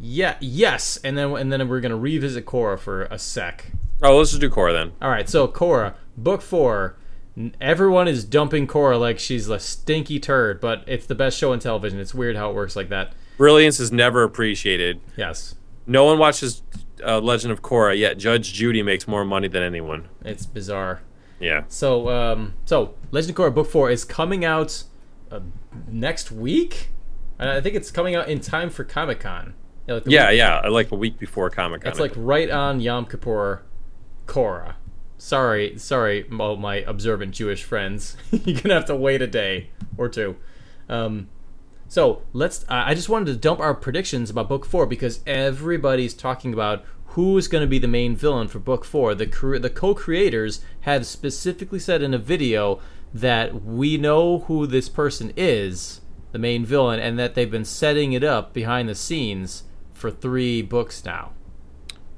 yeah, 0.00 0.36
yes, 0.40 0.98
and 1.02 1.18
then 1.18 1.32
and 1.36 1.52
then 1.52 1.66
we're 1.68 1.80
gonna 1.80 1.96
revisit 1.96 2.46
Korra 2.46 2.78
for 2.78 3.02
a 3.04 3.18
sec. 3.18 3.72
Oh, 4.02 4.16
let's 4.18 4.30
just 4.30 4.40
do 4.40 4.48
Korra 4.48 4.72
then. 4.72 4.92
All 5.02 5.10
right, 5.10 5.28
so 5.28 5.48
Korra, 5.48 5.94
book 6.16 6.40
four. 6.42 6.96
Everyone 7.60 8.08
is 8.08 8.24
dumping 8.24 8.66
Korra 8.66 8.98
like 8.98 9.18
she's 9.18 9.48
a 9.48 9.58
stinky 9.60 10.18
turd, 10.20 10.60
but 10.60 10.82
it's 10.86 11.06
the 11.06 11.14
best 11.14 11.38
show 11.38 11.52
on 11.52 11.58
television. 11.60 11.98
It's 12.00 12.14
weird 12.14 12.36
how 12.36 12.50
it 12.50 12.54
works 12.54 12.74
like 12.76 12.88
that. 12.90 13.12
Brilliance 13.36 13.78
is 13.78 13.92
never 13.92 14.24
appreciated. 14.24 15.00
Yes, 15.16 15.54
No 15.86 16.04
one 16.04 16.18
watches 16.18 16.62
uh, 17.06 17.20
Legend 17.20 17.52
of 17.52 17.62
Korra, 17.62 17.96
yet 17.96 18.18
Judge 18.18 18.52
Judy 18.52 18.82
makes 18.82 19.06
more 19.06 19.24
money 19.24 19.46
than 19.48 19.62
anyone. 19.62 20.08
it's 20.24 20.46
bizarre. 20.46 21.00
Yeah. 21.40 21.62
So, 21.68 22.08
um, 22.08 22.54
so 22.64 22.94
Legend 23.12 23.30
of 23.30 23.36
Korra 23.36 23.54
book 23.54 23.68
four 23.70 23.88
is 23.90 24.04
coming 24.04 24.44
out 24.44 24.82
uh, 25.30 25.40
next 25.88 26.30
week. 26.32 26.88
And 27.38 27.48
I 27.48 27.60
think 27.60 27.74
it's 27.76 27.90
coming 27.90 28.14
out 28.16 28.28
in 28.28 28.40
time 28.40 28.70
for 28.70 28.82
Comic 28.84 29.20
Con. 29.20 29.54
Yeah, 29.86 29.94
like 29.94 30.02
Yeah, 30.06 30.28
week- 30.30 30.38
yeah. 30.38 30.60
Like 30.68 30.90
a 30.92 30.96
week 30.96 31.18
before 31.18 31.50
Comic 31.50 31.82
Con. 31.82 31.90
It's 31.90 32.00
like 32.00 32.12
right 32.16 32.50
on 32.50 32.80
Yom 32.80 33.06
Kippur, 33.06 33.62
Korra. 34.26 34.74
Sorry, 35.18 35.76
sorry, 35.78 36.26
all 36.38 36.56
my 36.56 36.76
observant 36.76 37.32
Jewish 37.34 37.64
friends. 37.64 38.16
You're 38.30 38.60
gonna 38.60 38.74
have 38.74 38.84
to 38.86 38.96
wait 38.96 39.20
a 39.22 39.26
day 39.26 39.70
or 39.96 40.08
two. 40.08 40.36
Um, 40.88 41.28
so 41.88 42.22
let's. 42.32 42.64
Uh, 42.64 42.84
I 42.86 42.94
just 42.94 43.08
wanted 43.08 43.26
to 43.26 43.36
dump 43.36 43.58
our 43.60 43.74
predictions 43.74 44.30
about 44.30 44.48
book 44.48 44.64
four 44.64 44.86
because 44.86 45.20
everybody's 45.26 46.14
talking 46.14 46.52
about 46.52 46.84
who's 47.12 47.48
going 47.48 47.62
to 47.62 47.66
be 47.68 47.78
the 47.78 47.88
main 47.88 48.14
villain 48.14 48.46
for 48.46 48.58
book 48.60 48.84
four. 48.84 49.14
The 49.14 49.26
cre- 49.26 49.58
the 49.58 49.70
co-creators 49.70 50.60
have 50.82 51.06
specifically 51.06 51.78
said 51.80 52.00
in 52.02 52.14
a 52.14 52.18
video 52.18 52.78
that 53.20 53.64
we 53.64 53.96
know 53.96 54.40
who 54.40 54.66
this 54.66 54.88
person 54.88 55.32
is, 55.36 56.00
the 56.32 56.38
main 56.38 56.64
villain, 56.64 57.00
and 57.00 57.18
that 57.18 57.34
they've 57.34 57.50
been 57.50 57.64
setting 57.64 58.12
it 58.12 58.22
up 58.24 58.52
behind 58.52 58.88
the 58.88 58.94
scenes 58.94 59.64
for 59.92 60.10
three 60.10 60.62
books 60.62 61.04
now. 61.04 61.32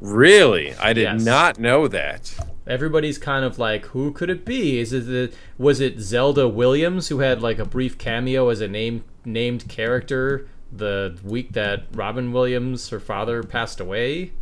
really? 0.00 0.72
I 0.80 0.92
did 0.94 1.02
Yes. 1.02 1.24
not 1.24 1.58
know 1.58 1.86
that. 1.88 2.34
Everybody's 2.66 3.18
kind 3.18 3.44
of 3.44 3.58
like, 3.58 3.84
who 3.86 4.12
could 4.12 4.30
it 4.30 4.44
be? 4.46 4.78
Is 4.80 4.92
it 4.94 5.06
the, 5.06 5.30
was 5.58 5.78
it 5.80 6.00
Zelda 6.00 6.48
Williams 6.48 7.08
who 7.08 7.18
had 7.18 7.42
like 7.42 7.58
a 7.58 7.66
brief 7.66 7.98
cameo 7.98 8.48
as 8.48 8.60
a 8.62 8.68
name 8.68 9.04
named 9.26 9.68
character 9.68 10.48
the 10.72 11.18
week 11.22 11.52
that 11.52 11.82
Robin 11.92 12.32
Williams, 12.32 12.88
her 12.88 13.00
father, 13.00 13.42
passed 13.42 13.78
away? 13.78 14.32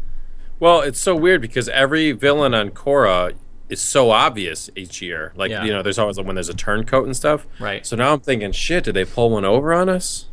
Well, 0.61 0.81
it's 0.81 1.01
so 1.01 1.17
weird 1.17 1.41
because 1.41 1.69
every 1.71 2.13
villain 2.13 2.55
on 2.55 2.71
Korra 2.71 3.35
is 3.69 3.81
so 3.81 4.11
obvious 4.11 4.71
each 4.77 5.03
year. 5.03 5.33
Like, 5.37 5.51
Yeah. 5.51 5.65
you 5.65 5.71
know, 5.73 5.83
there's 5.83 5.99
always 5.99 6.19
when 6.19 6.35
there's 6.37 6.49
a 6.49 6.55
turncoat 6.55 7.05
and 7.07 7.17
stuff. 7.17 7.47
Right. 7.61 7.87
So 7.87 7.97
now 7.97 8.13
I'm 8.15 8.21
thinking, 8.21 8.53
shit, 8.53 8.85
did 8.85 8.95
they 8.95 9.05
pull 9.05 9.31
one 9.31 9.45
over 9.45 9.73
on 9.75 9.89
us? 9.89 10.27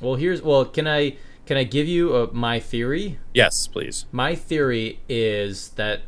Well, 0.00 0.14
here's 0.14 0.40
well, 0.42 0.64
can 0.64 0.86
I 0.88 1.16
can 1.46 1.56
I 1.56 1.64
give 1.64 1.86
you 1.88 2.14
uh 2.16 2.28
my 2.32 2.58
theory? 2.60 3.18
Yes, 3.34 3.66
please. 3.66 4.06
My 4.12 4.34
theory 4.34 5.00
is 5.08 5.70
that 5.70 6.02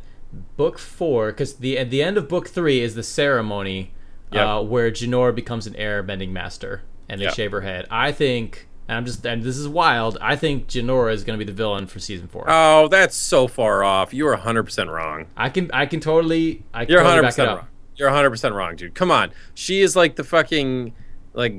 book 0.57 0.79
four, 0.79 1.27
because 1.31 1.55
the 1.57 1.77
at 1.77 1.89
the 1.91 2.01
end 2.01 2.17
of 2.17 2.27
book 2.27 2.47
three 2.47 2.79
is 2.81 2.95
the 2.95 3.03
ceremony 3.03 3.91
Yep. 4.31 4.47
uh, 4.47 4.61
where 4.63 4.89
Jinora 4.89 5.35
becomes 5.35 5.67
an 5.67 5.73
airbending 5.75 6.29
master 6.31 6.81
and 7.07 7.21
they 7.21 7.25
Yep. 7.25 7.35
shave 7.35 7.51
her 7.51 7.61
head. 7.61 7.85
I 7.91 8.11
think, 8.11 8.67
and 8.87 8.97
I'm 8.97 9.05
just, 9.05 9.25
and 9.25 9.43
this 9.43 9.57
is 9.57 9.67
wild. 9.67 10.17
I 10.21 10.35
think 10.35 10.67
Jinora 10.67 11.13
is 11.13 11.23
going 11.23 11.37
to 11.37 11.43
be 11.45 11.49
the 11.49 11.55
villain 11.55 11.87
for 11.87 11.99
season 11.99 12.27
four. 12.27 12.45
Oh, 12.47 12.87
that's 12.87 13.15
so 13.15 13.47
far 13.47 13.83
off. 13.83 14.13
You 14.13 14.27
are 14.27 14.37
100% 14.37 14.87
wrong. 14.93 15.27
I 15.37 15.49
can, 15.49 15.69
I 15.71 15.85
can 15.85 15.99
totally, 15.99 16.63
I 16.73 16.85
can 16.85 16.93
You're 16.93 17.03
totally 17.03 17.21
100% 17.21 17.21
back 17.23 17.39
it 17.39 17.47
up. 17.47 17.57
wrong. 17.59 17.67
You're 17.95 18.09
100% 18.09 18.53
wrong, 18.53 18.75
dude. 18.75 18.95
Come 18.95 19.11
on. 19.11 19.31
She 19.53 19.81
is 19.81 19.95
like 19.95 20.15
the 20.15 20.23
fucking 20.23 20.93
like 21.33 21.53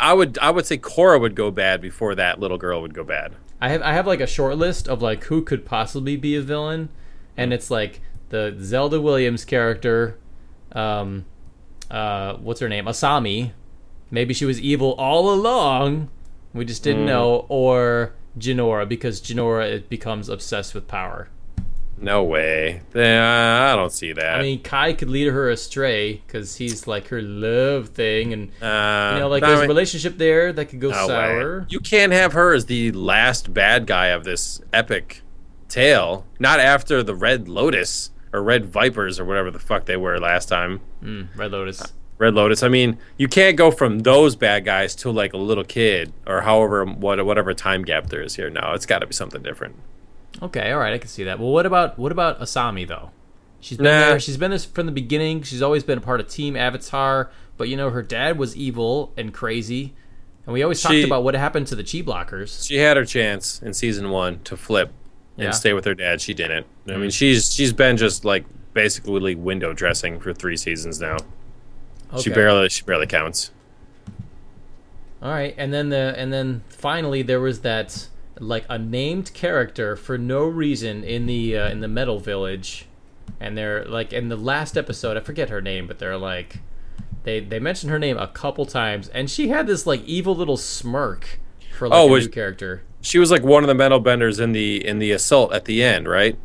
I 0.00 0.12
would 0.12 0.38
I 0.38 0.50
would 0.50 0.66
say 0.66 0.78
Korra 0.78 1.20
would 1.20 1.34
go 1.34 1.50
bad 1.50 1.80
before 1.80 2.14
that 2.14 2.40
little 2.40 2.58
girl 2.58 2.80
would 2.82 2.94
go 2.94 3.04
bad. 3.04 3.34
I 3.60 3.68
have 3.68 3.82
I 3.82 3.92
have 3.92 4.06
like 4.06 4.20
a 4.20 4.26
short 4.26 4.56
list 4.56 4.88
of 4.88 5.02
like 5.02 5.24
who 5.24 5.42
could 5.42 5.64
possibly 5.64 6.16
be 6.16 6.34
a 6.36 6.42
villain, 6.42 6.88
and 7.36 7.52
it's 7.52 7.70
like 7.70 8.00
the 8.30 8.56
Zelda 8.60 9.00
Williams 9.00 9.44
character, 9.44 10.18
um, 10.72 11.24
uh, 11.90 12.34
what's 12.34 12.60
her 12.60 12.68
name, 12.68 12.86
Asami. 12.86 13.52
Maybe 14.10 14.34
she 14.34 14.44
was 14.44 14.60
evil 14.60 14.92
all 14.92 15.32
along, 15.32 16.08
we 16.54 16.64
just 16.64 16.82
didn't 16.82 17.04
know, 17.04 17.44
or 17.48 18.14
Jinora 18.38 18.88
because 18.88 19.20
Jinora 19.20 19.70
it 19.70 19.88
becomes 19.88 20.28
obsessed 20.28 20.74
with 20.74 20.88
power. 20.88 21.28
No 21.96 22.22
way. 22.24 22.82
Yeah, 22.94 23.70
I 23.72 23.76
don't 23.76 23.92
see 23.92 24.12
that. 24.12 24.38
I 24.38 24.42
mean, 24.42 24.62
Kai 24.62 24.92
could 24.94 25.08
lead 25.08 25.28
her 25.28 25.48
astray 25.48 26.22
because 26.26 26.56
he's 26.56 26.86
like 26.86 27.08
her 27.08 27.22
love 27.22 27.90
thing, 27.90 28.32
and 28.32 28.48
uh, 28.60 29.12
you 29.14 29.20
know, 29.20 29.28
like 29.28 29.42
there's 29.42 29.60
a 29.60 29.68
relationship 29.68 30.18
there 30.18 30.52
that 30.52 30.66
could 30.66 30.80
go 30.80 30.90
no 30.90 31.02
way. 31.02 31.06
sour. 31.06 31.66
You 31.68 31.80
can't 31.80 32.12
have 32.12 32.32
her 32.32 32.52
as 32.52 32.66
the 32.66 32.92
last 32.92 33.54
bad 33.54 33.86
guy 33.86 34.06
of 34.06 34.24
this 34.24 34.60
epic 34.72 35.22
tale. 35.68 36.26
Not 36.38 36.60
after 36.60 37.02
the 37.02 37.14
Red 37.14 37.48
Lotus 37.48 38.10
or 38.32 38.42
Red 38.42 38.66
Vipers 38.66 39.20
or 39.20 39.24
whatever 39.24 39.50
the 39.50 39.60
fuck 39.60 39.86
they 39.86 39.96
were 39.96 40.18
last 40.18 40.48
time. 40.48 40.80
Mm, 41.02 41.28
Red 41.36 41.52
Lotus. 41.52 41.93
Red 42.18 42.34
Lotus. 42.34 42.62
I 42.62 42.68
mean, 42.68 42.98
you 43.16 43.26
can't 43.28 43.56
go 43.56 43.70
from 43.70 44.00
those 44.00 44.36
bad 44.36 44.64
guys 44.64 44.94
to 44.96 45.10
like 45.10 45.32
a 45.32 45.36
little 45.36 45.64
kid 45.64 46.12
or 46.26 46.42
however 46.42 46.84
what 46.84 47.24
whatever 47.24 47.52
time 47.54 47.82
gap 47.82 48.08
there 48.08 48.22
is 48.22 48.36
here. 48.36 48.50
No, 48.50 48.72
it's 48.74 48.86
got 48.86 49.00
to 49.00 49.06
be 49.06 49.12
something 49.12 49.42
different. 49.42 49.74
Okay, 50.42 50.72
all 50.72 50.78
right, 50.78 50.92
I 50.92 50.98
can 50.98 51.08
see 51.08 51.24
that. 51.24 51.38
Well, 51.38 51.50
what 51.50 51.66
about 51.66 51.98
what 51.98 52.12
about 52.12 52.40
Asami 52.40 52.86
though? 52.86 53.10
She's 53.60 53.78
been 53.78 53.84
Nah. 53.84 53.90
there. 54.10 54.20
She's 54.20 54.36
been 54.36 54.50
this 54.50 54.64
from 54.64 54.86
the 54.86 54.92
beginning. 54.92 55.42
She's 55.42 55.62
always 55.62 55.82
been 55.84 55.98
a 55.98 56.02
part 56.02 56.20
of 56.20 56.28
Team 56.28 56.56
Avatar. 56.56 57.30
But 57.56 57.68
you 57.68 57.76
know, 57.76 57.90
her 57.90 58.02
dad 58.02 58.36
was 58.38 58.56
evil 58.56 59.12
and 59.16 59.32
crazy, 59.32 59.94
and 60.44 60.52
we 60.52 60.62
always 60.62 60.80
She- 60.80 60.88
talked 60.88 61.04
about 61.04 61.22
what 61.24 61.34
happened 61.34 61.66
to 61.68 61.74
the 61.76 61.82
Chi 61.84 61.98
blockers. 62.02 62.66
She 62.66 62.76
had 62.78 62.96
her 62.96 63.04
chance 63.04 63.60
in 63.62 63.72
season 63.74 64.10
one 64.10 64.40
to 64.44 64.56
flip 64.56 64.90
and 65.36 65.44
Yeah. 65.46 65.50
stay 65.52 65.72
with 65.72 65.84
her 65.84 65.94
dad. 65.94 66.20
She 66.20 66.34
didn't. 66.34 66.66
I 66.88 66.92
Mm. 66.92 67.00
mean, 67.00 67.10
she's 67.10 67.52
she's 67.52 67.72
been 67.72 67.96
just 67.96 68.24
like 68.24 68.44
basically 68.72 69.34
window 69.36 69.72
dressing 69.72 70.18
for 70.20 70.32
three 70.32 70.56
seasons 70.56 71.00
now. 71.00 71.16
She 72.20 72.30
barely 72.30 72.68
she 72.68 72.82
barely 72.82 73.06
counts. 73.06 73.50
All 75.22 75.30
right, 75.30 75.54
and 75.56 75.72
then 75.72 75.88
the 75.88 76.14
and 76.18 76.32
then 76.32 76.62
finally 76.68 77.22
there 77.22 77.40
was 77.40 77.60
that 77.60 78.08
like 78.38 78.64
a 78.68 78.78
named 78.78 79.32
character 79.32 79.96
for 79.96 80.18
no 80.18 80.44
reason 80.44 81.02
in 81.04 81.26
the 81.26 81.56
uh, 81.56 81.68
in 81.70 81.80
the 81.80 81.88
Metal 81.88 82.18
Village, 82.18 82.86
and 83.40 83.56
they're 83.56 83.84
like 83.86 84.12
in 84.12 84.28
the 84.28 84.36
last 84.36 84.76
episode 84.76 85.16
I 85.16 85.20
forget 85.20 85.48
her 85.48 85.62
name, 85.62 85.86
but 85.86 85.98
they're 85.98 86.18
like 86.18 86.60
they 87.22 87.40
they 87.40 87.58
mentioned 87.58 87.90
her 87.90 87.98
name 87.98 88.18
a 88.18 88.28
couple 88.28 88.66
times, 88.66 89.08
and 89.08 89.30
she 89.30 89.48
had 89.48 89.66
this 89.66 89.86
like 89.86 90.04
evil 90.04 90.34
little 90.36 90.58
smirk 90.58 91.38
for 91.74 91.88
like 91.88 91.98
Oh, 91.98 92.08
a 92.08 92.10
was- 92.10 92.26
new 92.26 92.32
character. 92.32 92.82
She 93.00 93.18
was 93.18 93.30
like 93.30 93.42
one 93.42 93.62
of 93.62 93.68
the 93.68 93.74
metal 93.74 94.00
benders 94.00 94.40
in 94.40 94.52
the 94.52 94.84
in 94.86 94.98
the 94.98 95.12
assault 95.12 95.52
at 95.52 95.66
the 95.66 95.82
end, 95.82 96.08
right? 96.08 96.38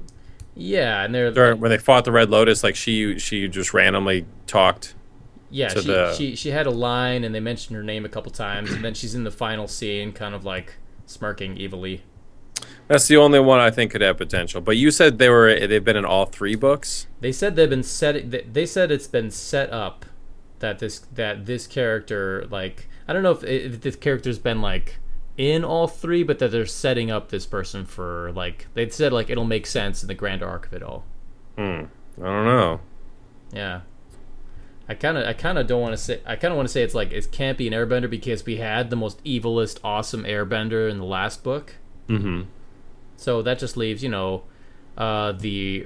Yeah, 0.55 1.03
and 1.05 1.15
they're 1.15 1.31
During, 1.31 1.61
when 1.61 1.69
they 1.71 1.77
fought 1.77 2.03
the 2.03 2.11
Red 2.11 2.29
Lotus, 2.29 2.63
like 2.63 2.75
she 2.75 3.17
she 3.17 3.47
just 3.47 3.73
randomly 3.73 4.25
talked. 4.45 4.93
Yeah 5.51 5.69
she, 5.69 5.81
the- 5.81 6.13
she 6.13 6.35
she 6.35 6.49
had 6.51 6.65
a 6.67 6.71
line, 6.71 7.23
and 7.23 7.33
they 7.33 7.39
mentioned 7.39 7.75
her 7.75 7.83
name 7.83 8.05
a 8.05 8.09
couple 8.09 8.31
times, 8.31 8.71
and 8.71 8.83
then 8.83 8.93
she's 8.93 9.15
in 9.15 9.23
the 9.23 9.31
final 9.31 9.67
scene, 9.67 10.11
kind 10.13 10.33
of 10.35 10.43
like 10.45 10.75
smirking 11.05 11.59
evilly. 11.61 12.03
That's 12.87 13.07
the 13.07 13.17
only 13.17 13.39
one 13.39 13.59
I 13.59 13.69
think 13.71 13.91
could 13.91 14.01
have 14.01 14.17
potential. 14.17 14.61
But 14.61 14.75
you 14.77 14.91
said 14.91 15.17
they 15.17 15.29
were 15.29 15.67
they've 15.67 15.83
been 15.83 15.95
in 15.95 16.05
all 16.05 16.25
three 16.25 16.55
books. 16.55 17.07
They 17.21 17.31
said 17.31 17.55
they've 17.55 17.69
been 17.69 17.83
set. 17.83 18.53
they- 18.53 18.65
said 18.65 18.91
it's 18.91 19.07
been 19.07 19.31
set 19.31 19.71
up 19.71 20.05
that 20.59 20.79
this 20.79 20.99
that 21.13 21.45
this 21.45 21.67
character 21.67 22.45
like 22.49 22.89
I 23.07 23.13
don't 23.13 23.23
know 23.23 23.31
if, 23.31 23.43
if 23.43 23.81
this 23.81 23.95
character's 23.95 24.39
been 24.39 24.61
like 24.61 24.97
in 25.37 25.63
all 25.63 25.87
three, 25.87 26.21
but 26.23 26.39
that 26.39 26.51
they're 26.51 26.65
setting 26.65 27.09
up 27.09 27.29
this 27.29 27.45
person 27.45 27.85
for 27.85 28.31
like 28.33 28.67
they 28.73 28.89
said 28.89 29.13
like 29.13 29.29
it'll 29.29 29.45
make 29.45 29.65
sense 29.65 30.01
in 30.01 30.07
the 30.07 30.13
grand 30.15 30.43
arc 30.43 30.65
of 30.67 30.73
it 30.73 30.83
all. 30.83 31.05
Hmm. 31.57 31.83
I 32.21 32.25
don't 32.25 32.45
know. 32.45 32.79
Yeah. 33.53 33.81
I 34.89 34.95
kind 34.95 35.19
of, 35.19 35.27
I 35.27 35.33
kind 35.33 35.59
of 35.59 35.67
don't 35.67 35.81
want 35.81 35.93
to 35.93 35.97
say, 35.97 36.19
I 36.25 36.35
kind 36.35 36.51
of 36.51 36.57
want 36.57 36.67
to 36.67 36.73
say 36.73 36.81
it's 36.81 36.95
like 36.95 37.11
it 37.11 37.31
can't 37.31 37.59
be 37.59 37.67
an 37.67 37.73
Airbender 37.73 38.09
because 38.09 38.43
we 38.43 38.57
had 38.57 38.89
the 38.89 38.95
most 38.95 39.23
evilest, 39.23 39.77
awesome 39.83 40.23
Airbender 40.23 40.89
in 40.89 40.97
the 40.97 41.05
last 41.05 41.43
book. 41.43 41.75
Mm-hmm. 42.07 42.49
So 43.15 43.43
that 43.43 43.59
just 43.59 43.77
leaves, 43.77 44.01
you 44.01 44.09
know, 44.09 44.43
uh, 44.97 45.33
the 45.33 45.85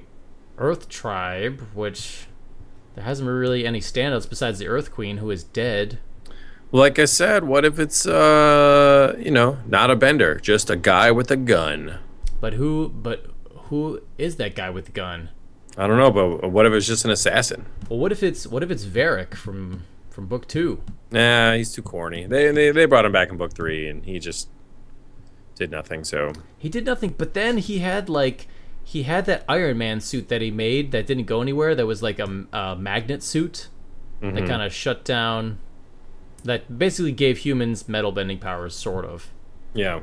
Earth 0.57 0.87
Tribe, 0.87 1.61
which 1.73 2.27
there 2.95 3.03
hasn't 3.03 3.27
been 3.27 3.35
really 3.35 3.67
any 3.67 3.81
standouts 3.81 4.29
besides 4.29 4.57
the 4.57 4.67
Earth 4.67 4.89
Queen, 4.89 5.17
who 5.17 5.31
is 5.31 5.43
dead. 5.43 5.99
Like 6.71 6.97
I 6.97 7.05
said, 7.05 7.43
what 7.43 7.65
if 7.65 7.79
it's 7.79 8.07
uh, 8.07 9.15
you 9.19 9.31
know, 9.31 9.57
not 9.67 9.91
a 9.91 9.97
bender, 9.97 10.35
just 10.35 10.69
a 10.69 10.77
guy 10.77 11.11
with 11.11 11.29
a 11.29 11.35
gun? 11.35 11.99
But 12.39 12.53
who? 12.53 12.87
But 12.87 13.25
who 13.65 14.01
is 14.17 14.37
that 14.37 14.55
guy 14.55 14.69
with 14.69 14.85
the 14.85 14.91
gun? 14.91 15.29
I 15.77 15.87
don't 15.87 15.97
know, 15.97 16.11
but 16.11 16.49
what 16.51 16.65
if 16.65 16.73
it's 16.73 16.85
just 16.87 17.03
an 17.05 17.11
assassin? 17.11 17.65
Well, 17.89 17.99
what 17.99 18.11
if 18.11 18.21
it's 18.23 18.45
what 18.45 18.61
if 18.63 18.69
it's 18.71 18.83
Varrick 18.83 19.35
from 19.35 19.83
from 20.09 20.27
book 20.27 20.47
two? 20.47 20.81
Nah, 21.11 21.53
he's 21.53 21.71
too 21.73 21.81
corny. 21.81 22.25
They 22.27 22.51
they 22.51 22.71
they 22.71 22.85
brought 22.85 23.05
him 23.05 23.11
back 23.11 23.29
in 23.29 23.37
book 23.37 23.53
three, 23.53 23.87
and 23.87 24.05
he 24.05 24.19
just 24.19 24.49
did 25.55 25.71
nothing. 25.71 26.03
So 26.03 26.33
He 26.57 26.69
did 26.69 26.85
nothing, 26.85 27.15
but 27.17 27.33
then 27.33 27.57
he 27.57 27.79
had 27.79 28.07
like 28.09 28.47
he 28.83 29.03
had 29.03 29.25
that 29.25 29.45
Iron 29.47 29.77
Man 29.77 29.99
suit 30.01 30.27
that 30.29 30.41
he 30.41 30.51
made 30.51 30.91
that 30.91 31.07
didn't 31.07 31.25
go 31.25 31.41
anywhere. 31.41 31.73
That 31.73 31.85
was 31.87 32.03
like 32.03 32.19
a, 32.19 32.45
a 32.53 32.75
magnet 32.75 33.23
suit 33.23 33.69
Mm-hmm. 34.21 34.35
that 34.35 34.47
kind 34.47 34.61
of 34.61 34.73
shut 34.73 35.03
down. 35.03 35.57
That 36.45 36.77
basically 36.79 37.11
gave 37.11 37.39
humans 37.39 37.89
metal 37.89 38.13
bending 38.13 38.37
powers, 38.39 38.73
sort 38.73 39.03
of. 39.03 39.29
yeah, 39.73 39.99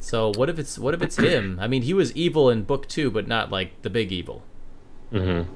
So 0.00 0.32
what 0.34 0.48
if 0.48 0.58
it's 0.58 0.78
what 0.80 0.94
if 0.94 1.02
it's 1.02 1.16
him? 1.16 1.58
I 1.60 1.68
mean, 1.68 1.82
he 1.82 1.94
was 1.94 2.10
evil 2.16 2.50
in 2.50 2.64
book 2.64 2.88
two, 2.88 3.08
but 3.10 3.28
not 3.28 3.52
like 3.52 3.82
the 3.82 3.90
big 3.90 4.10
evil. 4.10 4.42
Mm-hmm. 5.12 5.52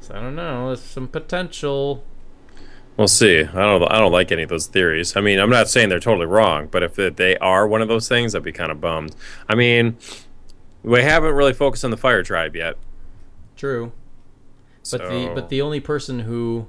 So 0.00 0.14
I 0.14 0.20
don't 0.20 0.36
know. 0.36 0.68
There's 0.68 0.82
some 0.82 1.08
potential. 1.08 2.04
we'll 2.96 3.08
see. 3.08 3.40
I 3.40 3.44
don't 3.44 3.82
I 3.90 3.98
don't 3.98 4.12
like 4.12 4.30
any 4.30 4.42
of 4.42 4.48
those 4.48 4.66
theories. 4.66 5.16
I 5.16 5.20
mean, 5.20 5.38
I'm 5.38 5.50
not 5.50 5.68
saying 5.68 5.88
they're 5.88 6.00
totally 6.00 6.26
wrong, 6.26 6.68
but 6.70 6.82
if 6.82 6.94
they 6.94 7.36
are 7.38 7.66
one 7.66 7.82
of 7.82 7.88
those 7.88 8.08
things, 8.08 8.34
I'd 8.34 8.42
be 8.42 8.52
kind 8.52 8.70
of 8.70 8.80
bummed. 8.80 9.16
I 9.48 9.54
mean, 9.54 9.96
we 10.82 11.02
haven't 11.02 11.34
really 11.34 11.52
focused 11.52 11.84
on 11.84 11.90
the 11.90 11.96
Fire 11.96 12.22
Tribe 12.22 12.54
yet. 12.54 12.76
True. 13.56 13.92
But 14.90 15.08
the 15.08 15.32
but 15.34 15.48
the 15.48 15.60
only 15.60 15.80
person 15.80 16.20
who 16.20 16.68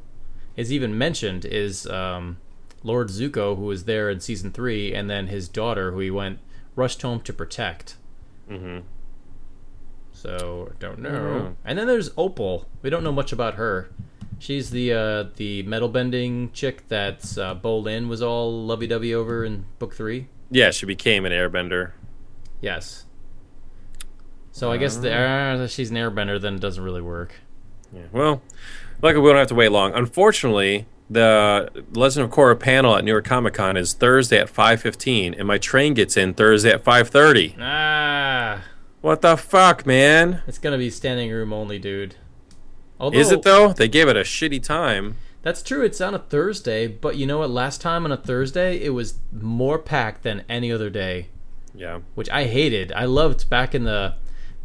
is 0.56 0.74
even 0.74 0.98
mentioned 0.98 1.46
is 1.46 1.86
um, 1.86 2.38
Lord 2.84 3.10
Zuko, 3.10 3.56
who 3.56 3.66
was 3.66 3.84
there 3.86 4.10
in 4.10 4.20
season 4.20 4.52
three, 4.52 4.94
and 4.94 5.08
then 5.08 5.28
his 5.28 5.48
daughter, 5.48 5.92
who 5.92 6.00
he 6.00 6.10
went 6.10 6.40
rushed 6.76 7.04
home 7.04 7.22
to 7.22 7.34
protect. 7.34 7.96
Mhm. 8.50 8.84
So 10.22 10.72
don't 10.80 11.00
know. 11.00 11.10
Mhm. 11.12 11.56
And 11.64 11.78
then 11.78 11.88
there's 11.88 12.10
Opal. 12.18 12.66
We 12.82 12.90
don't 12.90 13.04
know 13.04 13.12
much 13.12 13.32
about 13.32 13.54
her. 13.56 13.90
She's 14.40 14.70
the 14.72 14.94
uh, 14.94 15.24
the 15.36 15.64
metal 15.64 15.90
bending 15.90 16.52
chick 16.54 16.88
that 16.90 17.20
uh, 17.38 17.56
Bolin 17.56 18.08
was 18.08 18.22
all 18.22 18.66
lovey 18.66 18.88
dovey 18.88 19.14
over 19.14 19.44
in 19.46 19.66
book 19.80 19.94
three. 19.96 20.28
yeah, 20.50 20.72
she 20.72 20.86
became 20.86 21.26
an 21.26 21.32
Airbender. 21.32 21.92
Yes. 22.62 23.06
So 24.52 24.72
I 24.72 24.78
guess 24.78 24.96
the, 24.98 25.14
uh, 25.14 25.68
she's 25.68 25.92
an 25.92 25.98
airbender, 25.98 26.42
then 26.42 26.56
it 26.56 26.62
doesn't 26.62 26.84
really 26.84 27.02
work. 27.02 27.34
Yeah. 27.94 28.02
Well, 28.12 28.42
luckily 29.04 29.22
we 29.22 29.30
don't 29.30 29.38
have 29.38 29.48
to 29.50 29.56
wait 29.56 29.70
long. 29.72 29.94
Unfortunately, 29.94 30.88
the 31.12 31.70
Legend 31.94 32.26
of 32.26 32.32
Korra 32.32 32.60
panel 32.60 32.96
at 32.96 33.04
New 33.04 33.12
York 33.12 33.26
Comic 33.26 33.54
Con 33.54 33.78
is 33.78 33.94
Thursday 33.94 34.40
at 34.40 34.50
5:15, 34.50 35.36
and 35.38 35.48
my 35.48 35.60
train 35.60 35.94
gets 35.94 36.18
in 36.18 36.34
Thursday 36.34 36.72
at 36.72 36.84
5:30. 36.84 37.56
Ah, 37.62 38.64
What 39.02 39.22
the 39.22 39.38
fuck, 39.38 39.86
man? 39.86 40.42
it's 40.48 40.58
gonna 40.58 40.78
be 40.78 40.90
standing 40.90 41.32
room 41.32 41.54
only, 41.54 41.80
dude. 41.80 42.16
Although, 43.00 43.20
Is 43.20 43.32
it 43.32 43.44
though? 43.44 43.74
They 43.74 43.88
gave 43.88 44.08
it 44.08 44.18
a 44.18 44.22
shitty 44.22 44.62
time. 44.64 45.16
That's 45.44 45.62
true. 45.62 45.84
It's 45.84 46.02
on 46.02 46.14
a 46.16 46.20
Thursday, 46.20 46.88
but 46.88 47.16
you 47.16 47.26
know 47.28 47.38
what? 47.40 47.50
Last 47.52 47.80
time 47.80 48.06
on 48.06 48.12
a 48.12 48.18
Thursday, 48.18 48.78
it 48.84 48.90
was 48.90 49.20
more 49.32 49.78
packed 49.80 50.24
than 50.24 50.44
any 50.50 50.72
other 50.72 50.90
day, 50.90 51.28
Yeah. 51.76 52.00
which 52.16 52.30
I 52.32 52.46
hated. 52.46 52.92
I 52.94 53.06
loved 53.06 53.50
back 53.50 53.74
in 53.76 53.84
the 53.84 54.16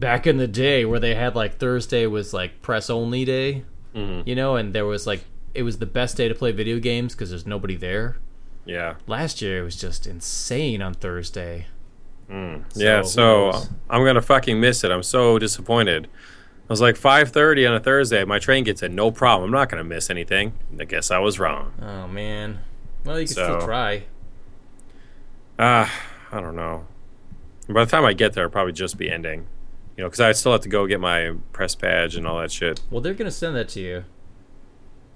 back 0.00 0.26
in 0.26 0.38
the 0.38 0.48
day 0.48 0.84
where 0.84 0.98
they 0.98 1.14
had 1.14 1.36
like 1.36 1.58
Thursday 1.58 2.06
was 2.06 2.32
like 2.32 2.62
press 2.62 2.90
only 2.90 3.24
day, 3.24 3.62
Mhm. 3.94 4.26
you 4.26 4.34
know, 4.34 4.56
and 4.56 4.72
there 4.74 4.86
was 4.86 5.06
like 5.06 5.24
it 5.54 5.62
was 5.62 5.78
the 5.78 5.86
best 5.86 6.16
day 6.16 6.26
to 6.26 6.34
play 6.34 6.50
video 6.50 6.78
games 6.80 7.14
because 7.14 7.28
there's 7.30 7.46
nobody 7.46 7.76
there. 7.76 8.16
Yeah. 8.64 8.94
Last 9.06 9.42
year 9.42 9.58
it 9.60 9.62
was 9.64 9.76
just 9.76 10.06
insane 10.06 10.80
on 10.80 10.94
Thursday. 10.94 11.66
Mm. 12.32 12.64
yeah. 12.74 13.02
who 13.02 13.04
So? 13.08 13.52
I'm 13.90 14.04
gonna 14.04 14.22
fucking 14.22 14.58
miss 14.58 14.84
it. 14.84 14.90
I'm 14.90 15.02
so 15.02 15.38
disappointed. 15.38 16.06
I 16.06 16.72
was 16.72 16.80
like 16.80 16.96
5:30 16.96 17.68
on 17.68 17.74
a 17.74 17.80
Thursday. 17.80 18.24
My 18.24 18.38
train 18.38 18.64
gets 18.64 18.82
in, 18.82 18.94
no 18.94 19.10
problem. 19.10 19.48
I'm 19.48 19.52
not 19.52 19.68
gonna 19.68 19.84
miss 19.84 20.08
anything. 20.08 20.52
I 20.80 20.84
guess 20.84 21.10
I 21.10 21.18
was 21.18 21.38
wrong. 21.38 21.72
Oh 21.82 22.08
man. 22.08 22.60
Well, 23.04 23.20
you 23.20 23.26
can 23.26 23.34
So- 23.34 23.58
still 23.58 23.66
try. 23.66 24.04
Ah, 25.58 25.92
I 26.30 26.40
don't 26.40 26.56
know. 26.56 26.86
By 27.68 27.84
the 27.84 27.90
time 27.90 28.04
I 28.04 28.12
get 28.12 28.32
there, 28.32 28.44
it'll 28.44 28.52
probably 28.52 28.72
just 28.72 28.96
be 28.98 29.10
ending. 29.10 29.46
You 29.96 30.04
know, 30.04 30.08
because 30.08 30.20
I 30.20 30.32
still 30.32 30.52
have 30.52 30.62
to 30.62 30.68
go 30.68 30.86
get 30.86 31.00
my 31.00 31.32
press 31.52 31.74
badge 31.74 32.16
and 32.16 32.26
all 32.26 32.38
that 32.40 32.50
shit. 32.50 32.80
Well, 32.90 33.00
they're 33.00 33.14
gonna 33.14 33.30
send 33.30 33.54
that 33.56 33.68
to 33.70 33.80
you. 33.80 34.04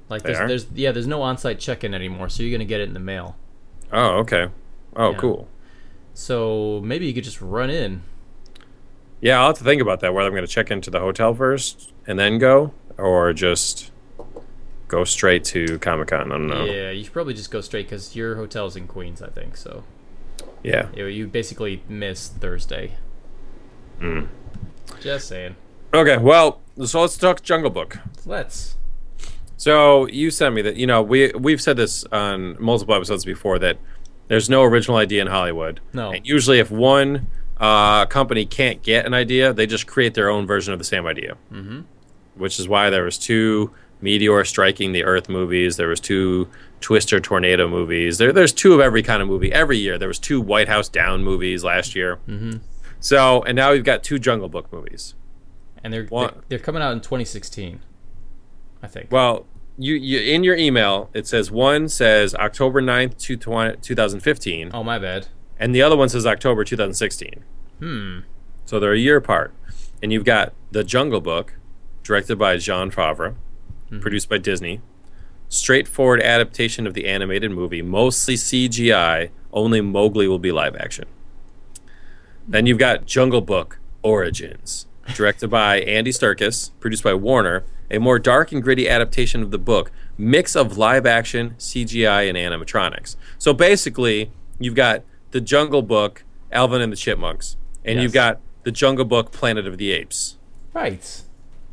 Like 0.08 0.22
They 0.22 0.28
there's, 0.32 0.40
are? 0.40 0.48
there's 0.48 0.66
yeah, 0.74 0.92
there's 0.92 1.06
no 1.06 1.22
on-site 1.22 1.58
check-in 1.58 1.94
anymore, 1.94 2.28
so 2.28 2.42
you're 2.42 2.52
gonna 2.56 2.66
get 2.68 2.80
it 2.80 2.84
in 2.88 2.94
the 2.94 3.00
mail. 3.00 3.36
Oh, 3.92 4.18
okay. 4.18 4.48
Oh, 4.94 5.12
Yeah. 5.12 5.16
cool. 5.18 5.48
So 6.16 6.80
maybe 6.82 7.06
you 7.06 7.12
could 7.12 7.24
just 7.24 7.42
run 7.42 7.68
in. 7.68 8.02
Yeah, 9.20 9.38
I'll 9.38 9.48
have 9.48 9.58
to 9.58 9.64
think 9.64 9.82
about 9.82 10.00
that. 10.00 10.14
Whether 10.14 10.28
I'm 10.28 10.32
going 10.34 10.46
to 10.46 10.50
check 10.52 10.70
into 10.70 10.90
the 10.90 11.00
hotel 11.00 11.34
first 11.34 11.92
and 12.06 12.18
then 12.18 12.38
go, 12.38 12.72
or 12.96 13.34
just 13.34 13.90
go 14.88 15.04
straight 15.04 15.44
to 15.44 15.78
Comic 15.78 16.08
Con. 16.08 16.32
I 16.32 16.36
don't 16.38 16.46
know. 16.46 16.64
Yeah, 16.64 16.90
you 16.90 17.04
should 17.04 17.12
probably 17.12 17.34
just 17.34 17.50
go 17.50 17.60
straight 17.60 17.86
because 17.86 18.16
your 18.16 18.36
hotel's 18.36 18.76
in 18.76 18.86
Queens, 18.86 19.20
I 19.20 19.28
think. 19.28 19.58
So 19.58 19.84
Yeah. 20.62 20.88
you, 20.96 21.04
you 21.04 21.26
basically 21.26 21.82
miss 21.86 22.28
Thursday. 22.28 22.92
Mm. 24.00 24.28
Just 25.00 25.28
saying. 25.28 25.54
Okay. 25.92 26.16
Well, 26.16 26.62
so 26.86 27.02
let's 27.02 27.18
talk 27.18 27.42
Jungle 27.42 27.70
Book. 27.70 27.98
Let's. 28.24 28.76
So 29.58 30.06
you 30.06 30.30
sent 30.30 30.54
me 30.54 30.62
that. 30.62 30.76
You 30.76 30.86
know, 30.86 31.02
we 31.02 31.30
we've 31.32 31.60
said 31.60 31.76
this 31.76 32.04
on 32.10 32.56
multiple 32.58 32.94
episodes 32.94 33.24
before 33.26 33.58
that 33.58 33.76
there's 34.28 34.50
no 34.50 34.62
original 34.62 34.96
idea 34.96 35.22
in 35.22 35.28
Hollywood. 35.28 35.80
No. 35.92 36.10
And 36.10 36.26
usually, 36.26 36.58
if 36.58 36.70
one 36.70 37.28
uh, 37.58 38.06
company 38.06 38.44
can't 38.44 38.82
get 38.82 39.06
an 39.06 39.14
idea, 39.14 39.52
they 39.52 39.66
just 39.66 39.86
create 39.86 40.14
their 40.14 40.28
own 40.28 40.46
version 40.46 40.72
of 40.72 40.78
the 40.78 40.84
same 40.84 41.06
idea. 41.06 41.36
Mm-hmm. 41.52 41.80
Which 42.34 42.58
is 42.60 42.68
why 42.68 42.90
there 42.90 43.04
was 43.04 43.18
two 43.18 43.72
meteor 44.00 44.44
striking 44.44 44.92
the 44.92 45.04
Earth 45.04 45.28
movies. 45.28 45.76
There 45.76 45.88
was 45.88 46.00
two 46.00 46.48
Twister 46.80 47.20
tornado 47.20 47.68
movies. 47.68 48.18
There, 48.18 48.32
there's 48.32 48.52
two 48.52 48.74
of 48.74 48.80
every 48.80 49.02
kind 49.02 49.22
of 49.22 49.28
movie 49.28 49.52
every 49.52 49.78
year. 49.78 49.98
There 49.98 50.08
was 50.08 50.18
two 50.18 50.40
White 50.40 50.68
House 50.68 50.88
Down 50.88 51.24
movies 51.24 51.64
last 51.64 51.94
year. 51.94 52.18
Mm-hmm. 52.28 52.58
So, 53.00 53.42
and 53.42 53.56
now 53.56 53.72
we've 53.72 53.84
got 53.84 54.02
two 54.02 54.18
Jungle 54.18 54.48
Book 54.48 54.72
movies. 54.72 55.14
And 55.82 55.92
they're, 55.92 56.08
they're 56.48 56.58
coming 56.58 56.82
out 56.82 56.92
in 56.92 57.00
2016, 57.00 57.80
I 58.82 58.86
think. 58.88 59.12
Well, 59.12 59.46
you, 59.78 59.94
you 59.94 60.20
in 60.20 60.42
your 60.44 60.56
email 60.56 61.10
it 61.12 61.26
says 61.26 61.50
one 61.50 61.88
says 61.88 62.34
October 62.34 62.80
9th, 62.80 63.18
to 63.18 63.36
20, 63.36 63.78
2015, 63.78 64.70
oh 64.72 64.82
my 64.82 64.98
bad. 64.98 65.28
and 65.58 65.74
the 65.74 65.82
other 65.82 65.96
one 65.96 66.08
says 66.08 66.26
October 66.26 66.64
2016. 66.64 67.44
Hmm. 67.78 68.18
So 68.64 68.80
they're 68.80 68.92
a 68.92 68.98
year 68.98 69.16
apart. 69.16 69.54
And 70.02 70.12
you've 70.12 70.24
got 70.24 70.52
The 70.72 70.82
Jungle 70.84 71.20
Book, 71.20 71.54
directed 72.02 72.36
by 72.38 72.56
Jon 72.56 72.90
Favreau, 72.90 73.34
produced 74.00 74.28
by 74.28 74.38
Disney. 74.38 74.80
Straightforward 75.48 76.20
adaptation 76.20 76.86
of 76.86 76.94
the 76.94 77.06
animated 77.06 77.50
movie, 77.52 77.80
mostly 77.82 78.34
CGI, 78.34 79.30
only 79.52 79.80
Mowgli 79.80 80.26
will 80.26 80.38
be 80.40 80.50
live 80.52 80.74
action. 80.76 81.06
Then 82.48 82.66
you've 82.66 82.78
got 82.78 83.06
Jungle 83.06 83.40
Book 83.40 83.78
Origins, 84.02 84.86
directed 85.14 85.48
by 85.48 85.80
Andy 85.80 86.10
Serkis, 86.10 86.70
produced 86.80 87.04
by 87.04 87.14
Warner, 87.14 87.64
a 87.90 87.98
more 87.98 88.18
dark 88.18 88.52
and 88.52 88.62
gritty 88.62 88.88
adaptation 88.88 89.42
of 89.42 89.50
the 89.50 89.58
book, 89.58 89.90
mix 90.18 90.54
of 90.56 90.76
live 90.78 91.06
action, 91.06 91.54
CGI, 91.58 92.28
and 92.28 92.36
animatronics. 92.36 93.16
So 93.38 93.52
basically, 93.52 94.30
you've 94.58 94.74
got 94.74 95.02
the 95.30 95.40
Jungle 95.40 95.82
Book, 95.82 96.24
Alvin 96.52 96.80
and 96.80 96.92
the 96.92 96.96
Chipmunks, 96.96 97.56
and 97.84 97.96
Yes. 97.96 98.02
you've 98.02 98.12
got 98.12 98.40
the 98.64 98.72
Jungle 98.72 99.04
Book, 99.04 99.30
Planet 99.32 99.66
of 99.66 99.78
the 99.78 99.92
Apes, 99.92 100.36
Right. 100.72 101.22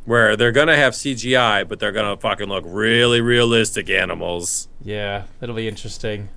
where 0.04 0.36
they're 0.36 0.52
gonna 0.52 0.76
have 0.76 0.94
CGI, 0.94 1.64
but 1.64 1.78
they're 1.80 1.92
gonna 1.92 2.16
fucking 2.16 2.48
look 2.48 2.64
really 2.66 3.20
realistic 3.20 3.88
animals. 3.90 4.68
Yeah, 4.84 5.22
that'll 5.40 5.54
be 5.56 5.66
interesting. 5.68 6.28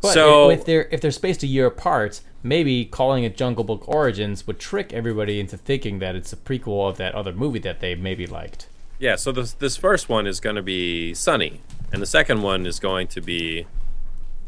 But 0.00 0.12
So- 0.14 0.50
if 0.50 0.64
they're 0.64 0.88
if 0.90 1.00
they're 1.00 1.10
spaced 1.10 1.42
a 1.42 1.46
year 1.46 1.66
apart, 1.66 2.20
maybe 2.42 2.84
calling 2.84 3.24
it 3.24 3.36
Jungle 3.36 3.64
Book 3.64 3.88
Origins 3.88 4.46
would 4.46 4.58
trick 4.58 4.92
everybody 4.92 5.40
into 5.40 5.56
thinking 5.56 5.98
that 5.98 6.14
it's 6.14 6.32
a 6.32 6.36
prequel 6.36 6.88
of 6.88 6.96
that 6.98 7.14
other 7.14 7.32
movie 7.32 7.58
that 7.60 7.80
they 7.80 7.94
maybe 7.94 8.26
liked. 8.26 8.68
Yeah, 8.98 9.16
so 9.16 9.32
this 9.32 9.52
this 9.52 9.76
first 9.76 10.08
one 10.08 10.26
is 10.26 10.40
going 10.40 10.56
to 10.56 10.62
be 10.62 11.12
sunny, 11.14 11.60
and 11.92 12.00
the 12.00 12.06
second 12.06 12.42
one 12.42 12.66
is 12.66 12.78
going 12.78 13.08
to 13.08 13.20
be 13.20 13.66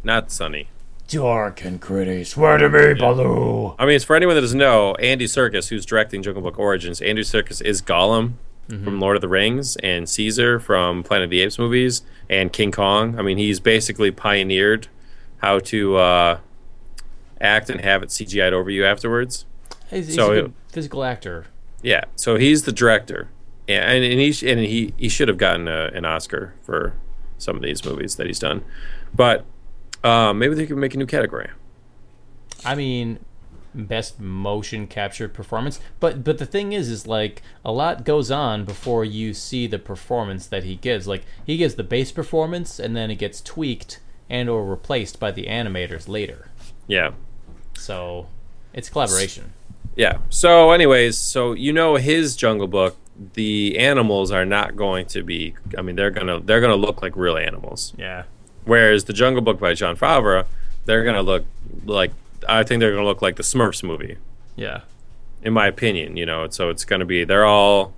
not 0.02 0.30
sunny. 0.30 0.68
Dark 1.08 1.64
and 1.64 1.80
gritty. 1.80 2.22
Swear 2.24 2.58
to 2.58 2.68
me, 2.68 2.92
Baloo. 2.92 3.74
I 3.78 3.86
mean, 3.86 3.96
it's 3.96 4.04
for 4.04 4.14
anyone 4.14 4.34
that 4.34 4.42
doesn't 4.42 4.58
know, 4.58 4.94
Andy 4.96 5.24
Serkis, 5.24 5.68
who's 5.68 5.86
directing 5.86 6.22
Jungle 6.22 6.42
Book 6.42 6.58
Origins, 6.58 7.00
Andy 7.00 7.22
Serkis 7.22 7.62
is 7.62 7.80
Gollum 7.80 8.34
mm-hmm. 8.68 8.84
from 8.84 9.00
Lord 9.00 9.16
of 9.16 9.22
the 9.22 9.28
Rings, 9.28 9.76
and 9.76 10.08
Caesar 10.08 10.60
from 10.60 11.02
Planet 11.02 11.24
of 11.24 11.30
the 11.30 11.40
Apes 11.40 11.58
movies, 11.58 12.02
and 12.28 12.52
King 12.52 12.72
Kong. 12.72 13.18
I 13.18 13.22
mean, 13.22 13.38
he's 13.38 13.58
basically 13.58 14.10
pioneered 14.10 14.88
how 15.38 15.58
to 15.60 15.96
uh, 15.96 16.38
act 17.40 17.70
and 17.70 17.80
have 17.80 18.02
it 18.02 18.08
CGI'd 18.10 18.52
over 18.52 18.70
you 18.70 18.84
afterwards. 18.84 19.44
He's, 19.90 20.06
he's 20.08 20.16
So 20.16 20.32
a 20.32 20.44
it- 20.46 20.52
physical 20.68 21.04
actor. 21.04 21.46
Yeah, 21.82 22.04
so 22.16 22.36
he's 22.36 22.64
the 22.64 22.72
director, 22.72 23.28
and 23.68 24.02
and 24.04 24.18
he 24.20 24.32
sh- 24.32 24.42
and 24.42 24.58
he 24.58 24.92
he 24.96 25.08
should 25.08 25.28
have 25.28 25.38
gotten 25.38 25.68
a, 25.68 25.90
an 25.94 26.04
Oscar 26.04 26.54
for 26.62 26.94
some 27.38 27.54
of 27.54 27.62
these 27.62 27.84
movies 27.84 28.16
that 28.16 28.26
he's 28.26 28.40
done. 28.40 28.64
But 29.14 29.44
uh, 30.02 30.32
maybe 30.32 30.54
they 30.56 30.66
could 30.66 30.76
make 30.76 30.94
a 30.94 30.98
new 30.98 31.06
category. 31.06 31.50
I 32.64 32.74
mean, 32.74 33.20
best 33.72 34.18
motion 34.18 34.88
captured 34.88 35.32
performance. 35.32 35.78
But 36.00 36.24
but 36.24 36.38
the 36.38 36.46
thing 36.46 36.72
is, 36.72 36.90
is 36.90 37.06
like 37.06 37.42
a 37.64 37.70
lot 37.70 38.04
goes 38.04 38.28
on 38.32 38.64
before 38.64 39.04
you 39.04 39.32
see 39.32 39.68
the 39.68 39.78
performance 39.78 40.48
that 40.48 40.64
he 40.64 40.74
gives. 40.74 41.06
Like 41.06 41.24
he 41.46 41.56
gives 41.56 41.76
the 41.76 41.84
base 41.84 42.10
performance, 42.10 42.80
and 42.80 42.96
then 42.96 43.08
it 43.08 43.16
gets 43.16 43.40
tweaked 43.40 44.00
and 44.30 44.48
or 44.48 44.64
replaced 44.64 45.18
by 45.20 45.30
the 45.30 45.44
animators 45.46 46.08
later. 46.08 46.48
Yeah. 46.86 47.12
So 47.76 48.26
it's 48.72 48.88
collaboration. 48.88 49.52
Yeah. 49.96 50.18
So, 50.28 50.70
anyways, 50.70 51.16
so 51.18 51.52
you 51.52 51.72
know 51.72 51.96
his 51.96 52.36
Jungle 52.36 52.68
Book. 52.68 52.96
The 53.34 53.76
animals 53.80 54.30
are 54.30 54.44
not 54.44 54.76
going 54.76 55.06
to 55.06 55.24
be. 55.24 55.54
I 55.76 55.82
mean, 55.82 55.96
they're 55.96 56.10
gonna 56.12 56.38
they're 56.38 56.60
gonna 56.60 56.76
look 56.76 57.02
like 57.02 57.16
real 57.16 57.36
animals. 57.36 57.92
Yeah. 57.98 58.24
Whereas 58.64 59.04
the 59.04 59.12
Jungle 59.12 59.42
Book 59.42 59.58
by 59.58 59.74
Jon 59.74 59.96
Favreau, 59.96 60.44
they're 60.84 61.02
gonna 61.02 61.22
look 61.22 61.44
like 61.84 62.12
I 62.48 62.62
think 62.62 62.78
they're 62.78 62.92
gonna 62.92 63.04
look 63.06 63.20
like 63.20 63.34
the 63.34 63.42
Smurfs 63.42 63.82
movie, 63.82 64.18
Yeah. 64.54 64.82
in 65.42 65.52
my 65.52 65.66
opinion. 65.66 66.16
You 66.16 66.26
know, 66.26 66.46
so 66.48 66.68
it's 66.70 66.84
gonna 66.84 67.04
be 67.04 67.24
they're 67.24 67.44
all, 67.44 67.92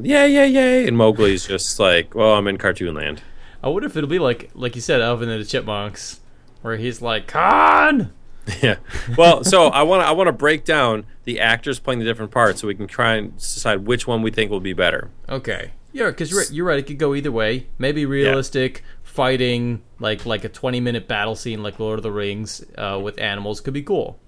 yeah, 0.00 0.24
yeah, 0.24 0.44
yeah, 0.44 0.86
and 0.88 0.96
Mowgli's 0.96 1.46
just 1.46 1.78
like, 1.78 2.14
well, 2.14 2.34
I'm 2.34 2.48
in 2.48 2.56
cartoon 2.56 2.94
land. 2.94 3.20
I 3.62 3.68
wonder 3.68 3.86
if 3.86 3.96
it'll 3.96 4.10
be 4.10 4.18
like 4.18 4.50
like 4.54 4.74
you 4.74 4.80
said, 4.80 5.00
Alvin 5.00 5.28
and 5.28 5.40
the 5.40 5.46
Chipmunks, 5.46 6.20
where 6.62 6.76
he's 6.76 7.00
like, 7.00 7.26
Khan. 7.26 8.12
yeah. 8.62 8.76
Well, 9.16 9.44
so 9.44 9.66
I 9.68 9.82
want 9.82 10.02
to 10.02 10.06
I 10.06 10.12
want 10.12 10.28
to 10.28 10.32
break 10.32 10.64
down 10.64 11.06
the 11.24 11.38
actors 11.40 11.78
playing 11.78 12.00
the 12.00 12.04
different 12.04 12.32
parts 12.32 12.60
so 12.60 12.66
we 12.66 12.74
can 12.74 12.86
try 12.88 13.14
and 13.14 13.36
decide 13.36 13.86
which 13.86 14.06
one 14.06 14.22
we 14.22 14.30
think 14.30 14.50
will 14.50 14.60
be 14.60 14.72
better. 14.72 15.10
Okay. 15.28 15.72
Yeah, 15.92 16.06
because 16.06 16.30
you're, 16.30 16.44
you're 16.44 16.66
right. 16.66 16.78
It 16.78 16.86
could 16.86 16.98
go 16.98 17.14
either 17.14 17.30
way. 17.30 17.66
Maybe 17.78 18.06
realistic 18.06 18.82
fighting, 19.02 19.82
like 20.00 20.24
like 20.24 20.42
a 20.42 20.48
20 20.48 20.80
minute 20.80 21.06
battle 21.06 21.36
scene, 21.36 21.62
like 21.62 21.78
Lord 21.78 21.98
of 21.98 22.02
the 22.02 22.10
Rings, 22.10 22.64
uh, 22.76 22.98
with 23.02 23.20
animals, 23.20 23.60
could 23.60 23.74
be 23.74 23.82
cool. 23.82 24.18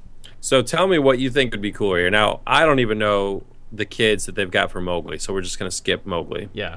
So 0.41 0.61
tell 0.61 0.87
me 0.87 0.99
what 0.99 1.19
you 1.19 1.31
think 1.31 1.53
would 1.53 1.63
be 1.63 1.73
cooler 1.73 1.99
here. 1.99 2.11
Now, 2.11 2.41
I 2.47 2.67
don't 2.67 2.81
even 2.81 2.99
know 2.99 3.45
the 3.73 3.87
kids 3.87 4.27
that 4.27 4.35
they've 4.35 4.51
got 4.51 4.71
for 4.71 4.81
Mowgli, 4.81 5.19
so 5.19 5.33
we're 5.33 5.41
just 5.41 5.59
gonna 5.59 5.71
skip 5.71 6.05
Mowgli. 6.05 6.51
Yeah. 6.53 6.77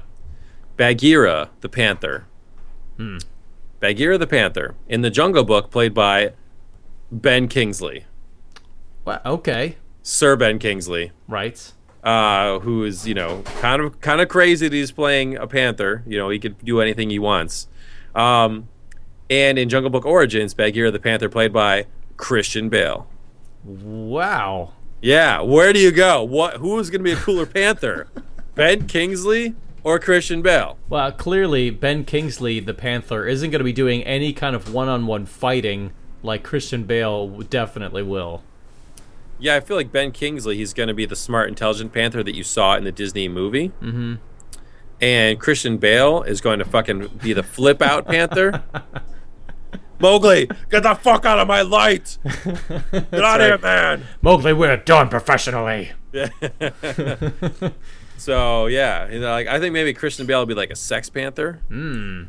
Bagheera 0.78 1.49
the 1.60 1.70
panther. 1.70 2.26
Hmm. 2.97 3.17
Bagheera 3.79 4.17
the 4.17 4.27
panther 4.27 4.75
in 4.89 5.01
the 5.01 5.09
Jungle 5.09 5.43
Book, 5.43 5.69
played 5.71 5.93
by 5.93 6.33
Ben 7.11 7.47
Kingsley, 7.47 8.05
Well, 9.05 9.21
okay. 9.25 9.77
Sir 10.01 10.35
Ben 10.35 10.57
Kingsley, 10.59 11.11
Right. 11.27 11.71
uh, 12.03 12.59
who 12.59 12.83
is 12.83 13.07
you 13.07 13.13
know 13.13 13.43
kind 13.59 13.81
of 13.81 14.01
kind 14.01 14.19
of 14.21 14.29
crazy 14.29 14.67
that 14.67 14.75
he's 14.75 14.91
playing 14.91 15.35
a 15.37 15.45
panther. 15.47 16.03
You 16.07 16.17
know, 16.17 16.29
he 16.29 16.39
could 16.39 16.57
do 16.65 16.81
anything 16.81 17.09
he 17.09 17.19
wants. 17.19 17.67
Um, 18.15 18.67
and 19.29 19.59
in 19.59 19.69
Jungle 19.69 19.89
Book 19.91 20.05
Origins, 20.05 20.53
Bagheera 20.53 20.89
the 20.89 20.99
panther, 20.99 21.29
played 21.29 21.53
by 21.53 21.85
Christian 22.15 22.69
Bale. 22.69 23.07
Wow. 23.63 24.73
Yeah, 25.01 25.41
where 25.41 25.71
do 25.73 25.79
you 25.79 25.91
go? 25.91 26.23
What? 26.23 26.55
Who 26.57 26.79
is 26.79 26.89
going 26.89 27.01
to 27.01 27.03
be 27.03 27.11
a 27.11 27.15
cooler 27.15 27.45
Panther, 27.45 28.07
Ben 28.55 28.87
Kingsley 28.87 29.53
or 29.88 29.99
Christian 29.99 30.41
Bale? 30.41 30.77
Well, 30.89 31.13
clearly 31.13 31.69
Ben 31.69 32.03
Kingsley, 32.03 32.59
the 32.59 32.73
Panther, 32.73 33.25
isn't 33.25 33.51
going 33.51 33.61
to 33.61 33.63
be 33.63 33.71
doing 33.71 34.03
any 34.03 34.33
kind 34.33 34.53
of 34.53 34.73
one-on-one 34.73 35.25
fighting 35.25 35.93
like 36.21 36.43
Christian 36.43 36.83
Bale 36.83 37.29
definitely 37.43 38.03
will. 38.03 38.43
Yeah, 39.39 39.55
I 39.55 39.61
feel 39.61 39.77
like 39.77 39.93
Ben 39.93 40.11
Kingsley. 40.11 40.57
He's 40.57 40.73
going 40.73 40.88
to 40.88 40.93
be 40.93 41.05
the 41.05 41.15
smart, 41.15 41.47
intelligent 41.47 41.93
Panther 41.93 42.21
that 42.21 42.35
you 42.35 42.43
saw 42.43 42.75
in 42.75 42.83
the 42.83 42.91
Disney 42.91 43.29
movie. 43.29 43.69
Mm-hmm. 43.81 44.15
And 44.99 45.39
Christian 45.39 45.77
Bale 45.77 46.21
is 46.23 46.41
going 46.41 46.59
to 46.59 46.65
fucking 46.65 47.07
be 47.23 47.31
the 47.31 47.43
flip 47.43 47.81
out 47.81 48.07
Panther. 48.07 48.65
Mowgli, 50.01 50.49
get 50.69 50.83
the 50.83 50.95
fuck 50.95 51.23
out 51.23 51.39
of 51.39 51.47
my 51.47 51.61
light! 51.61 52.17
Get 52.23 53.13
out 53.13 53.41
of 53.41 53.47
here, 53.47 53.57
man! 53.57 54.03
Mowgli, 54.21 54.53
we're 54.53 54.77
done 54.77 55.09
professionally. 55.09 55.93
So 58.18 58.65
yeah, 58.68 59.09
you 59.09 59.20
know, 59.20 59.30
like 59.32 59.47
I 59.47 59.59
think 59.59 59.74
maybe 59.74 59.93
Christian 59.93 60.26
Bale 60.26 60.39
will 60.39 60.45
be 60.45 60.53
like 60.53 60.72
a 60.72 60.76
sex 60.76 61.09
panther. 61.09 61.61
Hmm. 61.70 62.24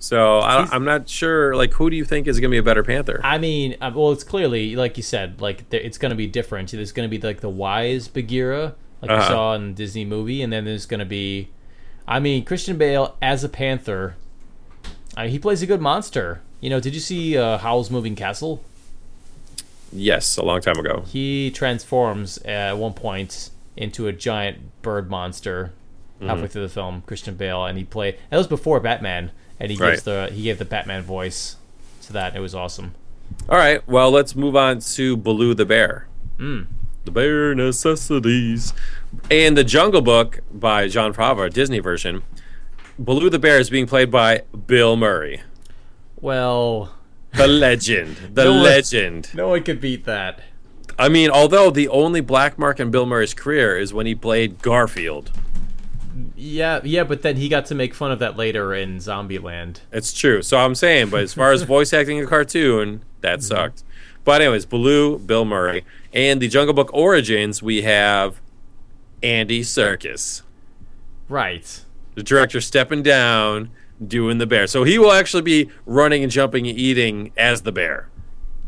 So 0.00 0.40
I, 0.40 0.68
I'm 0.70 0.84
not 0.84 1.08
sure. 1.08 1.56
Like, 1.56 1.72
who 1.72 1.88
do 1.88 1.96
you 1.96 2.04
think 2.04 2.26
is 2.26 2.38
going 2.38 2.50
to 2.50 2.54
be 2.54 2.58
a 2.58 2.62
better 2.62 2.82
panther? 2.82 3.20
I 3.24 3.38
mean, 3.38 3.76
uh, 3.80 3.90
well, 3.94 4.12
it's 4.12 4.24
clearly 4.24 4.76
like 4.76 4.98
you 4.98 5.02
said, 5.02 5.40
like 5.40 5.64
it's 5.72 5.96
going 5.96 6.10
to 6.10 6.16
be 6.16 6.26
different. 6.26 6.70
There's 6.72 6.92
going 6.92 7.08
to 7.08 7.18
be 7.18 7.26
like 7.26 7.40
the 7.40 7.48
wise 7.48 8.08
Bagheera, 8.08 8.74
like 9.00 9.10
you 9.10 9.16
Uh-huh. 9.16 9.28
saw 9.28 9.54
in 9.54 9.68
the 9.68 9.72
Disney 9.74 10.04
movie, 10.04 10.42
and 10.42 10.52
then 10.52 10.66
there's 10.66 10.84
going 10.84 10.98
to 11.00 11.06
be, 11.06 11.48
I 12.06 12.20
mean, 12.20 12.44
Christian 12.44 12.76
Bale 12.76 13.16
as 13.22 13.44
a 13.44 13.48
panther. 13.48 14.16
I 15.16 15.28
he 15.28 15.38
plays 15.38 15.62
a 15.62 15.66
good 15.66 15.80
monster. 15.80 16.42
You 16.60 16.68
know, 16.68 16.80
did 16.80 16.92
you 16.94 17.00
see 17.00 17.38
uh, 17.38 17.56
Howl's 17.58 17.90
Moving 17.90 18.14
Castle? 18.16 18.62
yes, 19.96 20.36
a 20.36 20.42
long 20.42 20.60
time 20.60 20.76
ago. 20.76 21.04
He 21.06 21.50
transforms 21.52 22.38
at 22.38 22.76
one 22.76 22.94
point 22.94 23.50
into 23.76 24.06
a 24.06 24.12
giant 24.12 24.82
bird 24.82 25.10
monster 25.10 25.72
Mm-hmm. 26.20 26.28
halfway 26.28 26.46
through 26.46 26.62
the 26.62 26.68
film. 26.68 27.02
Christian 27.06 27.34
Bale, 27.34 27.64
and 27.64 27.76
he 27.76 27.82
played. 27.82 28.16
That 28.30 28.36
was 28.36 28.46
before 28.46 28.78
Batman, 28.78 29.32
and 29.58 29.68
he 29.72 29.76
gives 29.76 30.06
Right. 30.06 30.28
the 30.28 30.30
he 30.32 30.44
gave 30.44 30.58
the 30.58 30.64
Batman 30.64 31.02
voice 31.02 31.56
to 32.02 32.12
that. 32.12 32.36
It 32.36 32.40
was 32.40 32.54
awesome. 32.54 32.94
All 33.48 33.58
right, 33.58 33.86
well, 33.88 34.12
let's 34.12 34.36
move 34.36 34.54
on 34.54 34.78
to 34.78 35.16
Baloo 35.16 35.54
the 35.54 35.64
Bear. 35.64 36.06
Mm. 36.38 36.66
The 37.04 37.10
Bear 37.10 37.52
Necessities. 37.56 38.72
And 39.28 39.56
the 39.58 39.64
Jungle 39.64 40.02
Book 40.02 40.38
by 40.52 40.86
Jon 40.86 41.12
Favreau, 41.12 41.52
Disney 41.52 41.80
version. 41.80 42.22
Baloo 42.96 43.28
the 43.28 43.40
Bear 43.40 43.58
is 43.58 43.68
being 43.68 43.86
played 43.88 44.12
by 44.12 44.42
Bill 44.68 44.96
Murray, 44.96 45.42
Well, 46.20 46.94
the 47.34 47.46
legend, 47.48 48.16
the 48.34 48.44
No 48.44 48.52
one- 48.52 48.62
legend. 48.62 49.30
no 49.34 49.48
one 49.48 49.62
could 49.64 49.80
beat 49.80 50.04
that. 50.04 50.40
I 50.98 51.08
mean, 51.08 51.30
although 51.30 51.70
the 51.70 51.88
only 51.88 52.20
black 52.20 52.58
mark 52.58 52.80
in 52.80 52.90
Bill 52.90 53.06
Murray's 53.06 53.34
career 53.34 53.78
is 53.78 53.92
when 53.92 54.06
he 54.06 54.14
played 54.14 54.62
Garfield. 54.62 55.30
Yeah, 56.36 56.80
yeah, 56.84 57.04
but 57.04 57.22
then 57.22 57.36
he 57.36 57.48
got 57.48 57.66
to 57.66 57.74
make 57.74 57.94
fun 57.94 58.12
of 58.12 58.20
that 58.20 58.36
later 58.36 58.72
in 58.74 58.98
Zombieland. 58.98 59.80
It's 59.90 60.12
true. 60.12 60.42
So 60.42 60.58
I'm 60.58 60.74
saying, 60.74 61.10
but 61.10 61.20
as 61.22 61.34
far 61.34 61.52
as 61.52 61.62
voice 61.64 61.92
acting 61.92 62.22
a 62.22 62.26
cartoon, 62.26 63.02
that 63.20 63.40
mm-hmm. 63.40 63.46
sucked. 63.46 63.82
But 64.24 64.40
anyways, 64.40 64.66
Baloo, 64.66 65.18
Bill 65.18 65.44
Murray, 65.44 65.84
and 66.12 66.40
the 66.40 66.48
Jungle 66.48 66.74
Book 66.74 66.90
Origins, 66.94 67.62
we 67.62 67.82
have 67.82 68.40
Andy 69.22 69.62
Serkis, 69.62 70.42
Right. 71.28 71.84
the 72.14 72.22
director, 72.22 72.60
stepping 72.60 73.02
down, 73.02 73.70
doing 74.06 74.38
the 74.38 74.46
bear. 74.46 74.66
So 74.66 74.84
he 74.84 74.98
will 74.98 75.12
actually 75.12 75.42
be 75.42 75.70
running 75.84 76.22
and 76.22 76.30
jumping 76.30 76.66
and 76.66 76.78
eating 76.78 77.32
as 77.36 77.62
the 77.62 77.72
bear. 77.72 78.08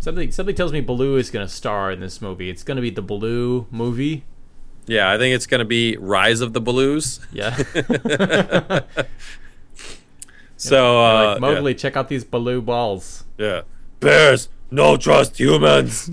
Something 0.07 0.31
something 0.31 0.55
tells 0.55 0.71
me 0.71 0.81
Baloo 0.81 1.17
is 1.17 1.31
going 1.31 1.45
to 1.45 1.53
star 1.53 1.91
in 1.91 1.99
this 1.99 2.23
movie. 2.23 2.49
It's 2.49 2.63
going 2.63 2.77
to 2.77 2.81
be 2.81 2.91
the 2.91 3.03
Baloo 3.03 3.67
movie. 3.73 4.23
Yeah, 4.87 5.11
I 5.11 5.19
think 5.19 5.35
it's 5.35 5.49
going 5.49 5.59
to 5.59 5.65
be 5.65 5.97
Rise 5.97 6.41
of 6.41 6.53
the 6.53 6.61
Baloos. 6.61 7.19
Yeah. 7.33 8.85
So 10.57 11.05
uh, 11.05 11.33
like 11.33 11.41
Mowgli, 11.41 11.75
check 11.75 11.97
out 11.97 12.09
these 12.09 12.23
Baloo 12.23 12.63
balls. 12.63 13.25
Yeah. 13.37 13.47
yeah. 13.47 13.61
Bears, 13.99 14.49
no 14.71 14.97
trust 14.97 15.41
humans. 15.41 16.09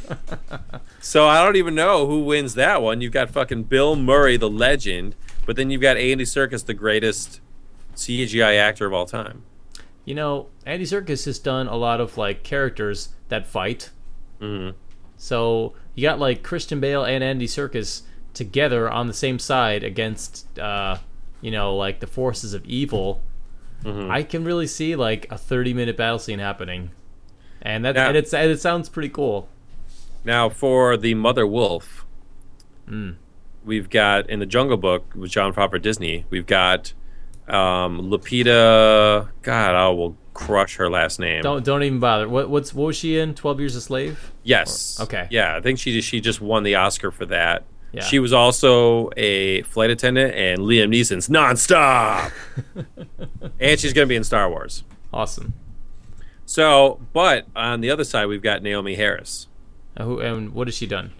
so 1.00 1.26
I 1.28 1.44
don't 1.44 1.54
even 1.54 1.76
know 1.76 2.08
who 2.08 2.24
wins 2.24 2.54
that 2.54 2.82
one. 2.82 3.00
You've 3.00 3.12
got 3.12 3.30
fucking 3.30 3.64
Bill 3.64 3.94
Murray, 3.94 4.36
the 4.36 4.50
legend, 4.50 5.14
but 5.46 5.54
then 5.54 5.70
you've 5.70 5.80
got 5.80 5.96
Andy 5.96 6.24
Serkis, 6.24 6.66
the 6.66 6.74
greatest 6.74 7.40
CGI 7.94 8.58
actor 8.58 8.86
of 8.86 8.92
all 8.92 9.06
time. 9.06 9.44
You 10.08 10.14
know, 10.14 10.46
Andy 10.64 10.86
Serkis 10.86 11.26
has 11.26 11.38
done 11.38 11.66
a 11.68 11.76
lot 11.76 12.00
of 12.00 12.16
like 12.16 12.42
characters 12.42 13.10
that 13.28 13.46
fight. 13.46 13.90
Mhm. 14.40 14.72
So 15.18 15.74
you 15.94 16.00
got 16.02 16.18
like 16.18 16.42
Christian 16.42 16.80
Bale 16.80 17.04
and 17.04 17.22
Andy 17.22 17.46
Serkis 17.46 18.04
together 18.32 18.88
on 18.88 19.06
the 19.06 19.12
same 19.12 19.38
side 19.38 19.84
against, 19.84 20.58
uh, 20.58 20.96
you 21.42 21.50
know, 21.50 21.76
like 21.76 22.00
the 22.00 22.06
forces 22.06 22.54
of 22.54 22.64
evil. 22.64 23.20
Mm-hmm. 23.84 24.10
I 24.10 24.22
can 24.22 24.44
really 24.44 24.66
see 24.66 24.96
like 24.96 25.26
a 25.30 25.36
thirty-minute 25.36 25.98
battle 25.98 26.18
scene 26.18 26.38
happening, 26.38 26.90
and 27.60 27.84
that 27.84 27.94
Yeah. 27.96 28.08
and 28.08 28.16
it's 28.16 28.32
and 28.32 28.50
it 28.50 28.62
sounds 28.62 28.88
pretty 28.88 29.10
cool. 29.10 29.50
Now 30.24 30.48
for 30.48 30.96
the 30.96 31.12
Mother 31.16 31.46
Wolf, 31.46 32.06
Mm. 32.90 33.16
we've 33.62 33.90
got 33.90 34.30
in 34.30 34.38
the 34.38 34.46
Jungle 34.46 34.78
Book 34.78 35.12
with 35.14 35.30
Jon 35.32 35.52
Favreau 35.52 35.82
Disney. 35.82 36.24
We've 36.30 36.46
got 36.46 36.94
um, 37.50 38.10
Lupita. 38.10 39.28
God, 39.42 39.74
I 39.74 39.88
will 39.88 40.16
crush 40.34 40.76
her 40.76 40.88
last 40.88 41.18
name. 41.18 41.42
Don't 41.42 41.64
don't 41.64 41.82
even 41.82 41.98
bother. 41.98 42.28
What 42.28 42.48
what's 42.48 42.72
what 42.72 42.86
was 42.86 42.96
she 42.96 43.18
in? 43.18 43.34
Twelve 43.34 43.58
Years 43.60 43.74
a 43.76 43.80
Slave. 43.80 44.32
Yes. 44.44 44.98
Or- 44.98 45.04
okay. 45.04 45.28
Yeah, 45.30 45.56
I 45.56 45.60
think 45.60 45.78
she 45.78 46.00
she 46.00 46.20
just 46.20 46.40
won 46.40 46.62
the 46.62 46.76
Oscar 46.76 47.10
for 47.10 47.26
that. 47.26 47.64
Yeah. 47.92 48.02
She 48.02 48.18
was 48.18 48.32
also 48.32 49.10
a 49.16 49.62
flight 49.62 49.90
attendant 49.90 50.34
and 50.34 50.60
Liam 50.60 50.94
Neeson's 50.94 51.28
nonstop. 51.28 52.32
and 53.60 53.80
she's 53.80 53.92
going 53.94 54.06
to 54.06 54.08
be 54.08 54.16
in 54.16 54.24
Star 54.24 54.50
Wars. 54.50 54.84
Awesome. 55.12 55.54
So, 56.44 57.00
but 57.12 57.46
on 57.56 57.80
the 57.80 57.90
other 57.90 58.04
side, 58.04 58.26
we've 58.26 58.42
got 58.42 58.62
Naomie 58.62 58.96
Harris. 58.96 59.48
Uh, 59.96 60.04
who 60.04 60.20
and 60.20 60.52
what 60.52 60.66
has 60.68 60.74
she 60.74 60.86
done? 60.86 61.12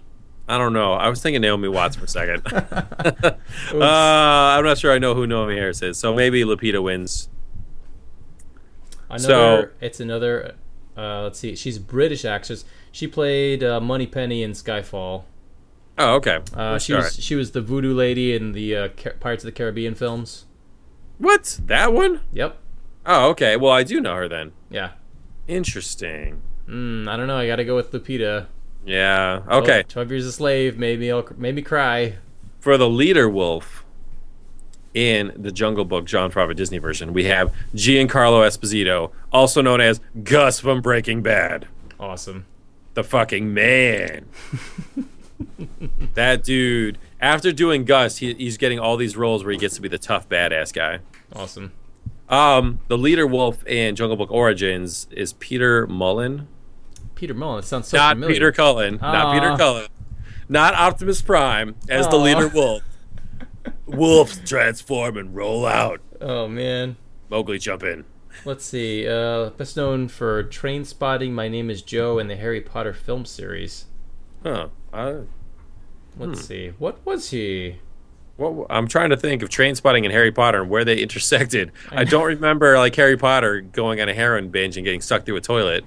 I 0.49 0.57
don't 0.57 0.73
know. 0.73 0.93
I 0.93 1.09
was 1.09 1.21
thinking 1.21 1.41
Naomi 1.41 1.67
Watts 1.67 1.95
for 1.95 2.05
a 2.05 2.07
second. 2.07 2.41
uh, 2.51 3.35
I'm 3.73 4.63
not 4.65 4.79
sure 4.79 4.91
I 4.91 4.97
know 4.97 5.13
who 5.13 5.27
Naomie 5.27 5.55
Harris 5.55 5.81
is, 5.83 5.97
so 5.99 6.13
maybe 6.13 6.43
Lupita 6.43 6.81
wins. 6.81 7.29
Another, 9.09 9.27
So- 9.27 9.69
it's 9.79 9.99
another. 9.99 10.55
Uh, 10.97 11.21
let's 11.23 11.39
see. 11.39 11.55
She's 11.55 11.77
a 11.77 11.81
British 11.81 12.25
actress. 12.25 12.65
She 12.91 13.07
played 13.07 13.63
uh, 13.63 13.79
Moneypenny 13.79 14.43
in 14.43 14.51
Skyfall. 14.51 15.23
Oh, 15.97 16.15
okay. 16.15 16.39
Uh, 16.53 16.79
she 16.79 16.93
was 16.93 17.05
right. 17.05 17.13
she 17.13 17.35
was 17.35 17.51
the 17.51 17.61
voodoo 17.61 17.93
lady 17.93 18.33
in 18.33 18.53
the 18.53 18.75
uh, 18.75 18.87
Car- 18.97 19.15
Pirates 19.19 19.43
of 19.43 19.47
the 19.47 19.51
Caribbean 19.51 19.95
films. 19.95 20.45
What? 21.17 21.59
That 21.65 21.93
one? 21.93 22.21
Yep. 22.33 22.57
Oh, 23.05 23.29
okay. 23.29 23.55
Well, 23.55 23.71
I 23.71 23.83
do 23.83 24.01
know 24.01 24.15
her 24.15 24.27
then. 24.27 24.53
Yeah. 24.69 24.91
Interesting. 25.47 26.41
Mm, 26.67 27.07
I 27.07 27.17
don't 27.17 27.27
know. 27.27 27.37
I 27.37 27.47
got 27.47 27.57
to 27.57 27.65
go 27.65 27.75
with 27.75 27.91
Lupita. 27.91 28.47
Yeah. 28.85 29.41
Okay. 29.49 29.83
Twelve, 29.87 30.09
Years 30.09 30.25
a 30.25 30.31
Slave. 30.31 30.77
Maybe 30.77 31.11
I'll 31.11 31.27
made 31.37 31.55
me 31.55 31.61
cry. 31.61 32.15
For 32.59 32.77
the 32.77 32.89
leader 32.89 33.29
wolf 33.29 33.85
in 34.93 35.31
the 35.35 35.51
Jungle 35.51 35.85
Book 35.85 36.05
Jon 36.05 36.31
Favreau 36.31 36.55
Disney 36.55 36.77
version, 36.77 37.13
we 37.13 37.25
have 37.25 37.53
Giancarlo 37.75 38.45
Esposito, 38.45 39.11
also 39.31 39.61
known 39.61 39.79
as 39.81 40.01
Gus 40.23 40.59
from 40.59 40.81
Breaking 40.81 41.21
Bad. 41.21 41.67
Awesome. 41.99 42.45
the 42.95 43.03
fucking 43.03 43.53
man. 43.53 44.25
that 46.15 46.43
dude, 46.43 46.97
after 47.21 47.51
doing 47.51 47.85
Gus, 47.85 48.17
he, 48.17 48.33
he's 48.33 48.57
getting 48.57 48.79
all 48.79 48.97
these 48.97 49.15
roles 49.15 49.43
where 49.43 49.51
he 49.51 49.57
gets 49.59 49.75
to 49.75 49.81
be 49.81 49.87
the 49.87 49.97
tough 49.97 50.27
badass 50.27 50.73
guy. 50.73 50.99
Awesome. 51.33 51.71
Um, 52.29 52.79
the 52.87 52.97
leader 52.97 53.25
wolf 53.27 53.65
in 53.65 53.95
Jungle 53.95 54.15
Book 54.17 54.31
Origins 54.31 55.07
is 55.11 55.33
Peter 55.33 55.87
Mullan, 55.87 56.45
Peter 57.19 57.33
Mullan. 57.35 57.59
That 57.59 57.67
sounds 57.67 57.89
so 57.89 57.97
not 57.97 58.15
familiar. 58.15 58.33
Peter 58.33 58.51
Cullen, 58.53 58.97
not 59.01 59.33
Peter 59.33 59.57
Cullen, 59.57 59.87
not 60.47 60.73
Optimus 60.73 61.21
Prime 61.21 61.75
as 61.89 62.07
the 62.07 62.15
leader 62.15 62.47
wolf. 62.47 62.81
Wolves 63.85 64.39
transform 64.45 65.17
and 65.17 65.35
roll 65.35 65.65
out. 65.65 65.99
Oh 66.21 66.47
man. 66.47 66.95
Mowgli 67.29 67.59
jump 67.59 67.83
in. 67.83 68.05
Let's 68.45 68.63
see. 68.63 69.05
Uh, 69.05 69.49
best 69.49 69.75
known 69.75 70.07
for 70.07 70.45
Trainspotting. 70.45 71.31
My 71.31 71.49
name 71.49 71.69
is 71.69 71.81
Joe, 71.81 72.19
and 72.19 72.29
the 72.29 72.37
Harry 72.37 72.61
Potter 72.61 72.93
film 72.93 73.25
series. 73.25 73.87
Huh. 74.43 74.69
I, 74.93 75.23
Let's 76.17 76.45
see. 76.45 76.69
What 76.79 77.05
was 77.05 77.31
he? 77.31 77.79
What, 78.37 78.67
I'm 78.69 78.87
trying 78.87 79.09
to 79.09 79.17
think 79.17 79.41
of 79.41 79.49
Trainspotting 79.49 80.05
and 80.05 80.13
Harry 80.13 80.31
Potter 80.31 80.61
and 80.61 80.69
where 80.69 80.85
they 80.85 80.97
intersected. 81.01 81.73
I 81.91 82.05
don't 82.05 82.25
remember 82.25 82.77
like 82.77 82.95
Harry 82.95 83.17
Potter 83.17 83.59
going 83.59 83.99
on 83.99 84.07
a 84.07 84.13
heroin 84.13 84.49
binge 84.49 84.77
and 84.77 84.85
getting 84.85 85.01
stuck 85.01 85.25
through 85.25 85.35
a 85.35 85.41
toilet. 85.41 85.83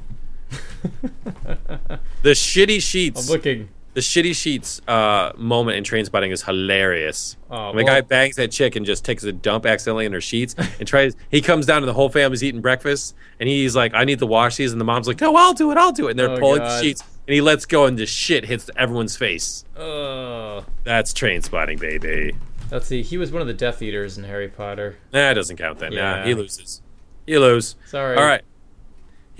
The 2.22 2.30
shitty 2.30 2.74
I'm 2.74 2.80
sheets, 2.80 3.28
looking. 3.28 3.68
the 3.94 4.00
shitty 4.00 4.34
sheets 4.36 4.80
uh, 4.86 5.32
moment 5.36 5.76
in 5.78 5.84
Trainspotting 5.84 6.30
is 6.32 6.42
hilarious. 6.42 7.36
Oh, 7.50 7.68
when 7.68 7.78
the 7.78 7.84
well- 7.84 7.94
guy 7.96 8.00
bangs 8.03 8.36
that 8.36 8.53
chick 8.53 8.76
and 8.76 8.86
just 8.86 9.05
takes 9.05 9.24
a 9.24 9.32
dump 9.32 9.66
accidentally 9.66 10.07
in 10.07 10.12
her 10.12 10.20
sheets 10.20 10.55
and 10.78 10.86
tries. 10.86 11.16
He 11.30 11.40
comes 11.40 11.66
down 11.66 11.78
and 11.78 11.88
the 11.88 11.92
whole 11.94 12.09
family's 12.09 12.44
eating 12.44 12.61
breakfast 12.61 13.14
and 13.40 13.48
he's 13.48 13.74
like, 13.74 13.92
"I 13.94 14.05
need 14.05 14.20
to 14.20 14.26
wash 14.26 14.57
these," 14.57 14.70
and 14.72 14.80
the 14.80 14.84
mom's 14.84 15.09
like, 15.09 15.20
"No, 15.20 15.34
I'll 15.36 15.53
do 15.55 15.70
it, 15.72 15.76
I'll 15.78 15.92
do 15.92 16.07
it." 16.07 16.12
And 16.12 16.18
they're 16.18 16.30
Oh, 16.30 16.38
pulling 16.38 16.61
God. 16.61 16.78
the 16.78 16.82
sheets 16.82 17.03
and 17.26 17.34
he 17.34 17.40
lets 17.40 17.66
go 17.66 17.86
and 17.86 17.98
just 17.98 18.14
shit 18.14 18.44
hits 18.44 18.70
everyone's 18.76 19.16
face. 19.16 19.64
Oh. 19.76 20.64
That's 20.84 21.12
Trainspotting, 21.12 21.78
baby. 21.80 22.34
Let's 22.70 22.86
see. 22.86 23.03
He 23.03 23.18
was 23.18 23.30
one 23.32 23.42
of 23.42 23.48
the 23.48 23.55
Death 23.55 23.82
Eaters 23.82 24.16
in 24.16 24.24
Harry 24.24 24.48
Potter. 24.48 24.96
Nah, 25.12 25.30
it 25.30 25.34
doesn't 25.34 25.57
count 25.57 25.78
then. 25.80 25.92
Nah, 25.94 26.16
Yeah. 26.18 26.24
he 26.24 26.34
loses. 26.34 26.80
You 27.26 27.38
lose. 27.40 27.76
Sorry. 27.86 28.16
All 28.16 28.24
right. 28.24 28.42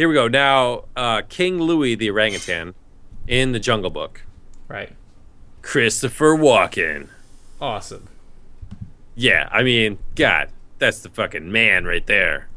Here 0.03 0.09
we 0.09 0.17
go. 0.17 0.27
Now, 0.27 0.87
uh, 0.97 1.23
King 1.29 1.61
Louie 1.61 1.95
the 1.95 2.11
orangutan 2.11 2.75
in 3.29 3.53
the 3.53 3.61
Jungle 3.61 3.89
Book. 3.89 4.23
Right. 4.67 4.97
Christopher 5.63 6.37
Walken. 6.37 7.09
Awesome. 7.61 8.09
Yeah, 9.15 9.49
I 9.53 9.63
mean, 9.63 9.99
God, 10.17 10.49
that's 10.81 10.99
the 10.99 11.09
fucking 11.09 11.53
man 11.53 11.85
right 11.85 12.05
there. 12.05 12.49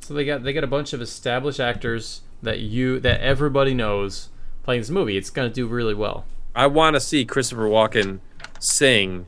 So 0.00 0.12
they 0.12 0.26
got 0.26 0.42
they 0.42 0.52
got 0.52 0.64
a 0.64 0.66
bunch 0.66 0.92
of 0.92 1.00
established 1.00 1.60
actors 1.60 2.20
that 2.42 2.58
you 2.60 3.00
that 3.00 3.22
everybody 3.22 3.72
knows 3.72 4.28
playing 4.62 4.82
this 4.82 4.90
movie. 4.90 5.16
It's 5.16 5.30
gonna 5.30 5.48
do 5.48 5.66
really 5.66 5.94
well. 5.94 6.26
I 6.54 6.66
want 6.66 6.92
to 6.92 7.00
see 7.00 7.24
Christopher 7.24 7.70
Walken 7.70 8.20
sing. 8.60 9.24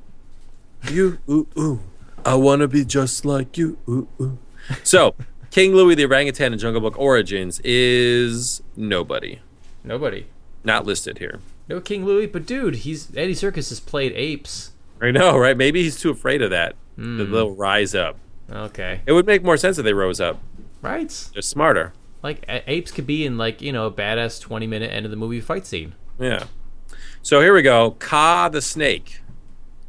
You 0.91 1.17
ooh 1.27 1.49
ooh, 1.59 1.81
I 2.27 2.35
want 2.35 2.61
to 2.61 2.69
be 2.69 2.85
just 2.85 3.25
like 3.25 3.57
you 3.57 3.79
ooh 3.89 4.07
ooh. 4.21 4.39
So, 4.85 5.15
King 5.51 5.75
Louie 5.75 5.95
the 5.95 6.05
orangutan 6.05 6.53
in 6.53 6.59
Jungle 6.59 6.81
Book 6.81 6.99
Origins 6.99 7.61
is 7.65 8.63
nobody, 8.77 9.41
Nobody. 9.83 10.27
not 10.65 10.87
listed 10.87 11.19
here. 11.19 11.41
No 11.69 11.81
King 11.81 12.05
Louie, 12.05 12.27
but 12.27 12.47
dude, 12.47 12.77
he's 12.77 13.15
Andy 13.17 13.35
Serkis 13.35 13.69
has 13.69 13.81
played 13.81 14.13
apes. 14.15 14.73
I 15.01 15.11
know, 15.11 15.39
right? 15.39 15.57
Maybe 15.57 15.83
he's 15.83 16.01
too 16.01 16.11
afraid 16.11 16.43
of 16.43 16.51
that. 16.51 16.75
That 16.97 17.27
they'll 17.31 17.55
hmm. 17.55 17.61
rise 17.61 17.95
up. 17.95 18.19
Okay. 18.51 19.03
It 19.07 19.13
would 19.13 19.27
make 19.27 19.45
more 19.45 19.57
sense 19.57 19.79
if 19.79 19.85
they 19.85 19.93
rose 19.93 20.21
up. 20.21 20.41
Right. 20.83 21.31
They're 21.33 21.43
smarter. 21.43 21.93
Like 22.23 22.45
a- 22.49 22.69
apes 22.69 22.91
could 22.91 23.07
be 23.07 23.25
in 23.25 23.39
like 23.39 23.63
you 23.63 23.73
know 23.73 23.87
a 23.87 23.93
badass 23.93 24.41
twenty 24.41 24.67
minute 24.67 24.93
end 24.93 25.05
of 25.05 25.11
the 25.11 25.17
movie 25.17 25.41
fight 25.41 25.67
scene. 25.67 25.95
Yeah. 26.19 26.45
So 27.23 27.41
here 27.41 27.55
we 27.55 27.63
go. 27.63 27.93
Kaa 27.93 28.49
the 28.49 28.63
snake. 28.63 29.21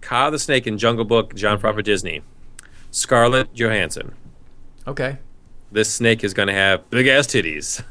Kaa 0.01 0.29
the 0.29 0.39
snake 0.39 0.67
in 0.67 0.77
Jungle 0.77 1.05
Book, 1.05 1.33
Jon 1.35 1.59
Favreau 1.59 1.83
Disney. 1.83 2.21
Scarlett 2.91 3.53
Johansson. 3.53 4.13
Okay. 4.87 5.17
This 5.71 5.93
snake 5.93 6.23
is 6.23 6.33
going 6.33 6.47
to 6.47 6.53
have 6.53 6.89
big 6.89 7.07
ass 7.07 7.27
titties. 7.27 7.83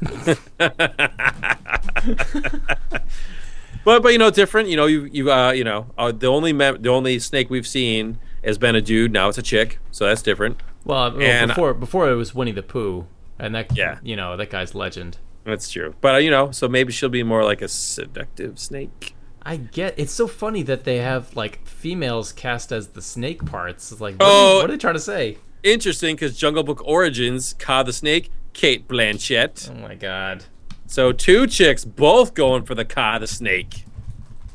but 3.85 4.03
but 4.03 4.11
you 4.11 4.17
know 4.17 4.29
different. 4.29 4.69
You 4.69 4.77
know 4.77 4.85
you 4.85 5.05
you 5.05 5.31
uh 5.31 5.51
you 5.51 5.63
know 5.63 5.87
uh, 5.97 6.11
the 6.11 6.27
only 6.27 6.53
mem- 6.53 6.81
the 6.81 6.89
only 6.89 7.19
snake 7.19 7.49
we've 7.49 7.67
seen 7.67 8.17
has 8.43 8.57
been 8.57 8.75
a 8.75 8.81
dude. 8.81 9.11
Now 9.11 9.29
it's 9.29 9.37
a 9.37 9.41
chick. 9.43 9.79
So 9.91 10.05
that's 10.05 10.21
different. 10.21 10.61
Well, 10.85 11.11
well, 11.11 11.21
And- 11.21 11.49
before 11.49 11.73
before 11.73 12.09
it 12.11 12.15
was 12.15 12.33
Winnie 12.35 12.51
the 12.51 12.63
Pooh, 12.63 13.07
and 13.37 13.53
that 13.55 13.75
Yeah. 13.75 13.99
you 14.03 14.15
know 14.15 14.35
that 14.37 14.49
guy's 14.49 14.75
legend. 14.75 15.17
That's 15.45 15.69
true. 15.71 15.95
But 16.01 16.15
uh, 16.15 16.17
you 16.19 16.31
know 16.31 16.51
so 16.51 16.67
maybe 16.67 16.91
she'll 16.91 17.09
be 17.09 17.23
more 17.23 17.43
like 17.43 17.61
a 17.61 17.67
seductive 17.67 18.59
snake. 18.59 19.15
I 19.41 19.55
get 19.55 19.95
it's 19.97 20.11
so 20.13 20.27
funny 20.27 20.63
that 20.63 20.83
they 20.83 20.97
have 20.97 21.35
like 21.35 21.65
females 21.65 22.33
cast 22.33 22.71
as 22.73 22.89
the 22.89 23.01
snake 23.01 23.45
parts. 23.45 23.91
It's 23.91 24.01
like 24.01 24.15
what, 24.19 24.25
are, 24.25 24.31
Oh. 24.31 24.49
you, 24.55 24.55
what 24.61 24.69
are 24.69 24.73
they 24.73 24.77
trying 24.77 24.95
to 24.95 24.99
say? 24.99 25.37
Interesting 25.63 26.15
because 26.15 26.37
Jungle 26.37 26.63
Book 26.63 26.81
Origins, 26.85 27.53
Kaa 27.59 27.83
the 27.83 27.93
snake, 27.93 28.31
Cate 28.53 28.87
Blanchett. 28.87 29.69
Oh 29.69 29.75
my 29.75 29.95
god. 29.95 30.45
So 30.87 31.11
two 31.11 31.45
chicks 31.47 31.85
both 31.85 32.33
going 32.33 32.63
for 32.63 32.75
the 32.75 32.85
Kaa 32.85 33.19
the 33.19 33.27
snake. 33.27 33.85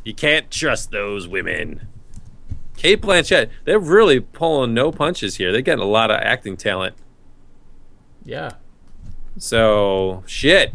You 0.04 0.14
can't 0.14 0.50
trust 0.50 0.90
those 0.90 1.28
women. 1.28 1.86
Cate 2.76 3.00
Blanchett, 3.00 3.50
they're 3.64 3.78
really 3.78 4.20
pulling 4.20 4.74
no 4.74 4.90
punches 4.90 5.36
here. 5.36 5.52
They're 5.52 5.60
getting 5.62 5.82
a 5.84 5.88
lot 5.88 6.10
of 6.10 6.16
acting 6.20 6.56
talent. 6.56 6.96
Yeah. 8.24 8.52
So 9.38 10.22
shit. 10.26 10.72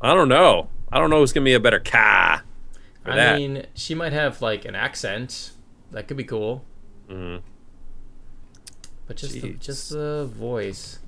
I 0.00 0.14
don't 0.14 0.28
know. 0.28 0.68
I 0.92 0.98
don't 0.98 1.10
know 1.10 1.18
who's 1.18 1.32
gonna 1.32 1.44
be 1.44 1.54
a 1.54 1.60
better 1.60 1.80
Kaa. 1.80 2.42
I 3.04 3.16
that. 3.16 3.38
mean, 3.38 3.66
she 3.74 3.94
might 3.94 4.12
have 4.12 4.40
like 4.42 4.64
an 4.64 4.74
accent. 4.74 5.52
That 5.90 6.06
could 6.06 6.16
be 6.16 6.24
cool. 6.24 6.64
Mhm. 7.08 7.40
But 9.10 9.16
just 9.16 9.40
the, 9.40 9.54
just 9.54 9.90
the 9.90 10.30
voice. 10.32 11.00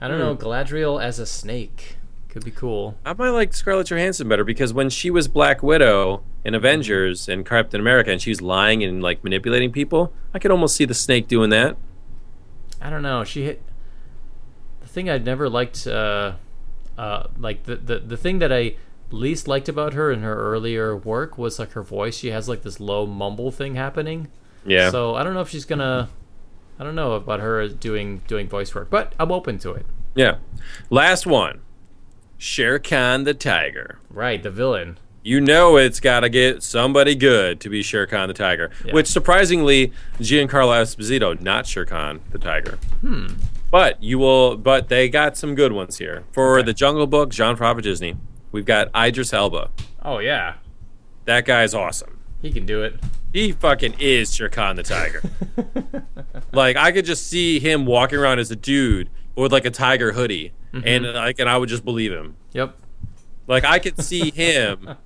I 0.00 0.08
don't 0.08 0.18
know. 0.18 0.34
Galadriel 0.34 0.98
as 0.98 1.18
a 1.18 1.26
snake 1.26 1.98
could 2.30 2.42
be 2.42 2.50
cool. 2.50 2.96
I 3.04 3.12
might 3.12 3.28
like 3.28 3.52
Scarlett 3.52 3.88
Johansson 3.88 4.26
better 4.30 4.44
because 4.44 4.72
when 4.72 4.88
she 4.88 5.10
was 5.10 5.28
Black 5.28 5.62
Widow 5.62 6.22
in 6.42 6.54
Avengers 6.54 7.28
and 7.28 7.44
Captain 7.44 7.82
America 7.82 8.10
and 8.10 8.22
she's 8.22 8.40
lying 8.40 8.82
and 8.82 9.02
like 9.02 9.22
manipulating 9.22 9.72
people, 9.72 10.14
I 10.32 10.38
could 10.38 10.50
almost 10.50 10.74
see 10.74 10.86
the 10.86 10.94
snake 10.94 11.28
doing 11.28 11.50
that. 11.50 11.76
I 12.80 12.88
don't 12.88 13.02
know. 13.02 13.24
She 13.24 13.44
hit 13.44 13.60
the 14.80 14.88
thing 14.88 15.10
I'd 15.10 15.26
never 15.26 15.50
liked. 15.50 15.86
Uh, 15.86 16.36
uh, 16.96 17.26
like 17.36 17.64
the, 17.64 17.76
the 17.76 17.98
the 17.98 18.16
thing 18.16 18.38
that 18.38 18.50
I 18.50 18.76
least 19.10 19.46
liked 19.46 19.68
about 19.68 19.92
her 19.92 20.10
in 20.10 20.22
her 20.22 20.34
earlier 20.34 20.96
work 20.96 21.36
was 21.36 21.58
like 21.58 21.72
her 21.72 21.82
voice. 21.82 22.16
She 22.16 22.30
has 22.30 22.48
like 22.48 22.62
this 22.62 22.80
low 22.80 23.04
mumble 23.04 23.50
thing 23.50 23.74
happening. 23.74 24.28
Yeah. 24.64 24.90
So 24.90 25.14
I 25.14 25.24
don't 25.24 25.34
know 25.34 25.42
if 25.42 25.50
she's 25.50 25.66
gonna. 25.66 26.08
I 26.80 26.82
don't 26.82 26.94
know 26.94 27.12
about 27.12 27.40
her 27.40 27.68
doing 27.68 28.22
doing 28.26 28.48
voice 28.48 28.74
work, 28.74 28.88
but 28.88 29.12
I'm 29.20 29.30
open 29.30 29.58
to 29.58 29.72
it. 29.72 29.84
Yeah. 30.14 30.38
Last 30.88 31.26
one. 31.26 31.60
Shere 32.38 32.78
Khan 32.78 33.24
the 33.24 33.34
Tiger. 33.34 33.98
Right, 34.08 34.42
the 34.42 34.50
villain. 34.50 34.98
You 35.22 35.42
know 35.42 35.76
it's 35.76 36.00
got 36.00 36.20
to 36.20 36.30
get 36.30 36.62
somebody 36.62 37.14
good 37.14 37.60
to 37.60 37.68
be 37.68 37.82
Shere 37.82 38.06
Khan 38.06 38.28
the 38.28 38.34
Tiger. 38.34 38.70
Yeah. 38.82 38.94
Which 38.94 39.06
surprisingly, 39.08 39.92
Giancarlo 40.18 40.80
Esposito, 40.80 41.38
not 41.38 41.66
Shere 41.66 41.84
Khan 41.84 42.20
the 42.30 42.38
Tiger. 42.38 42.78
Hmm. 43.02 43.26
But 43.70 44.02
you 44.02 44.18
will. 44.18 44.56
But 44.56 44.88
they 44.88 45.10
got 45.10 45.36
some 45.36 45.54
good 45.54 45.72
ones 45.72 45.98
here 45.98 46.24
for 46.32 46.58
Okay. 46.58 46.64
the 46.66 46.72
Jungle 46.72 47.06
Book. 47.06 47.28
Jon 47.28 47.58
Favreau 47.58 47.82
Disney. 47.82 48.16
We've 48.52 48.64
got 48.64 48.88
Idris 48.96 49.34
Elba. 49.34 49.70
Oh 50.02 50.18
yeah, 50.18 50.54
That 51.26 51.44
guy's 51.44 51.74
awesome. 51.74 52.18
he 52.40 52.50
can 52.50 52.64
do 52.64 52.82
it. 52.82 52.98
He 53.32 53.52
fucking 53.52 53.94
is 53.98 54.34
Shere 54.34 54.48
Khan 54.48 54.76
the 54.76 54.82
Tiger. 54.82 55.22
like 56.52 56.76
I 56.76 56.92
could 56.92 57.04
just 57.04 57.28
see 57.28 57.60
him 57.60 57.86
walking 57.86 58.18
around 58.18 58.38
as 58.38 58.50
a 58.50 58.56
dude 58.56 59.08
with 59.36 59.52
like 59.52 59.64
a 59.64 59.70
tiger 59.70 60.12
hoodie, 60.12 60.52
mm-hmm. 60.72 60.86
and 60.86 61.04
like, 61.14 61.38
and 61.38 61.48
I 61.48 61.56
would 61.56 61.68
just 61.68 61.84
believe 61.84 62.12
him. 62.12 62.36
Yep. 62.52 62.76
Like 63.46 63.64
I 63.64 63.78
could 63.78 64.02
see 64.02 64.30
him. 64.34 64.96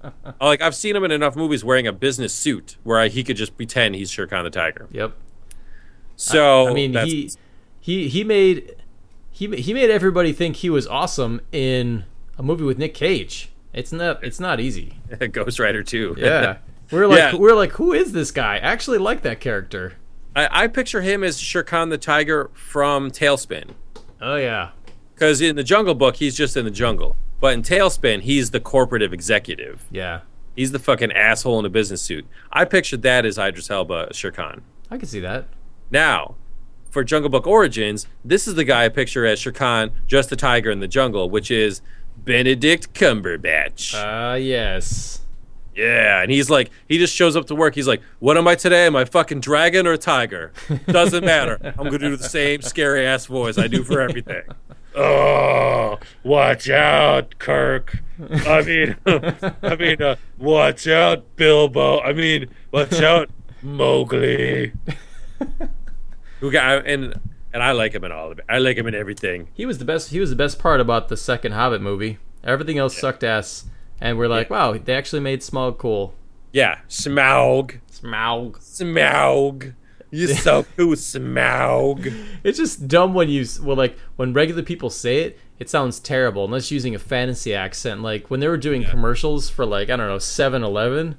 like 0.40 0.62
I've 0.62 0.74
seen 0.74 0.96
him 0.96 1.04
in 1.04 1.10
enough 1.10 1.36
movies 1.36 1.64
wearing 1.64 1.86
a 1.86 1.92
business 1.92 2.32
suit 2.32 2.76
where 2.82 3.06
he 3.08 3.24
could 3.24 3.36
just 3.36 3.56
pretend 3.56 3.94
he's 3.94 4.10
Shere 4.10 4.26
Khan 4.26 4.44
the 4.44 4.50
tiger. 4.50 4.88
Yep. 4.90 5.14
So 6.16 6.68
I 6.68 6.74
mean, 6.74 6.94
he 6.94 7.30
he 7.80 8.08
he 8.08 8.24
made 8.24 8.76
he 9.30 9.48
he 9.56 9.74
made 9.74 9.90
everybody 9.90 10.32
think 10.32 10.56
he 10.56 10.70
was 10.70 10.86
awesome 10.86 11.40
in 11.52 12.04
a 12.38 12.42
movie 12.42 12.64
with 12.64 12.78
Nick 12.78 12.94
Cage. 12.94 13.50
It's 13.72 13.92
not 13.92 14.22
it's 14.22 14.40
not 14.40 14.60
easy. 14.60 14.98
Ghost 15.32 15.58
Rider 15.58 15.82
too. 15.82 16.14
Yeah. 16.18 16.58
We're 16.90 17.06
like 17.06 17.18
Yeah. 17.18 17.36
we're 17.36 17.54
like 17.54 17.72
who 17.72 17.92
is 17.92 18.12
this 18.12 18.30
guy? 18.30 18.54
I 18.56 18.58
actually 18.58 18.98
like 18.98 19.22
that 19.22 19.40
character. 19.40 19.94
I, 20.36 20.64
I 20.64 20.66
picture 20.68 21.00
him 21.02 21.22
as 21.24 21.38
Shere 21.40 21.62
Khan 21.62 21.88
the 21.90 21.98
tiger 21.98 22.50
from 22.54 23.10
TaleSpin. 23.10 23.70
Oh 24.20 24.36
yeah. 24.36 24.70
Because 25.14 25.40
in 25.40 25.54
the 25.56 25.62
Jungle 25.62 25.94
Book, 25.94 26.16
he's 26.16 26.36
just 26.36 26.56
in 26.56 26.64
the 26.64 26.70
jungle. 26.70 27.16
But 27.40 27.54
in 27.54 27.62
TaleSpin, 27.62 28.22
he's 28.22 28.50
the 28.50 28.58
corporative 28.60 29.12
executive. 29.12 29.84
Yeah. 29.90 30.20
He's 30.56 30.72
the 30.72 30.78
fucking 30.78 31.12
asshole 31.12 31.58
in 31.60 31.64
a 31.64 31.68
business 31.68 32.02
suit. 32.02 32.26
I 32.52 32.64
pictured 32.64 33.02
that 33.02 33.24
as 33.24 33.38
Idris 33.38 33.70
Elba, 33.70 34.12
Shere 34.12 34.30
Khan. 34.32 34.62
I 34.90 34.98
can 34.98 35.06
see 35.06 35.20
that. 35.20 35.46
Now, 35.90 36.34
for 36.90 37.04
Jungle 37.04 37.28
Book 37.30 37.46
Origins, 37.46 38.06
this 38.24 38.46
is 38.48 38.54
the 38.54 38.64
guy 38.64 38.84
I 38.84 38.88
picture 38.88 39.24
as 39.26 39.38
Shere 39.40 39.52
Khan, 39.52 39.90
just 40.06 40.30
the 40.30 40.36
tiger 40.36 40.70
in 40.70 40.80
the 40.80 40.88
jungle, 40.88 41.28
which 41.30 41.50
is 41.50 41.80
Benedict 42.16 42.92
Cumberbatch. 42.94 43.94
Uh 43.94 44.34
yes. 44.36 45.20
Yeah, 45.74 46.22
and 46.22 46.30
he's 46.30 46.50
like, 46.50 46.70
he 46.88 46.98
just 46.98 47.14
shows 47.14 47.36
up 47.36 47.46
to 47.46 47.54
work. 47.54 47.74
He's 47.74 47.88
like, 47.88 48.02
"What 48.18 48.36
am 48.36 48.46
I 48.46 48.54
today? 48.54 48.86
Am 48.86 48.96
I 48.96 49.04
fucking 49.04 49.40
dragon 49.40 49.86
or 49.86 49.92
a 49.92 49.98
tiger? 49.98 50.52
Doesn't 50.86 51.24
matter. 51.24 51.58
I'm 51.78 51.84
gonna 51.86 51.98
do 51.98 52.16
the 52.16 52.28
same 52.28 52.62
scary 52.62 53.06
ass 53.06 53.26
voice 53.26 53.58
I 53.58 53.66
do 53.66 53.82
for 53.82 54.00
everything." 54.00 54.42
Oh, 54.96 55.98
watch 56.22 56.70
out, 56.70 57.38
Kirk. 57.38 57.98
I 58.30 58.62
mean, 58.62 58.96
I 59.62 59.76
mean, 59.76 60.00
uh, 60.00 60.16
watch 60.38 60.86
out, 60.86 61.34
Bilbo. 61.36 62.00
I 62.00 62.12
mean, 62.12 62.48
watch 62.70 63.00
out, 63.00 63.28
Mowgli. 63.60 64.72
Who 66.40 66.50
got 66.52 66.86
and 66.86 67.20
and 67.52 67.62
I 67.62 67.72
like 67.72 67.94
him 67.94 68.04
in 68.04 68.12
all 68.12 68.30
of 68.30 68.38
it. 68.38 68.44
I 68.48 68.58
like 68.58 68.76
him 68.76 68.86
in 68.86 68.94
everything. 68.94 69.48
He 69.54 69.66
was 69.66 69.78
the 69.78 69.84
best 69.84 70.10
he 70.10 70.20
was 70.20 70.30
the 70.30 70.36
best 70.36 70.58
part 70.58 70.80
about 70.80 71.08
the 71.08 71.16
second 71.16 71.52
Hobbit 71.52 71.80
movie. 71.80 72.18
Everything 72.44 72.78
else 72.78 72.96
sucked 72.96 73.24
ass. 73.24 73.64
And 74.04 74.18
we're 74.18 74.28
like, 74.28 74.50
wow, 74.50 74.74
they 74.74 74.94
actually 74.94 75.20
made 75.20 75.40
Smaug 75.40 75.78
cool. 75.78 76.12
Yeah, 76.52 76.80
Smaug, 76.90 77.80
Smaug. 77.90 78.58
Smaug. 78.58 79.74
You're 80.10 80.36
so 80.36 80.66
cool, 80.76 80.92
Smaug. 80.92 82.14
It's 82.44 82.58
just 82.58 82.86
dumb 82.86 83.14
when 83.14 83.30
you 83.30 83.46
well 83.62 83.78
like 83.78 83.98
when 84.16 84.34
regular 84.34 84.62
people 84.62 84.90
say 84.90 85.20
it, 85.20 85.38
it 85.58 85.70
sounds 85.70 85.98
terrible 86.00 86.44
unless 86.44 86.70
using 86.70 86.94
a 86.94 86.98
fantasy 86.98 87.54
accent. 87.54 88.02
Like 88.02 88.30
when 88.30 88.40
they 88.40 88.46
were 88.46 88.58
doing 88.58 88.84
commercials 88.84 89.48
for 89.48 89.64
like 89.64 89.88
I 89.88 89.96
don't 89.96 90.08
know 90.08 90.18
7-Eleven, 90.18 91.16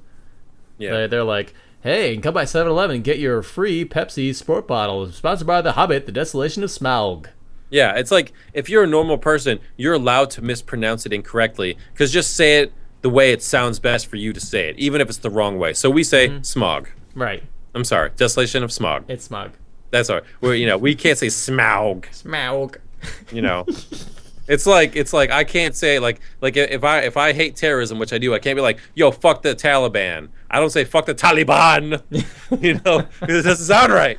Yeah, 0.78 0.92
they, 0.92 1.06
they're 1.08 1.24
like, 1.24 1.54
"Hey, 1.80 2.16
come 2.18 2.34
by 2.34 2.44
7-Eleven 2.44 2.96
and 2.96 3.04
get 3.04 3.18
your 3.18 3.42
free 3.42 3.84
Pepsi 3.84 4.32
sport 4.32 4.68
bottle, 4.68 5.10
sponsored 5.10 5.48
by 5.48 5.60
The 5.60 5.72
Hobbit: 5.72 6.06
The 6.06 6.12
Desolation 6.12 6.62
of 6.62 6.70
Smaug." 6.70 7.26
Yeah. 7.70 7.94
It's 7.96 8.10
like 8.10 8.32
if 8.52 8.68
you're 8.68 8.84
a 8.84 8.86
normal 8.86 9.18
person, 9.18 9.58
you're 9.76 9.94
allowed 9.94 10.30
to 10.30 10.42
mispronounce 10.42 11.06
it 11.06 11.12
incorrectly 11.12 11.76
because 11.92 12.12
just 12.12 12.34
say 12.34 12.60
it 12.60 12.72
the 13.02 13.10
way 13.10 13.32
it 13.32 13.42
sounds 13.42 13.78
best 13.78 14.06
for 14.06 14.16
you 14.16 14.32
to 14.32 14.40
say 14.40 14.68
it, 14.68 14.78
even 14.78 15.00
if 15.00 15.08
it's 15.08 15.18
the 15.18 15.30
wrong 15.30 15.58
way. 15.58 15.72
So 15.72 15.90
we 15.90 16.02
say 16.02 16.28
mm-hmm. 16.28 16.42
smog. 16.42 16.88
Right, 17.14 17.42
I'm 17.74 17.84
sorry, 17.84 18.10
desolation 18.16 18.62
of 18.62 18.72
smog. 18.72 19.04
it's 19.08 19.24
smog. 19.24 19.52
That's 19.90 20.10
all 20.10 20.16
right. 20.16 20.24
We're, 20.40 20.54
you 20.54 20.66
know, 20.66 20.76
we 20.76 20.94
can't 20.94 21.16
say 21.16 21.28
smaug. 21.28 22.06
Smaug. 22.06 22.78
You 23.32 23.42
know, 23.42 23.64
it's 24.48 24.66
like 24.66 24.96
it's 24.96 25.12
like 25.12 25.30
I 25.30 25.44
can't 25.44 25.74
say 25.74 25.98
like 25.98 26.20
like 26.40 26.56
if 26.56 26.84
I 26.84 27.00
if 27.00 27.16
I 27.16 27.32
hate 27.32 27.56
terrorism, 27.56 27.98
which 27.98 28.12
I 28.12 28.18
do, 28.18 28.34
I 28.34 28.38
can't 28.38 28.56
be 28.56 28.62
like 28.62 28.80
yo 28.94 29.10
fuck 29.10 29.42
the 29.42 29.54
Taliban. 29.54 30.28
I 30.50 30.58
don't 30.58 30.70
say 30.70 30.84
fuck 30.84 31.06
the 31.06 31.14
Taliban. 31.14 32.02
you 32.60 32.80
know, 32.84 33.06
it 33.22 33.42
doesn't 33.42 33.56
sound 33.56 33.92
right. 33.92 34.18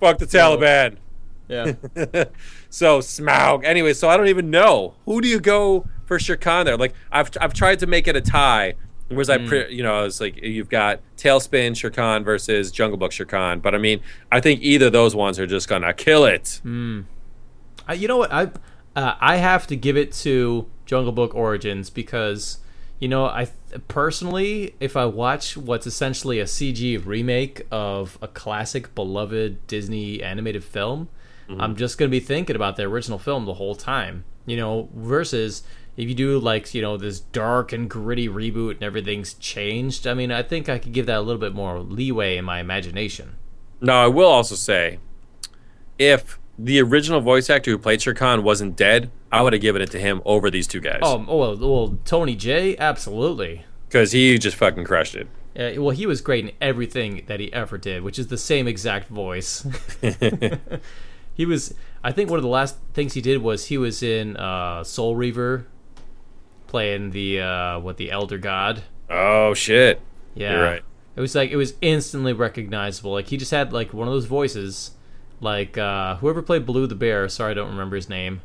Fuck 0.00 0.18
the 0.18 0.26
Taliban. 0.26 0.96
Yeah. 1.48 1.74
so 2.74 2.98
Smaug. 2.98 3.64
Anyway, 3.64 3.92
so 3.92 4.08
I 4.08 4.16
don't 4.16 4.26
even 4.26 4.50
know 4.50 4.94
who 5.04 5.20
do 5.20 5.28
you 5.28 5.38
go 5.38 5.86
for 6.06 6.18
Shere 6.18 6.36
Khan 6.36 6.66
there. 6.66 6.76
Like 6.76 6.92
I've 7.12 7.30
I've 7.40 7.54
tried 7.54 7.78
to 7.78 7.86
make 7.86 8.08
it 8.08 8.16
a 8.16 8.20
tie. 8.20 8.74
Whereas 9.08 9.30
I, 9.30 9.36
pre- 9.46 9.72
you 9.72 9.82
know, 9.82 10.04
it's 10.04 10.18
like 10.20 10.42
you've 10.42 10.70
got 10.70 11.00
TaleSpin 11.18 11.76
Shere 11.76 11.90
Khan 11.90 12.24
versus 12.24 12.72
Jungle 12.72 12.96
Book 12.96 13.12
Shere 13.12 13.26
Khan. 13.26 13.60
But 13.60 13.76
I 13.76 13.78
mean, 13.78 14.00
I 14.32 14.40
think 14.40 14.60
either 14.62 14.86
of 14.86 14.92
those 14.92 15.14
ones 15.14 15.38
are 15.38 15.46
just 15.46 15.68
gonna 15.68 15.92
kill 15.92 16.24
it. 16.24 16.60
I, 17.86 17.92
you 17.94 18.08
know 18.08 18.16
what? 18.16 18.32
I 18.32 18.50
uh, 18.96 19.14
I 19.20 19.36
have 19.36 19.68
to 19.68 19.76
give 19.76 19.96
it 19.96 20.12
to 20.14 20.68
Jungle 20.84 21.12
Book 21.12 21.32
Origins 21.32 21.90
because 21.90 22.58
you 22.98 23.06
know 23.06 23.26
I 23.26 23.46
personally, 23.86 24.74
if 24.80 24.96
I 24.96 25.04
watch 25.04 25.56
what's 25.56 25.86
essentially 25.86 26.40
a 26.40 26.44
CG 26.44 27.06
remake 27.06 27.68
of 27.70 28.18
a 28.20 28.26
classic 28.26 28.96
beloved 28.96 29.64
Disney 29.68 30.20
animated 30.20 30.64
film, 30.64 31.08
I'm 31.48 31.76
just 31.76 31.98
gonna 31.98 32.10
be 32.10 32.20
thinking 32.20 32.56
about 32.56 32.76
the 32.76 32.84
original 32.84 33.18
film 33.18 33.44
the 33.44 33.54
whole 33.54 33.74
time. 33.74 34.24
You 34.46 34.56
know, 34.56 34.88
versus 34.94 35.62
if 35.96 36.08
you 36.08 36.14
do 36.14 36.38
like 36.38 36.74
you 36.74 36.82
know 36.82 36.96
this 36.96 37.20
dark 37.20 37.72
and 37.72 37.88
gritty 37.88 38.28
reboot 38.28 38.72
and 38.74 38.82
everything's 38.82 39.34
changed. 39.34 40.06
I 40.06 40.14
mean, 40.14 40.30
I 40.30 40.42
think 40.42 40.68
I 40.68 40.78
could 40.78 40.92
give 40.92 41.06
that 41.06 41.18
a 41.18 41.20
little 41.20 41.40
bit 41.40 41.54
more 41.54 41.80
leeway 41.80 42.36
in 42.36 42.44
my 42.44 42.60
imagination. 42.60 43.36
Now, 43.80 44.04
I 44.04 44.06
will 44.08 44.28
also 44.30 44.54
say, 44.54 44.98
if 45.98 46.38
the 46.58 46.80
original 46.80 47.20
voice 47.20 47.50
actor 47.50 47.70
who 47.70 47.78
played 47.78 48.00
Shere 48.00 48.14
Khan 48.14 48.42
wasn't 48.42 48.76
dead, 48.76 49.10
I 49.30 49.42
would 49.42 49.52
have 49.52 49.62
given 49.62 49.82
it 49.82 49.90
to 49.92 49.98
him 49.98 50.22
over 50.24 50.50
these 50.50 50.66
two 50.66 50.80
guys 50.80 51.00
Oh, 51.02 51.24
oh 51.28 51.36
well, 51.36 51.56
well, 51.56 51.98
Tony 52.04 52.36
Jay, 52.36 52.76
absolutely. 52.78 53.64
because 53.88 54.12
he 54.12 54.38
just 54.38 54.56
fucking 54.56 54.84
crushed 54.84 55.16
it. 55.16 55.28
Uh, 55.56 55.80
well, 55.80 55.90
he 55.90 56.06
was 56.06 56.20
great 56.20 56.44
in 56.44 56.52
everything 56.60 57.24
that 57.26 57.40
he 57.40 57.52
ever 57.52 57.78
did, 57.78 58.02
which 58.02 58.18
is 58.18 58.26
the 58.28 58.38
same 58.38 58.66
exact 58.66 59.08
voice. 59.08 59.66
he 61.34 61.44
was, 61.46 61.74
I 62.02 62.12
think, 62.12 62.30
one 62.30 62.38
of 62.38 62.42
the 62.42 62.48
last 62.48 62.76
things 62.94 63.14
he 63.14 63.20
did 63.20 63.42
was 63.42 63.66
he 63.66 63.76
was 63.78 64.02
in 64.02 64.36
uh, 64.36 64.84
Soul 64.84 65.16
Reaver, 65.16 65.66
playing 66.66 67.10
the 67.10 67.40
uh, 67.40 67.78
what 67.80 67.96
the 67.96 68.10
Elder 68.10 68.38
God. 68.38 68.82
Oh 69.10 69.54
shit! 69.54 70.00
Yeah, 70.34 70.52
You're 70.52 70.62
right. 70.62 70.82
It 71.16 71.20
was 71.20 71.34
like 71.34 71.50
it 71.50 71.56
was 71.56 71.74
instantly 71.80 72.32
recognizable. 72.32 73.12
Like 73.12 73.28
he 73.28 73.36
just 73.36 73.50
had 73.50 73.72
like 73.72 73.92
one 73.94 74.08
of 74.08 74.14
those 74.14 74.26
voices, 74.26 74.92
like 75.40 75.78
uh, 75.78 76.16
whoever 76.16 76.42
played 76.42 76.66
Baloo 76.66 76.86
the 76.86 76.94
Bear. 76.94 77.28
Sorry, 77.28 77.52
I 77.52 77.54
don't 77.54 77.70
remember 77.70 77.96
his 77.96 78.08
name. 78.08 78.40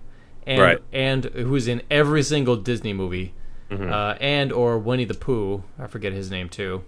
And 0.45 0.61
Right. 0.61 0.77
and 0.91 1.25
who's 1.25 1.67
in 1.67 1.81
every 1.91 2.23
single 2.23 2.55
Disney 2.55 2.93
movie, 2.93 3.33
Mm-hmm. 3.69 3.91
uh, 3.93 4.13
and 4.19 4.51
or 4.51 4.79
Winnie 4.79 5.05
the 5.05 5.13
Pooh. 5.13 5.63
I 5.77 5.85
forget 5.87 6.11
his 6.11 6.31
name 6.31 6.49
too. 6.49 6.83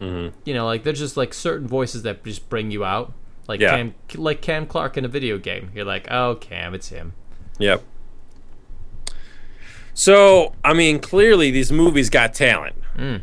Mhm. 0.00 0.32
You 0.44 0.52
know, 0.54 0.66
like 0.66 0.82
there's 0.84 0.98
just 0.98 1.16
like 1.16 1.32
certain 1.32 1.66
voices 1.66 2.02
that 2.02 2.22
just 2.24 2.48
bring 2.50 2.70
you 2.70 2.84
out. 2.84 3.12
Like 3.48 3.60
Yeah. 3.60 3.76
Cam, 3.76 3.94
like 4.16 4.40
Cam 4.40 4.66
Clarke 4.66 4.96
in 4.96 5.04
a 5.04 5.08
video 5.08 5.38
game. 5.38 5.70
You're 5.74 5.84
like, 5.84 6.06
oh, 6.10 6.36
Cam, 6.36 6.74
it's 6.74 6.88
him. 6.88 7.14
Yep. 7.58 7.82
So, 9.94 10.54
I 10.64 10.72
mean, 10.72 10.98
clearly 11.00 11.50
these 11.50 11.70
movies 11.70 12.08
got 12.08 12.32
talent. 12.34 12.76
Mm. 12.96 13.22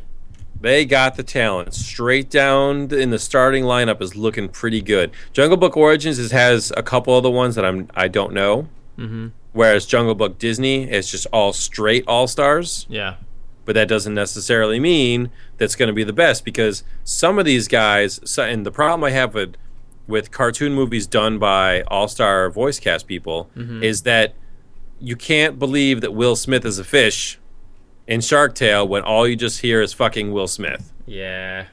They 0.61 0.86
got 0.86 1.15
the 1.15 1.24
talent. 1.24 1.74
Straight 1.74 2.30
down 2.30 2.93
in 2.93 3.09
the 3.11 3.20
starting 3.20 3.63
lineup 3.63 4.01
is 4.01 4.15
looking 4.15 4.49
pretty 4.49 4.82
good. 4.82 5.11
Jungle 5.34 5.57
Book 5.57 5.78
Origins 5.78 6.20
is, 6.20 6.32
has 6.32 6.72
a 6.76 6.84
couple 6.84 7.15
of 7.17 7.24
the 7.24 7.32
ones 7.32 7.55
that 7.55 7.65
I'm 7.65 7.88
I 7.95 8.07
don't 8.07 8.34
know. 8.34 8.67
Mm-hmm. 8.97 9.30
Whereas 9.53 9.86
Jungle 9.86 10.15
Book 10.15 10.38
Disney 10.38 10.84
is 10.89 11.09
just 11.09 11.26
all 11.32 11.53
straight 11.53 12.03
all 12.07 12.28
stars. 12.28 12.86
Yeah. 12.89 13.15
but 13.65 13.74
that 13.76 13.88
doesn't 13.88 14.13
necessarily 14.13 14.80
mean 14.80 15.30
that's 15.57 15.76
going 15.76 15.88
to 15.88 15.93
be 15.93 16.03
the 16.03 16.13
best 16.13 16.43
because 16.43 16.84
some 17.03 17.39
of 17.39 17.45
these 17.45 17.67
guys 17.67 18.20
and 18.38 18.65
the 18.65 18.72
problem 18.72 19.03
i 19.03 19.11
have 19.11 19.36
with 19.36 19.55
with 20.10 20.32
cartoon 20.32 20.74
movies 20.74 21.07
done 21.07 21.39
by 21.39 21.82
all-star 21.84 22.49
voice 22.49 22.80
cast 22.80 23.07
people 23.07 23.49
mm-hmm. 23.55 23.82
is 23.84 24.01
that 24.01 24.34
you 24.99 25.16
can't 25.16 25.57
believe 25.57 26.01
that 26.01 26.14
will 26.14 26.36
smith 26.36 26.66
is 26.66 26.78
a 26.80 26.84
fish 26.84 27.39
in 28.07 28.20
shark 28.20 28.53
tale 28.55 28.86
when 28.88 29.01
all 29.03 29.26
you 29.28 29.36
just 29.36 29.62
hear 29.62 29.82
is 29.82 29.93
fucking 29.93 30.32
will 30.34 30.47
smith 30.47 30.91
Yeah. 31.05 31.68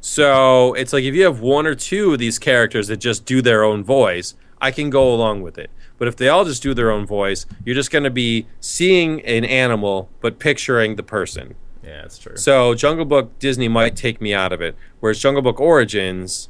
so 0.00 0.74
it's 0.74 0.92
like 0.92 1.04
if 1.04 1.14
you 1.14 1.24
have 1.24 1.40
one 1.40 1.66
or 1.66 1.74
two 1.74 2.12
of 2.12 2.18
these 2.18 2.38
characters 2.38 2.88
that 2.88 2.98
just 2.98 3.24
do 3.24 3.42
their 3.42 3.64
own 3.64 3.82
voice, 3.82 4.34
I 4.60 4.70
can 4.70 4.90
go 4.90 5.12
along 5.14 5.40
with 5.40 5.56
it. 5.58 5.70
But 5.96 6.06
if 6.08 6.16
they 6.16 6.28
all 6.28 6.44
just 6.44 6.62
do 6.62 6.74
their 6.74 6.90
own 6.90 7.06
voice, 7.06 7.46
you're 7.64 7.74
just 7.74 7.90
going 7.90 8.04
to 8.04 8.10
be 8.10 8.46
seeing 8.60 9.20
an 9.22 9.44
animal 9.44 10.10
but 10.20 10.38
picturing 10.38 10.96
the 10.96 11.02
person. 11.02 11.54
Yeah, 11.82 12.02
that's 12.02 12.18
true. 12.18 12.36
So 12.36 12.74
Jungle 12.74 13.06
Book 13.06 13.38
Disney 13.38 13.68
might 13.68 13.96
take 13.96 14.20
me 14.20 14.34
out 14.34 14.52
of 14.52 14.60
it, 14.60 14.76
whereas 15.00 15.18
Jungle 15.18 15.40
Book 15.42 15.58
Origins, 15.60 16.49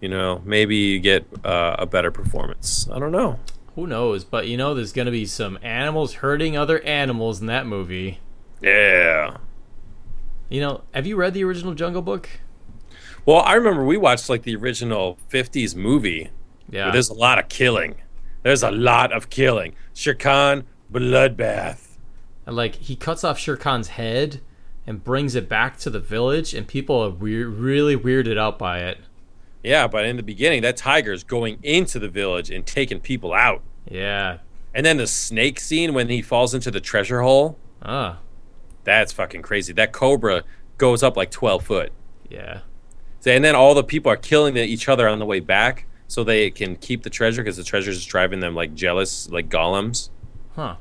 you 0.00 0.08
know, 0.08 0.40
maybe 0.44 0.76
you 0.76 0.98
get 1.00 1.26
uh, 1.44 1.76
a 1.78 1.86
better 1.86 2.10
performance. 2.10 2.88
I 2.90 2.98
don't 2.98 3.12
know. 3.12 3.38
Who 3.74 3.86
knows? 3.86 4.24
But 4.24 4.48
you 4.48 4.56
know, 4.56 4.74
there's 4.74 4.92
gonna 4.92 5.10
be 5.10 5.26
some 5.26 5.58
animals 5.62 6.14
hurting 6.14 6.56
other 6.56 6.80
animals 6.82 7.40
in 7.40 7.46
that 7.46 7.66
movie. 7.66 8.18
Yeah. 8.62 9.36
You 10.48 10.60
know, 10.60 10.82
have 10.92 11.06
you 11.06 11.16
read 11.16 11.34
the 11.34 11.44
original 11.44 11.74
Jungle 11.74 12.02
Book? 12.02 12.28
Well, 13.24 13.40
I 13.40 13.54
remember 13.54 13.84
we 13.84 13.96
watched 13.96 14.28
like 14.28 14.42
the 14.42 14.56
original 14.56 15.18
'50s 15.30 15.76
movie. 15.76 16.30
Yeah. 16.68 16.90
there's 16.90 17.08
a 17.08 17.14
lot 17.14 17.38
of 17.38 17.48
killing. 17.48 17.96
There's 18.42 18.62
a 18.62 18.70
lot 18.70 19.12
of 19.12 19.28
killing. 19.28 19.74
Shere 19.92 20.14
Khan, 20.14 20.64
bloodbath. 20.92 21.96
and 22.46 22.56
like 22.56 22.76
he 22.76 22.96
cuts 22.96 23.22
off 23.24 23.38
Shere 23.38 23.56
Khan's 23.56 23.88
head 23.88 24.40
and 24.86 25.04
brings 25.04 25.34
it 25.34 25.48
back 25.48 25.78
to 25.78 25.90
the 25.90 26.00
village, 26.00 26.54
and 26.54 26.66
people 26.66 26.96
are 27.04 27.10
weir- 27.10 27.48
really 27.48 27.96
weirded 27.96 28.38
out 28.38 28.58
by 28.58 28.80
it. 28.80 28.98
Yeah, 29.62 29.86
but 29.86 30.04
in 30.06 30.16
the 30.16 30.22
beginning, 30.22 30.62
that 30.62 30.76
tiger's 30.76 31.22
going 31.24 31.58
into 31.62 31.98
the 31.98 32.08
village 32.08 32.50
and 32.50 32.64
taking 32.64 33.00
people 33.00 33.32
out. 33.34 33.62
Yeah. 33.90 34.38
And 34.74 34.86
then 34.86 34.96
the 34.96 35.06
snake 35.06 35.60
scene 35.60 35.92
when 35.94 36.08
he 36.08 36.22
falls 36.22 36.54
into 36.54 36.70
the 36.70 36.80
treasure 36.80 37.20
hole, 37.22 37.58
Ah. 37.82 38.18
that's 38.84 39.12
fucking 39.12 39.42
crazy. 39.42 39.72
That 39.72 39.92
cobra 39.92 40.44
goes 40.78 41.02
up 41.02 41.16
like 41.16 41.30
12 41.30 41.64
foot. 41.64 41.92
Yeah. 42.30 42.60
So- 43.20 43.30
And 43.32 43.44
then 43.44 43.54
all 43.54 43.74
the 43.74 43.84
people 43.84 44.10
are 44.10 44.16
killing 44.16 44.56
each 44.56 44.88
other 44.88 45.06
on 45.08 45.18
the 45.18 45.26
way 45.26 45.40
back 45.40 45.86
so 46.08 46.24
they 46.24 46.50
can 46.50 46.76
keep 46.76 47.02
the 47.02 47.10
treasure 47.10 47.42
because 47.42 47.56
the 47.58 47.64
treasure's 47.64 47.98
just 47.98 48.08
driving 48.08 48.40
them 48.40 48.54
like 48.54 48.74
jealous, 48.74 49.28
like 49.30 49.48
golems. 49.50 50.08
Huh. 50.56 50.76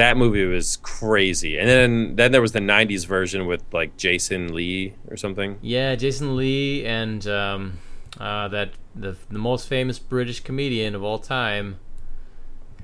That 0.00 0.16
movie 0.16 0.46
was 0.46 0.78
crazy. 0.78 1.58
And 1.58 1.68
then 1.68 2.16
then 2.16 2.32
there 2.32 2.40
was 2.40 2.52
the 2.52 2.60
90s 2.60 3.06
version 3.06 3.44
with 3.46 3.62
like 3.70 3.98
Jason 3.98 4.54
Lee 4.54 4.94
or 5.10 5.16
something. 5.18 5.58
Yeah, 5.60 5.94
Jason 5.94 6.36
Lee 6.36 6.86
and 6.86 7.26
um, 7.28 7.78
uh, 8.18 8.48
that 8.48 8.70
the 8.94 9.16
the 9.28 9.38
most 9.38 9.68
famous 9.68 9.98
British 9.98 10.40
comedian 10.40 10.94
of 10.94 11.02
all 11.04 11.18
time. 11.18 11.78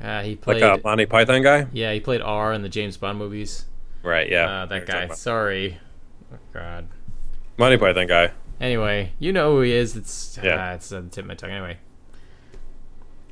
Uh, 0.02 0.22
he 0.22 0.30
Like 0.32 0.40
played. 0.42 0.62
a 0.62 0.78
Monty 0.84 1.06
Python 1.06 1.40
guy? 1.42 1.68
yeah, 1.72 1.90
he 1.94 2.00
played 2.00 2.20
R 2.20 2.52
in 2.52 2.60
the 2.60 2.68
James 2.68 2.98
Bond 2.98 3.16
movies. 3.18 3.64
Right, 4.02 4.30
yeah. 4.30 4.44
Uh, 4.62 4.66
that 4.66 4.84
guy. 4.86 5.08
Sorry. 5.14 5.78
Oh 6.30 6.36
God. 6.52 6.86
Monty 7.56 7.78
Python 7.78 8.06
guy. 8.06 8.32
Anyway, 8.60 9.12
you 9.18 9.32
know 9.32 9.52
who 9.54 9.62
he 9.62 9.72
is. 9.72 9.96
It's 9.96 10.38
Yeah. 10.42 10.54
yeah. 10.56 10.74
it's 10.74 10.92
on 10.92 11.04
the 11.04 11.10
tip 11.10 11.24
of 11.24 11.28
my 11.28 11.34
tongue. 11.34 11.50
Anyway. 11.50 11.78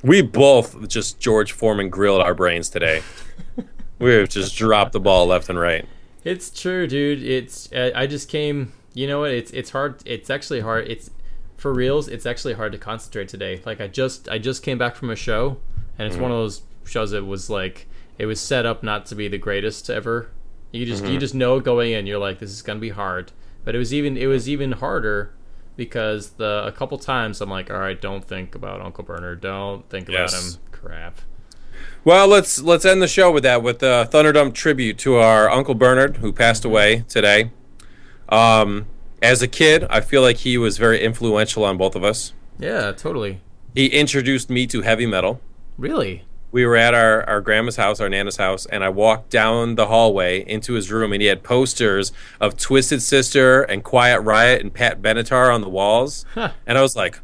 We 0.01 0.21
both 0.23 0.87
just 0.87 1.19
George 1.19 1.51
Foreman 1.51 1.89
grilled 1.89 2.21
our 2.21 2.33
brains 2.33 2.69
today. 2.69 3.01
We've 3.99 4.27
just 4.27 4.55
dropped 4.55 4.91
the 4.93 4.99
ball 4.99 5.27
left 5.27 5.49
and 5.49 5.59
right. 5.59 5.85
It's 6.23 6.49
true, 6.49 6.87
dude. 6.87 7.23
It's 7.23 7.71
uh, 7.71 7.91
I 7.95 8.07
just 8.07 8.29
came. 8.29 8.73
You 8.93 9.07
know 9.07 9.21
what? 9.21 9.31
It's 9.31 9.51
it's 9.51 9.69
hard. 9.71 10.01
It's 10.05 10.29
actually 10.29 10.61
hard. 10.61 10.87
It's 10.87 11.11
for 11.57 11.73
reals. 11.73 12.07
It's 12.07 12.25
actually 12.25 12.53
hard 12.55 12.71
to 12.73 12.77
concentrate 12.77 13.27
today. 13.29 13.61
Like 13.65 13.79
I 13.79 13.87
just 13.87 14.27
I 14.29 14.37
just 14.37 14.63
came 14.63 14.77
back 14.77 14.95
from 14.95 15.09
a 15.09 15.15
show, 15.15 15.57
and 15.97 16.07
it's 16.07 16.17
one 16.17 16.31
of 16.31 16.37
those 16.37 16.63
shows 16.83 17.11
that 17.11 17.25
was 17.25 17.49
like 17.49 17.87
it 18.17 18.25
was 18.25 18.39
set 18.39 18.65
up 18.65 18.83
not 18.83 19.05
to 19.07 19.15
be 19.15 19.27
the 19.27 19.37
greatest 19.37 19.89
ever. 19.89 20.29
You 20.71 20.85
just 20.85 21.05
you 21.05 21.17
just 21.19 21.35
know 21.35 21.59
going 21.59 21.93
in, 21.93 22.05
you're 22.07 22.19
like 22.19 22.39
this 22.39 22.49
is 22.51 22.61
gonna 22.61 22.79
be 22.79 22.89
hard. 22.89 23.31
But 23.63 23.75
it 23.75 23.77
was 23.77 23.93
even 23.93 24.17
it 24.17 24.27
was 24.27 24.49
even 24.49 24.73
harder 24.73 25.31
because 25.77 26.31
the 26.31 26.63
a 26.65 26.71
couple 26.71 26.97
times 26.97 27.39
I'm 27.39 27.49
like, 27.49 27.69
all 27.69 27.79
right, 27.79 27.99
don't 27.99 28.25
think 28.25 28.55
about 28.55 28.81
Uncle 28.81 29.03
Bernard. 29.03 29.41
Don't 29.41 29.87
think 29.89 30.09
about 30.09 30.31
Yes. 30.31 30.55
him. 30.55 30.61
Crap. 30.71 31.19
Well, 32.05 32.27
let's 32.27 32.61
let's 32.61 32.85
end 32.85 33.01
the 33.01 33.07
show 33.07 33.31
with 33.31 33.41
that 33.43 33.63
with 33.63 33.79
the 33.79 34.07
Thunderdome 34.11 34.53
tribute 34.53 34.99
to 34.99 35.15
our 35.15 35.49
Uncle 35.49 35.73
Bernard 35.73 36.17
who 36.17 36.31
passed 36.31 36.63
away 36.63 37.03
today. 37.09 37.49
Um, 38.29 38.85
as 39.23 39.41
a 39.41 39.47
kid, 39.47 39.85
I 39.89 40.01
feel 40.01 40.21
like 40.21 40.37
he 40.37 40.55
was 40.57 40.77
very 40.77 41.01
influential 41.01 41.65
on 41.65 41.77
both 41.77 41.95
of 41.95 42.03
us. 42.03 42.31
Yeah, 42.59 42.91
totally. 42.91 43.41
He 43.73 43.87
introduced 43.87 44.51
me 44.51 44.67
to 44.67 44.83
heavy 44.83 45.07
metal. 45.07 45.41
Really. 45.79 46.23
we 46.51 46.65
were 46.65 46.77
at 46.77 46.93
our, 46.93 47.27
our 47.27 47.41
grandma's 47.41 47.75
house, 47.75 47.99
our 47.99 48.07
nana's 48.07 48.37
house, 48.37 48.65
and 48.67 48.81
I 48.83 48.89
walked 48.89 49.29
down 49.29 49.75
the 49.75 49.87
hallway 49.87 50.39
into 50.47 50.73
his 50.73 50.89
room, 50.89 51.11
and 51.11 51.21
he 51.21 51.27
had 51.27 51.43
posters 51.43 52.13
of 52.39 52.55
Twisted 52.55 53.01
Sister 53.01 53.63
and 53.63 53.83
Quiet 53.83 54.21
Riot 54.21 54.61
and 54.61 54.73
Pat 54.73 55.01
Benatar 55.01 55.53
on 55.53 55.59
the 55.59 55.67
walls. 55.69 56.23
Huh. 56.33 56.51
And 56.65 56.77
I 56.77 56.81
was 56.81 56.95
like, 56.95 57.19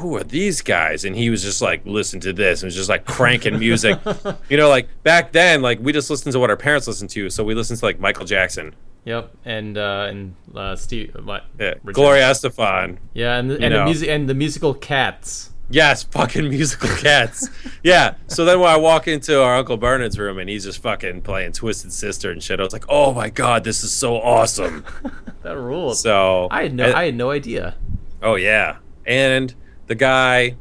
who 0.00 0.16
are 0.16 0.24
these 0.24 0.60
guys? 0.62 1.04
And 1.04 1.14
he 1.14 1.30
was 1.30 1.42
just 1.42 1.62
like, 1.62 1.84
listen 1.86 2.20
to 2.20 2.32
this. 2.32 2.62
And 2.62 2.66
was 2.68 2.74
just 2.74 2.88
like 2.88 3.04
cranking 3.04 3.58
music. 3.58 3.98
you 4.48 4.56
know, 4.56 4.68
like 4.68 4.88
back 5.02 5.32
then, 5.32 5.62
like 5.62 5.78
we 5.80 5.92
just 5.92 6.10
listened 6.10 6.32
to 6.32 6.38
what 6.40 6.50
our 6.50 6.56
parents 6.56 6.86
listened 6.86 7.10
to. 7.10 7.30
So 7.30 7.44
we 7.44 7.54
listened 7.54 7.78
to 7.78 7.84
like 7.84 8.00
Michael 8.00 8.24
Jackson, 8.26 8.74
Yep. 9.04 9.32
And 9.44 9.78
uh, 9.78 10.06
and 10.10 10.34
uh, 10.54 10.76
Steve. 10.76 11.16
What? 11.22 11.44
yeah, 11.58 11.74
Gloria 11.84 12.24
Estefan. 12.30 12.98
Yeah, 13.14 13.38
and 13.38 13.50
the, 13.50 13.60
and 13.62 13.74
the 13.74 13.84
music 13.84 14.08
and 14.08 14.28
the 14.28 14.34
musical 14.34 14.74
Cats. 14.74 15.50
Yes, 15.72 16.02
fucking 16.02 16.48
musical 16.48 16.88
cats. 16.96 17.48
yeah. 17.84 18.14
So 18.26 18.44
then 18.44 18.58
when 18.58 18.68
I 18.68 18.76
walk 18.76 19.06
into 19.06 19.40
our 19.40 19.54
Uncle 19.54 19.76
Bernard's 19.76 20.18
room 20.18 20.40
and 20.40 20.50
he's 20.50 20.64
just 20.64 20.82
fucking 20.82 21.22
playing 21.22 21.52
Twisted 21.52 21.92
Sister 21.92 22.32
and 22.32 22.42
shit, 22.42 22.58
I 22.58 22.64
was 22.64 22.72
like, 22.72 22.86
oh 22.88 23.14
my 23.14 23.30
god, 23.30 23.62
this 23.62 23.84
is 23.84 23.92
so 23.92 24.16
awesome. 24.16 24.84
That 25.42 25.56
rules. 25.56 26.02
So 26.02 26.48
I 26.50 26.64
had 26.64 26.74
no 26.74 26.84
and- 26.86 26.94
I 26.94 27.04
had 27.06 27.14
no 27.14 27.30
idea. 27.30 27.74
oh 28.22 28.34
yeah, 28.34 28.76
and 29.06 29.54
the 29.90 29.96
guy 29.96 30.54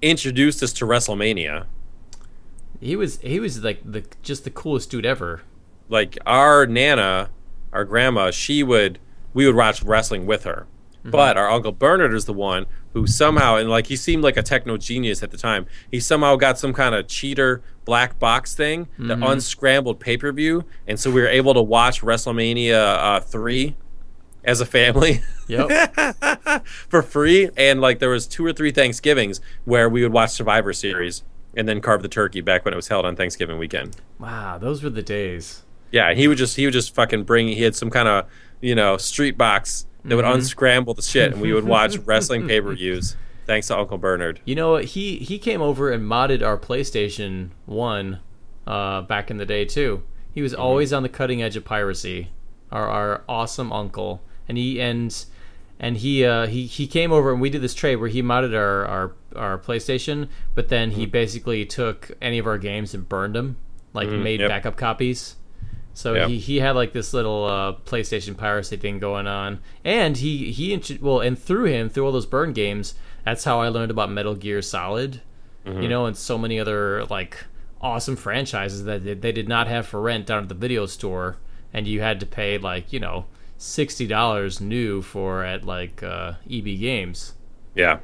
introduced 0.00 0.62
us 0.62 0.72
to 0.72 0.86
WrestleMania. 0.86 1.66
He 2.80 2.96
was 2.96 3.18
he 3.18 3.38
was 3.38 3.62
like 3.62 3.80
the 3.84 4.02
just 4.22 4.44
the 4.44 4.50
coolest 4.50 4.90
dude 4.90 5.04
ever. 5.04 5.42
Like 5.90 6.16
our 6.24 6.64
nana, 6.66 7.28
our 7.70 7.84
grandma, 7.84 8.30
she 8.30 8.62
would 8.62 8.98
we 9.34 9.44
would 9.44 9.56
watch 9.56 9.82
wrestling 9.82 10.24
with 10.24 10.44
her. 10.44 10.66
But 11.04 11.36
our 11.36 11.50
Uncle 11.50 11.72
Bernard 11.72 12.14
is 12.14 12.24
the 12.24 12.32
one 12.32 12.64
who 12.94 13.06
somehow, 13.06 13.56
and 13.56 13.68
like 13.68 13.88
he 13.88 13.96
seemed 13.96 14.22
like 14.22 14.38
a 14.38 14.42
techno 14.42 14.78
genius 14.78 15.22
at 15.22 15.32
the 15.32 15.36
time, 15.36 15.66
he 15.90 16.00
somehow 16.00 16.36
got 16.36 16.58
some 16.58 16.72
kind 16.72 16.94
of 16.94 17.08
cheater 17.08 17.60
black 17.84 18.18
box 18.18 18.54
thing 18.54 18.88
that 18.98 19.18
unscrambled 19.22 20.00
pay 20.00 20.16
per 20.16 20.32
view. 20.32 20.64
And 20.86 20.98
so 20.98 21.10
we 21.10 21.20
were 21.20 21.28
able 21.28 21.52
to 21.52 21.62
watch 21.62 22.00
WrestleMania 22.00 23.16
uh, 23.16 23.20
3 23.20 23.76
as 24.44 24.60
a 24.60 24.66
family. 24.66 25.22
Yep. 25.48 26.64
for 26.88 27.02
free 27.02 27.50
and 27.56 27.80
like 27.80 27.98
there 27.98 28.08
was 28.08 28.26
two 28.26 28.44
or 28.46 28.52
three 28.52 28.70
thanksgivings 28.70 29.40
where 29.64 29.88
we 29.88 30.02
would 30.02 30.12
watch 30.12 30.30
survivor 30.30 30.72
series 30.72 31.22
and 31.54 31.68
then 31.68 31.80
carve 31.80 32.00
the 32.02 32.08
turkey 32.08 32.40
back 32.40 32.64
when 32.64 32.72
it 32.72 32.76
was 32.76 32.88
held 32.88 33.04
on 33.04 33.16
thanksgiving 33.16 33.58
weekend 33.58 33.96
wow, 34.18 34.56
those 34.56 34.82
were 34.82 34.88
the 34.90 35.02
days. 35.02 35.62
yeah 35.90 36.14
he 36.14 36.28
would 36.28 36.38
just 36.38 36.56
he 36.56 36.64
would 36.64 36.72
just 36.72 36.94
fucking 36.94 37.24
bring 37.24 37.48
he 37.48 37.62
had 37.62 37.74
some 37.74 37.90
kind 37.90 38.08
of 38.08 38.26
you 38.60 38.74
know 38.74 38.96
street 38.96 39.36
box 39.36 39.86
that 40.04 40.16
would 40.16 40.24
unscramble 40.24 40.94
the 40.94 41.02
shit 41.02 41.32
and 41.32 41.42
we 41.42 41.52
would 41.52 41.64
watch 41.64 41.96
wrestling 42.06 42.46
pay-per-views 42.48 43.16
thanks 43.46 43.66
to 43.66 43.76
uncle 43.76 43.98
bernard 43.98 44.40
You 44.44 44.54
know 44.54 44.72
what? 44.72 44.84
He 44.86 45.16
he 45.18 45.38
came 45.38 45.60
over 45.60 45.90
and 45.90 46.04
modded 46.08 46.42
our 46.42 46.56
PlayStation 46.56 47.50
One 47.66 48.20
uh, 48.66 49.02
back 49.02 49.30
in 49.30 49.36
the 49.36 49.46
day 49.46 49.64
too. 49.64 50.02
He 50.32 50.40
was 50.40 50.54
always 50.54 50.92
on 50.92 51.02
the 51.02 51.08
cutting 51.08 51.42
edge 51.42 51.56
of 51.56 51.64
piracy. 51.64 52.30
Our 52.70 52.88
our 52.88 53.22
awesome 53.28 53.70
uncle, 53.72 54.22
and 54.48 54.58
he 54.58 54.80
and 54.80 55.24
and 55.78 55.96
he 55.98 56.24
uh, 56.24 56.46
he 56.46 56.66
he 56.66 56.86
came 56.86 57.12
over 57.12 57.32
and 57.32 57.40
we 57.40 57.50
did 57.50 57.60
this 57.60 57.74
trade 57.74 57.96
where 57.96 58.08
he 58.08 58.22
modded 58.22 58.56
our 58.56 58.86
our, 58.86 59.12
our 59.34 59.58
PlayStation, 59.58 60.28
but 60.54 60.68
then 60.68 60.92
he 60.92 61.06
basically 61.06 61.66
took 61.66 62.12
any 62.22 62.38
of 62.38 62.46
our 62.46 62.58
games 62.58 62.94
and 62.94 63.08
burned 63.08 63.34
them, 63.34 63.56
like 63.92 64.08
made 64.08 64.40
yep. 64.40 64.48
backup 64.48 64.76
copies. 64.76 65.36
So 65.94 66.14
Yep. 66.14 66.28
he, 66.28 66.38
he 66.38 66.60
had 66.60 66.74
like 66.74 66.92
this 66.92 67.12
little 67.12 67.44
uh, 67.44 67.72
PlayStation 67.84 68.36
piracy 68.36 68.76
thing 68.76 68.98
going 68.98 69.26
on, 69.26 69.60
and 69.84 70.16
he 70.16 70.50
he 70.52 70.98
well, 71.00 71.20
and 71.20 71.38
through 71.38 71.64
him 71.64 71.88
through 71.88 72.06
all 72.06 72.12
those 72.12 72.26
burn 72.26 72.52
games, 72.52 72.94
that's 73.24 73.44
how 73.44 73.60
I 73.60 73.68
learned 73.68 73.90
about 73.90 74.10
Metal 74.10 74.34
Gear 74.34 74.62
Solid, 74.62 75.20
you 75.64 75.88
know, 75.88 76.06
and 76.06 76.16
so 76.16 76.38
many 76.38 76.58
other 76.58 77.04
like 77.06 77.44
awesome 77.80 78.16
franchises 78.16 78.84
that 78.84 79.04
they, 79.04 79.14
they 79.14 79.32
did 79.32 79.48
not 79.48 79.66
have 79.66 79.86
for 79.86 80.00
rent 80.00 80.26
down 80.26 80.44
at 80.44 80.48
the 80.48 80.54
video 80.54 80.86
store, 80.86 81.36
and 81.72 81.86
you 81.86 82.00
had 82.00 82.20
to 82.20 82.26
pay 82.26 82.56
like 82.56 82.92
you 82.92 83.00
know 83.00 83.26
sixty 83.62 84.06
dollars 84.06 84.60
new 84.60 85.00
for 85.02 85.44
at 85.44 85.64
like 85.64 86.02
uh, 86.02 86.34
EB 86.50 86.64
Games. 86.80 87.34
yeah 87.74 87.98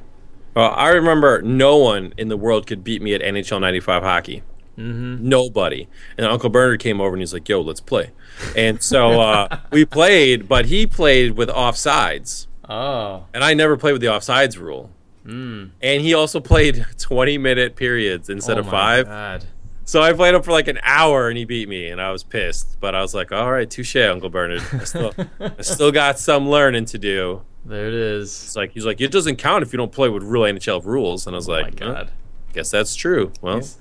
well 0.55 0.73
i 0.75 0.89
remember 0.89 1.41
no 1.41 1.77
one 1.77 2.13
in 2.17 2.27
the 2.29 2.37
world 2.37 2.65
could 2.65 2.83
beat 2.83 3.01
me 3.01 3.13
at 3.13 3.21
nhl 3.21 3.59
95 3.61 4.03
hockey 4.03 4.41
nobody 4.77 5.87
and 6.17 6.25
uncle 6.25 6.49
bernard 6.49 6.79
came 6.79 7.01
over 7.01 7.13
and 7.13 7.21
he's 7.21 7.33
like 7.33 7.47
yo 7.49 7.59
let's 7.61 7.81
play 7.81 8.11
and 8.55 8.81
so 8.81 9.19
uh, 9.19 9.59
we 9.71 9.83
played 9.85 10.47
but 10.47 10.65
he 10.67 10.87
played 10.87 11.31
with 11.37 11.49
offsides 11.49 12.47
Oh, 12.71 13.25
and 13.33 13.43
I 13.43 13.55
never 13.55 13.77
played 13.77 13.93
with 13.93 14.01
the 14.01 14.07
offsides 14.09 14.59
rule. 14.59 14.91
And 15.25 15.71
he 15.81 16.13
also 16.13 16.39
played 16.39 16.85
20 16.99 17.39
minute 17.39 17.75
periods 17.75 18.29
instead 18.29 18.57
oh 18.57 18.59
of 18.59 18.65
my 18.67 18.71
five. 18.71 19.05
God. 19.07 19.45
So 19.89 20.03
I 20.03 20.13
played 20.13 20.35
him 20.35 20.43
for 20.43 20.51
like 20.51 20.67
an 20.67 20.79
hour 20.83 21.29
and 21.29 21.37
he 21.37 21.45
beat 21.45 21.67
me, 21.67 21.89
and 21.89 21.99
I 21.99 22.11
was 22.11 22.23
pissed. 22.23 22.77
But 22.79 22.93
I 22.93 23.01
was 23.01 23.15
like, 23.15 23.31
all 23.31 23.51
right, 23.51 23.67
touche, 23.67 23.95
Uncle 23.95 24.29
Bernard. 24.29 24.61
I 24.71 24.83
still, 24.83 25.13
I 25.39 25.61
still 25.63 25.91
got 25.91 26.19
some 26.19 26.47
learning 26.47 26.85
to 26.85 26.99
do. 26.99 27.41
There 27.65 27.87
it 27.87 27.93
is. 27.95 28.29
It's 28.43 28.55
like 28.55 28.71
he's 28.73 28.85
like, 28.85 29.01
it 29.01 29.11
doesn't 29.11 29.37
count 29.37 29.63
if 29.63 29.73
you 29.73 29.77
don't 29.77 29.91
play 29.91 30.07
with 30.09 30.21
real 30.21 30.43
NHL 30.43 30.85
rules. 30.85 31.25
And 31.25 31.35
I 31.35 31.37
was 31.37 31.49
Oh 31.49 31.53
my 31.53 31.61
like, 31.61 31.79
"Huh, 31.79 31.93
God. 31.93 32.11
guess 32.53 32.69
that's 32.69 32.93
true. 32.93 33.31
Well, 33.41 33.55
He's- 33.55 33.77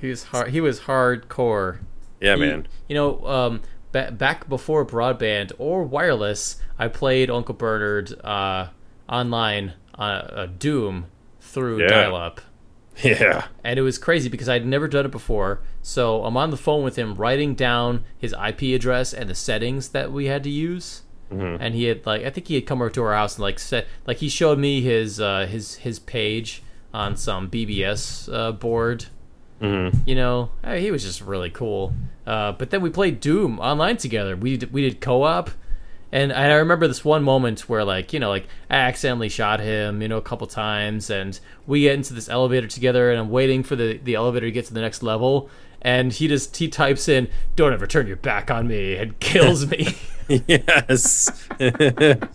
He 0.00 0.08
was 0.08 0.22
hard. 0.24 0.50
He 0.50 0.60
was 0.60 0.80
hardcore. 0.82 1.78
yeah, 2.20 2.34
He- 2.36 2.40
man. 2.40 2.68
You 2.88 2.94
know, 2.94 3.26
um, 3.26 3.60
ba- 3.90 4.12
back 4.12 4.48
before 4.48 4.86
broadband 4.86 5.50
or 5.58 5.82
wireless, 5.82 6.58
I 6.78 6.86
played 6.86 7.28
Uncle 7.28 7.54
Bernard 7.56 8.14
uh, 8.24 8.68
online 9.08 9.72
uh, 9.98 10.02
uh, 10.02 10.46
Doom 10.58 11.06
through 11.40 11.80
Yeah. 11.82 11.88
dial-up, 11.88 12.40
Yeah, 13.02 13.46
and 13.64 13.78
it 13.78 13.82
was 13.82 13.98
crazy 13.98 14.28
because 14.28 14.48
I'd 14.48 14.64
never 14.64 14.86
done 14.86 15.04
it 15.04 15.10
before. 15.10 15.60
So 15.82 16.24
I'm 16.24 16.36
on 16.36 16.50
the 16.50 16.56
phone 16.56 16.84
with 16.84 16.96
him, 16.96 17.14
writing 17.14 17.54
down 17.54 18.04
his 18.16 18.32
IP 18.32 18.62
address 18.74 19.12
and 19.12 19.28
the 19.28 19.34
settings 19.34 19.88
that 19.90 20.12
we 20.12 20.26
had 20.26 20.42
to 20.44 20.50
use. 20.50 21.02
And 21.30 21.74
he 21.74 21.84
had 21.84 22.06
like 22.06 22.22
I 22.24 22.30
think 22.30 22.46
he 22.46 22.54
had 22.54 22.64
come 22.66 22.80
over 22.80 22.90
to 22.90 23.02
our 23.02 23.14
house 23.14 23.34
and 23.36 23.42
like 23.42 23.58
set 23.58 23.88
like 24.06 24.18
he 24.18 24.28
showed 24.28 24.56
me 24.58 24.80
his 24.82 25.18
uh, 25.20 25.46
his 25.46 25.76
his 25.76 25.98
page 25.98 26.62
on 26.92 27.16
some 27.16 27.50
BBS 27.50 28.32
uh, 28.32 28.52
board 28.52 29.06
You 30.06 30.14
know, 30.14 30.50
eh, 30.62 30.78
he 30.78 30.90
was 30.90 31.02
just 31.02 31.20
really 31.22 31.50
cool. 31.50 31.92
Uh, 32.26 32.52
but 32.52 32.70
then 32.70 32.82
we 32.82 32.90
played 32.90 33.18
Doom 33.18 33.58
online 33.58 33.96
together. 33.96 34.36
We 34.36 34.58
did, 34.58 34.72
we 34.72 34.82
did 34.82 35.00
co-op, 35.00 35.50
and 36.14 36.32
I 36.32 36.54
remember 36.54 36.86
this 36.86 37.04
one 37.04 37.24
moment 37.24 37.68
where 37.68 37.84
like 37.84 38.12
you 38.12 38.20
know 38.20 38.28
like 38.28 38.46
I 38.70 38.76
accidentally 38.76 39.28
shot 39.28 39.58
him 39.58 40.00
you 40.00 40.06
know 40.06 40.16
a 40.16 40.22
couple 40.22 40.46
times, 40.46 41.10
and 41.10 41.38
we 41.66 41.80
get 41.82 41.94
into 41.94 42.14
this 42.14 42.28
elevator 42.28 42.68
together, 42.68 43.10
and 43.10 43.18
I'm 43.18 43.30
waiting 43.30 43.64
for 43.64 43.74
the 43.74 43.98
the 43.98 44.14
elevator 44.14 44.46
to 44.46 44.52
get 44.52 44.66
to 44.66 44.74
the 44.74 44.80
next 44.80 45.02
level, 45.02 45.50
and 45.82 46.12
he 46.12 46.28
just 46.28 46.56
he 46.56 46.68
types 46.68 47.08
in 47.08 47.28
"Don't 47.56 47.72
ever 47.72 47.88
turn 47.88 48.06
your 48.06 48.16
back 48.16 48.48
on 48.48 48.68
me" 48.68 48.94
and 48.94 49.18
kills 49.18 49.66
me. 49.66 49.96
yes, 50.46 51.48
it 51.58 52.28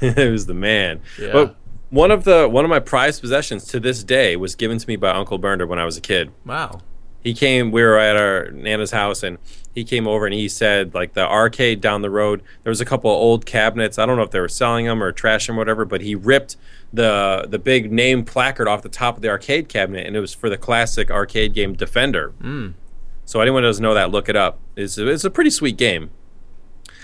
was 0.00 0.46
the 0.46 0.54
man. 0.54 1.02
Yeah. 1.20 1.32
But 1.32 1.56
one 1.90 2.10
of 2.10 2.24
the 2.24 2.48
one 2.48 2.64
of 2.64 2.70
my 2.70 2.80
prized 2.80 3.20
possessions 3.20 3.66
to 3.66 3.80
this 3.80 4.02
day 4.02 4.34
was 4.34 4.54
given 4.54 4.78
to 4.78 4.88
me 4.88 4.96
by 4.96 5.10
Uncle 5.10 5.36
Berner 5.36 5.66
when 5.66 5.78
I 5.78 5.84
was 5.84 5.98
a 5.98 6.00
kid. 6.00 6.32
wow. 6.46 6.80
He 7.24 7.34
came. 7.34 7.72
We 7.72 7.82
were 7.82 7.98
at 7.98 8.16
our 8.16 8.50
nana's 8.52 8.92
house, 8.92 9.22
and 9.22 9.38
he 9.74 9.82
came 9.82 10.06
over 10.06 10.26
and 10.26 10.34
he 10.34 10.48
said, 10.48 10.94
like 10.94 11.14
the 11.14 11.26
arcade 11.26 11.80
down 11.80 12.02
the 12.02 12.10
road, 12.10 12.42
there 12.62 12.70
was 12.70 12.80
a 12.80 12.84
couple 12.84 13.10
of 13.10 13.16
old 13.16 13.46
cabinets. 13.46 13.98
I 13.98 14.06
don't 14.06 14.16
know 14.16 14.22
if 14.22 14.30
they 14.30 14.40
were 14.40 14.48
selling 14.48 14.86
them 14.86 15.02
or 15.02 15.12
trashing 15.12 15.48
them 15.48 15.56
or 15.56 15.60
whatever, 15.60 15.84
but 15.84 16.02
he 16.02 16.14
ripped 16.14 16.56
the 16.92 17.46
the 17.48 17.58
big 17.58 17.90
name 17.90 18.24
placard 18.24 18.68
off 18.68 18.82
the 18.82 18.88
top 18.88 19.16
of 19.16 19.22
the 19.22 19.28
arcade 19.28 19.68
cabinet, 19.68 20.06
and 20.06 20.14
it 20.14 20.20
was 20.20 20.32
for 20.32 20.48
the 20.48 20.58
classic 20.58 21.10
arcade 21.10 21.54
game 21.54 21.72
Defender. 21.72 22.32
So 23.24 23.40
anyone 23.40 23.62
who 23.62 23.68
doesn't 23.70 23.82
know 23.82 23.94
that, 23.94 24.10
look 24.10 24.28
it 24.28 24.36
up. 24.36 24.60
It's 24.76 24.98
it's 24.98 25.24
a 25.24 25.30
pretty 25.30 25.50
sweet 25.50 25.76
game. 25.78 26.10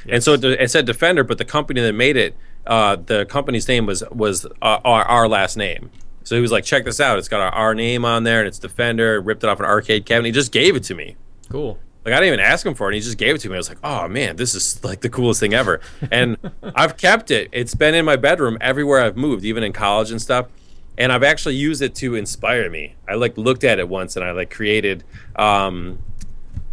And 0.08 0.22
so 0.22 0.34
it, 0.34 0.44
it 0.44 0.70
said 0.70 0.84
Defender, 0.86 1.24
but 1.24 1.38
the 1.38 1.44
company 1.44 1.80
that 1.80 1.92
made 1.94 2.16
it, 2.16 2.36
uh, 2.66 2.96
the 2.96 3.26
company's 3.26 3.66
name 3.66 3.86
was 3.86 4.04
was 4.10 4.46
uh, 4.62 4.78
our, 4.84 5.04
our 5.04 5.28
last 5.28 5.56
name. 5.56 5.90
So 6.24 6.34
he 6.36 6.42
was 6.42 6.52
like, 6.52 6.64
"Check 6.64 6.84
this 6.84 7.00
out! 7.00 7.18
It's 7.18 7.28
got 7.28 7.40
our, 7.40 7.50
our 7.50 7.74
name 7.74 8.04
on 8.04 8.24
there, 8.24 8.40
and 8.40 8.48
it's 8.48 8.58
Defender." 8.58 9.20
Ripped 9.20 9.42
it 9.44 9.48
off 9.50 9.58
an 9.60 9.66
arcade 9.66 10.04
cabinet. 10.06 10.26
He 10.28 10.32
just 10.32 10.52
gave 10.52 10.76
it 10.76 10.84
to 10.84 10.94
me. 10.94 11.16
Cool. 11.48 11.78
Like 12.04 12.14
I 12.14 12.18
didn't 12.20 12.34
even 12.34 12.40
ask 12.40 12.64
him 12.64 12.74
for 12.74 12.84
it. 12.86 12.88
And 12.88 12.94
he 12.94 13.00
just 13.00 13.18
gave 13.18 13.34
it 13.34 13.38
to 13.40 13.48
me. 13.48 13.54
I 13.54 13.58
was 13.58 13.68
like, 13.68 13.78
"Oh 13.84 14.06
man, 14.08 14.36
this 14.36 14.54
is 14.54 14.82
like 14.84 15.00
the 15.00 15.08
coolest 15.08 15.40
thing 15.40 15.54
ever." 15.54 15.80
And 16.10 16.36
I've 16.74 16.96
kept 16.96 17.30
it. 17.30 17.48
It's 17.52 17.74
been 17.74 17.94
in 17.94 18.04
my 18.04 18.16
bedroom 18.16 18.56
everywhere 18.60 19.00
I've 19.02 19.16
moved, 19.16 19.44
even 19.44 19.62
in 19.62 19.72
college 19.72 20.10
and 20.10 20.20
stuff. 20.20 20.46
And 20.98 21.12
I've 21.12 21.22
actually 21.22 21.54
used 21.56 21.80
it 21.82 21.94
to 21.96 22.14
inspire 22.14 22.68
me. 22.70 22.94
I 23.08 23.14
like 23.14 23.36
looked 23.38 23.64
at 23.64 23.78
it 23.78 23.88
once, 23.88 24.16
and 24.16 24.24
I 24.24 24.32
like 24.32 24.50
created 24.50 25.04
um, 25.36 25.98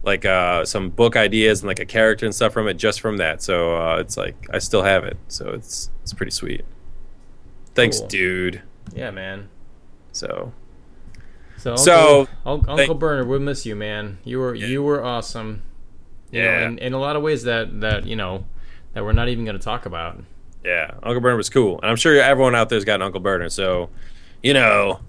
like 0.03 0.25
uh, 0.25 0.65
some 0.65 0.89
book 0.89 1.15
ideas 1.15 1.61
and 1.61 1.67
like 1.67 1.79
a 1.79 1.85
character 1.85 2.25
and 2.25 2.35
stuff 2.35 2.51
from 2.53 2.67
it 2.67 2.73
just 2.75 2.99
from 3.01 3.17
that. 3.17 3.41
So 3.41 3.75
uh, 3.75 3.97
it's 3.99 4.17
like 4.17 4.35
I 4.53 4.59
still 4.59 4.83
have 4.83 5.03
it. 5.05 5.17
So 5.29 5.49
it's 5.49 5.89
it's 6.03 6.13
pretty 6.13 6.31
sweet. 6.31 6.63
Thanks, 7.75 7.99
Cool. 7.99 8.07
dude. 8.07 8.61
Yeah, 8.95 9.11
man. 9.11 9.49
So 10.11 10.51
So, 11.57 11.75
So, 11.75 12.19
Uncle, 12.19 12.29
Uncle, 12.45 12.65
thank- 12.77 12.79
Uncle 12.81 12.95
Berner, 12.95 13.25
we 13.25 13.39
miss 13.39 13.65
you, 13.65 13.75
man. 13.75 14.19
You 14.23 14.39
were 14.39 14.55
you 14.55 14.83
were 14.83 15.03
awesome. 15.03 15.63
You 16.31 16.41
know, 16.43 16.47
Yeah. 16.49 16.67
in, 16.67 16.77
in 16.79 16.93
a 16.93 16.99
lot 16.99 17.15
of 17.15 17.21
ways 17.23 17.43
that 17.43 17.81
that 17.81 18.05
you 18.05 18.15
know 18.15 18.45
that 18.93 19.03
we're 19.03 19.13
not 19.13 19.27
even 19.29 19.45
going 19.45 19.57
to 19.57 19.63
talk 19.63 19.85
about. 19.85 20.17
yeah, 20.63 20.91
Uncle 21.03 21.21
Bernard 21.21 21.37
was 21.37 21.49
cool, 21.49 21.79
and 21.81 21.89
I'm 21.89 21.95
sure 21.95 22.19
everyone 22.21 22.53
out 22.55 22.69
there's 22.69 22.83
got 22.85 22.95
an 22.95 23.01
Uncle 23.03 23.21
Bernard. 23.21 23.51
So 23.51 23.89
you 24.43 24.53
know, 24.53 24.99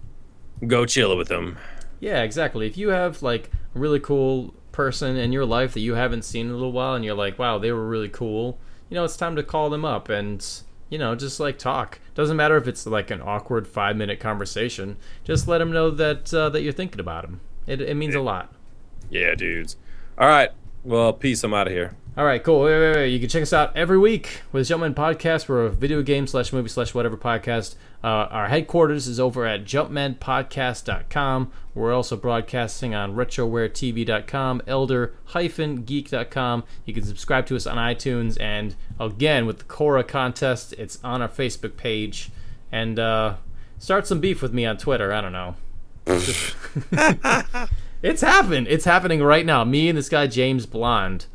go 0.66 0.86
chill 0.86 1.16
with 1.16 1.30
him. 1.30 1.58
Yeah, 2.00 2.22
exactly. 2.22 2.66
If 2.66 2.76
you 2.78 2.88
have 2.90 3.22
like 3.22 3.50
a 3.74 3.78
really 3.78 4.00
cool 4.00 4.54
person 4.72 5.16
in 5.16 5.32
your 5.32 5.44
life 5.44 5.74
that 5.74 5.80
you 5.80 5.94
haven't 5.94 6.22
seen 6.22 6.46
in 6.46 6.52
a 6.52 6.54
little 6.54 6.72
while, 6.72 6.94
and 6.94 7.04
you're 7.04 7.14
like, 7.14 7.38
wow, 7.38 7.58
they 7.58 7.72
were 7.72 7.86
really 7.88 8.08
cool. 8.08 8.58
You 8.88 8.94
know, 8.94 9.04
it's 9.04 9.16
time 9.16 9.34
to 9.36 9.42
call 9.42 9.68
them 9.70 9.84
up 9.84 10.08
and 10.08 10.46
you 10.88 10.98
know 10.98 11.14
just 11.14 11.40
like 11.40 11.58
talk. 11.58 12.00
Doesn't 12.14 12.36
matter 12.36 12.56
if 12.56 12.66
it's 12.66 12.86
like 12.86 13.10
an 13.10 13.22
awkward 13.22 13.66
five 13.66 13.96
minute 13.96 14.20
conversation. 14.20 14.96
Just 15.24 15.48
let 15.48 15.58
them 15.58 15.72
know 15.72 15.90
that 15.90 16.32
uh, 16.32 16.48
that 16.50 16.62
you're 16.62 16.72
thinking 16.72 17.00
about 17.00 17.22
them. 17.22 17.40
It, 17.66 17.80
it 17.80 17.94
means 17.94 18.14
a 18.14 18.20
lot. 18.20 18.52
Yeah, 19.10 19.34
dudes. 19.34 19.76
All 20.16 20.28
right. 20.28 20.50
Well, 20.84 21.12
peace. 21.12 21.44
I'm 21.44 21.54
out 21.54 21.66
of 21.66 21.72
here. 21.72 21.94
All 22.18 22.24
right, 22.24 22.42
cool. 22.42 22.62
Wait, 22.62 22.80
wait, 22.80 22.96
wait. 22.96 23.08
You 23.10 23.20
can 23.20 23.28
check 23.28 23.44
us 23.44 23.52
out 23.52 23.76
every 23.76 23.96
week 23.96 24.42
with 24.50 24.66
Jumpman 24.66 24.94
Podcast. 24.94 25.48
We're 25.48 25.66
a 25.66 25.70
video 25.70 26.02
game 26.02 26.26
slash 26.26 26.52
movie 26.52 26.68
slash 26.68 26.92
whatever 26.92 27.16
podcast. 27.16 27.76
Uh, 28.02 28.26
our 28.28 28.48
headquarters 28.48 29.06
is 29.06 29.20
over 29.20 29.46
at 29.46 29.64
jumpmanpodcast.com. 29.64 31.52
We're 31.76 31.94
also 31.94 32.16
broadcasting 32.16 32.92
on 32.92 33.14
retrowaretv.com, 33.14 34.62
elder-geek.com. 34.66 36.64
You 36.84 36.92
can 36.92 37.04
subscribe 37.04 37.46
to 37.46 37.54
us 37.54 37.68
on 37.68 37.76
iTunes. 37.76 38.36
And 38.40 38.74
again, 38.98 39.46
with 39.46 39.58
the 39.58 39.64
Korra 39.66 40.04
contest, 40.04 40.74
it's 40.76 40.98
on 41.04 41.22
our 41.22 41.28
Facebook 41.28 41.76
page. 41.76 42.32
And 42.72 42.98
uh, 42.98 43.36
start 43.78 44.08
some 44.08 44.18
beef 44.18 44.42
with 44.42 44.52
me 44.52 44.66
on 44.66 44.76
Twitter. 44.76 45.12
I 45.12 45.20
don't 45.20 45.30
know. 45.30 45.54
It's 48.00 48.20
happened. 48.20 48.68
It's 48.68 48.84
happening 48.84 49.22
right 49.22 49.44
now. 49.44 49.64
Me 49.64 49.88
and 49.88 49.98
this 49.98 50.08
guy 50.08 50.28
James 50.28 50.66
Blonde. 50.66 51.26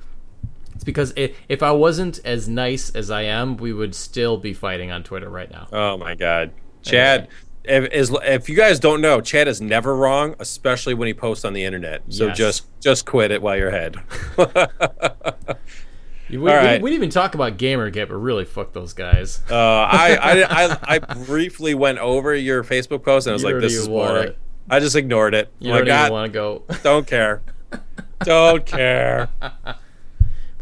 It's 0.76 0.84
because 0.84 1.14
i 1.18 1.34
if 1.50 1.62
I 1.64 1.72
wasn't 1.72 2.20
as 2.26 2.48
nice 2.50 2.90
as 2.92 3.12
I 3.12 3.24
am, 3.24 3.58
we 3.58 3.74
would 3.74 3.94
still 3.96 4.38
be 4.38 4.54
fighting 4.54 4.92
on 4.92 5.04
Twitter 5.04 5.30
right 5.30 5.50
now. 5.52 5.68
Oh 5.72 5.98
my 5.98 6.16
God, 6.16 6.52
Chad. 6.82 7.28
If, 7.66 7.94
is, 7.94 8.14
if 8.26 8.50
you 8.50 8.56
guys 8.58 8.78
don't 8.78 9.00
know, 9.00 9.22
Chad 9.22 9.48
is 9.48 9.62
never 9.62 9.96
wrong, 9.96 10.36
especially 10.40 10.94
when 10.96 11.08
he 11.08 11.14
posts 11.14 11.46
on 11.46 11.54
the 11.54 11.64
internet. 11.64 12.02
So 12.10 12.28
Yes. 12.28 12.38
just 12.38 12.80
just 12.82 13.06
quit 13.06 13.32
it 13.32 13.42
while 13.42 13.56
you're 13.58 13.70
ahead. 13.70 13.96
We, 16.30 16.38
we- 16.40 16.50
right. 16.52 16.82
we, 16.82 16.90
didn't 16.90 17.04
even 17.04 17.10
talk 17.12 17.36
about 17.36 17.58
Gamergate, 17.58 18.08
but 18.08 18.16
really 18.16 18.46
fuck 18.46 18.74
those 18.74 18.94
guys. 18.94 19.42
Uh, 19.52 19.56
I, 19.56 20.16
I, 20.20 20.44
I 20.74 20.78
I 20.96 21.00
briefly 21.26 21.76
went 21.76 22.00
over 22.00 22.34
your 22.34 22.64
Facebook 22.64 23.04
post 23.04 23.28
and 23.28 23.32
I 23.32 23.34
was 23.36 23.44
You 23.44 23.52
like, 23.54 23.62
"This 23.62 23.74
is 23.76 23.88
boring." 23.88 24.30
it. 24.30 24.38
I 24.68 24.80
just 24.80 24.96
ignored 24.96 25.36
it. 25.36 25.54
You 25.60 25.68
don't 25.68 25.74
like, 25.76 25.82
even 25.82 25.88
"God, 25.96 26.12
want 26.12 26.32
to 26.32 26.34
go. 26.34 26.64
don't 26.82 27.06
care, 27.06 27.44
don't 28.24 28.66
care. 28.66 29.30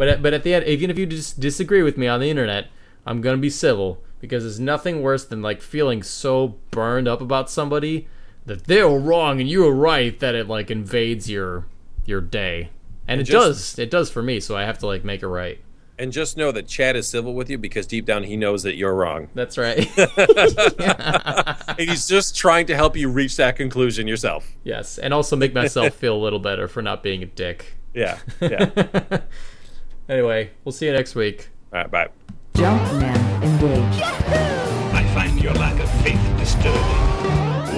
But 0.01 0.07
at, 0.09 0.23
but 0.23 0.33
at 0.33 0.41
the 0.41 0.55
end, 0.55 0.65
even 0.65 0.89
if 0.89 0.97
you 0.97 1.05
dis- 1.05 1.31
disagree 1.31 1.83
with 1.83 1.95
me 1.95 2.07
on 2.07 2.19
the 2.21 2.27
internet, 2.31 2.69
I'm 3.05 3.21
gonna 3.21 3.37
be 3.37 3.51
civil 3.51 4.01
because 4.19 4.41
there's 4.41 4.59
nothing 4.59 5.03
worse 5.03 5.23
than 5.23 5.43
like 5.43 5.61
feeling 5.61 6.01
so 6.01 6.55
burned 6.71 7.07
up 7.07 7.21
about 7.21 7.51
somebody 7.51 8.07
that 8.47 8.63
they 8.63 8.81
were 8.83 8.97
wrong 8.99 9.39
and 9.39 9.47
you 9.47 9.61
were 9.63 9.75
right 9.75 10.19
that 10.19 10.33
it 10.33 10.47
like 10.47 10.71
invades 10.71 11.29
your 11.29 11.67
your 12.03 12.19
day. 12.19 12.71
And 13.07 13.21
it 13.21 13.25
just- 13.25 13.75
does. 13.75 13.77
It 13.77 13.91
does 13.91 14.09
for 14.09 14.23
me, 14.23 14.39
so 14.39 14.57
I 14.57 14.63
have 14.63 14.79
to 14.79 14.87
like 14.87 15.03
make 15.05 15.21
it 15.21 15.27
right. 15.27 15.59
And 15.99 16.11
just 16.11 16.35
know 16.35 16.51
that 16.51 16.65
Chad 16.67 16.95
is 16.95 17.07
civil 17.07 17.35
with 17.35 17.47
you 17.51 17.59
because 17.59 17.85
deep 17.85 18.07
down 18.07 18.23
he 18.23 18.35
knows 18.35 18.63
that 18.63 18.73
you're 18.77 18.95
wrong. 18.95 19.27
That's 19.35 19.55
right. 19.55 19.87
And 21.77 21.89
he's 21.89 22.07
just 22.07 22.35
trying 22.35 22.65
to 22.65 22.75
help 22.75 22.97
you 22.97 23.07
reach 23.07 23.37
that 23.37 23.55
conclusion 23.55 24.07
yourself. 24.07 24.51
yes, 24.63 24.97
and 24.97 25.13
also 25.13 25.35
make 25.35 25.53
myself 25.53 25.93
feel 25.93 26.15
a 26.15 26.21
little 26.23 26.39
better 26.39 26.67
for 26.67 26.81
not 26.81 27.03
being 27.03 27.21
a 27.21 27.27
dick. 27.27 27.75
Yeah, 27.93 28.17
yeah. 28.41 29.19
Anyway, 30.09 30.51
we'll 30.65 30.71
see 30.73 30.87
you 30.87 30.93
next 30.93 31.15
week. 31.15 31.49
All 31.73 31.81
right, 31.81 31.91
bye. 31.91 32.09
Jumpman 32.53 33.43
engaged. 33.43 34.01
I 34.03 35.09
find 35.13 35.41
your 35.41 35.53
lack 35.53 35.79
of 35.81 35.89
faith 36.03 36.19
disturbing. 36.37 36.81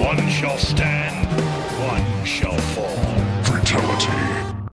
One 0.02 0.28
shall 0.28 0.58
stand, 0.58 1.28
one 1.88 2.24
shall 2.24 2.58
fall. 2.58 2.83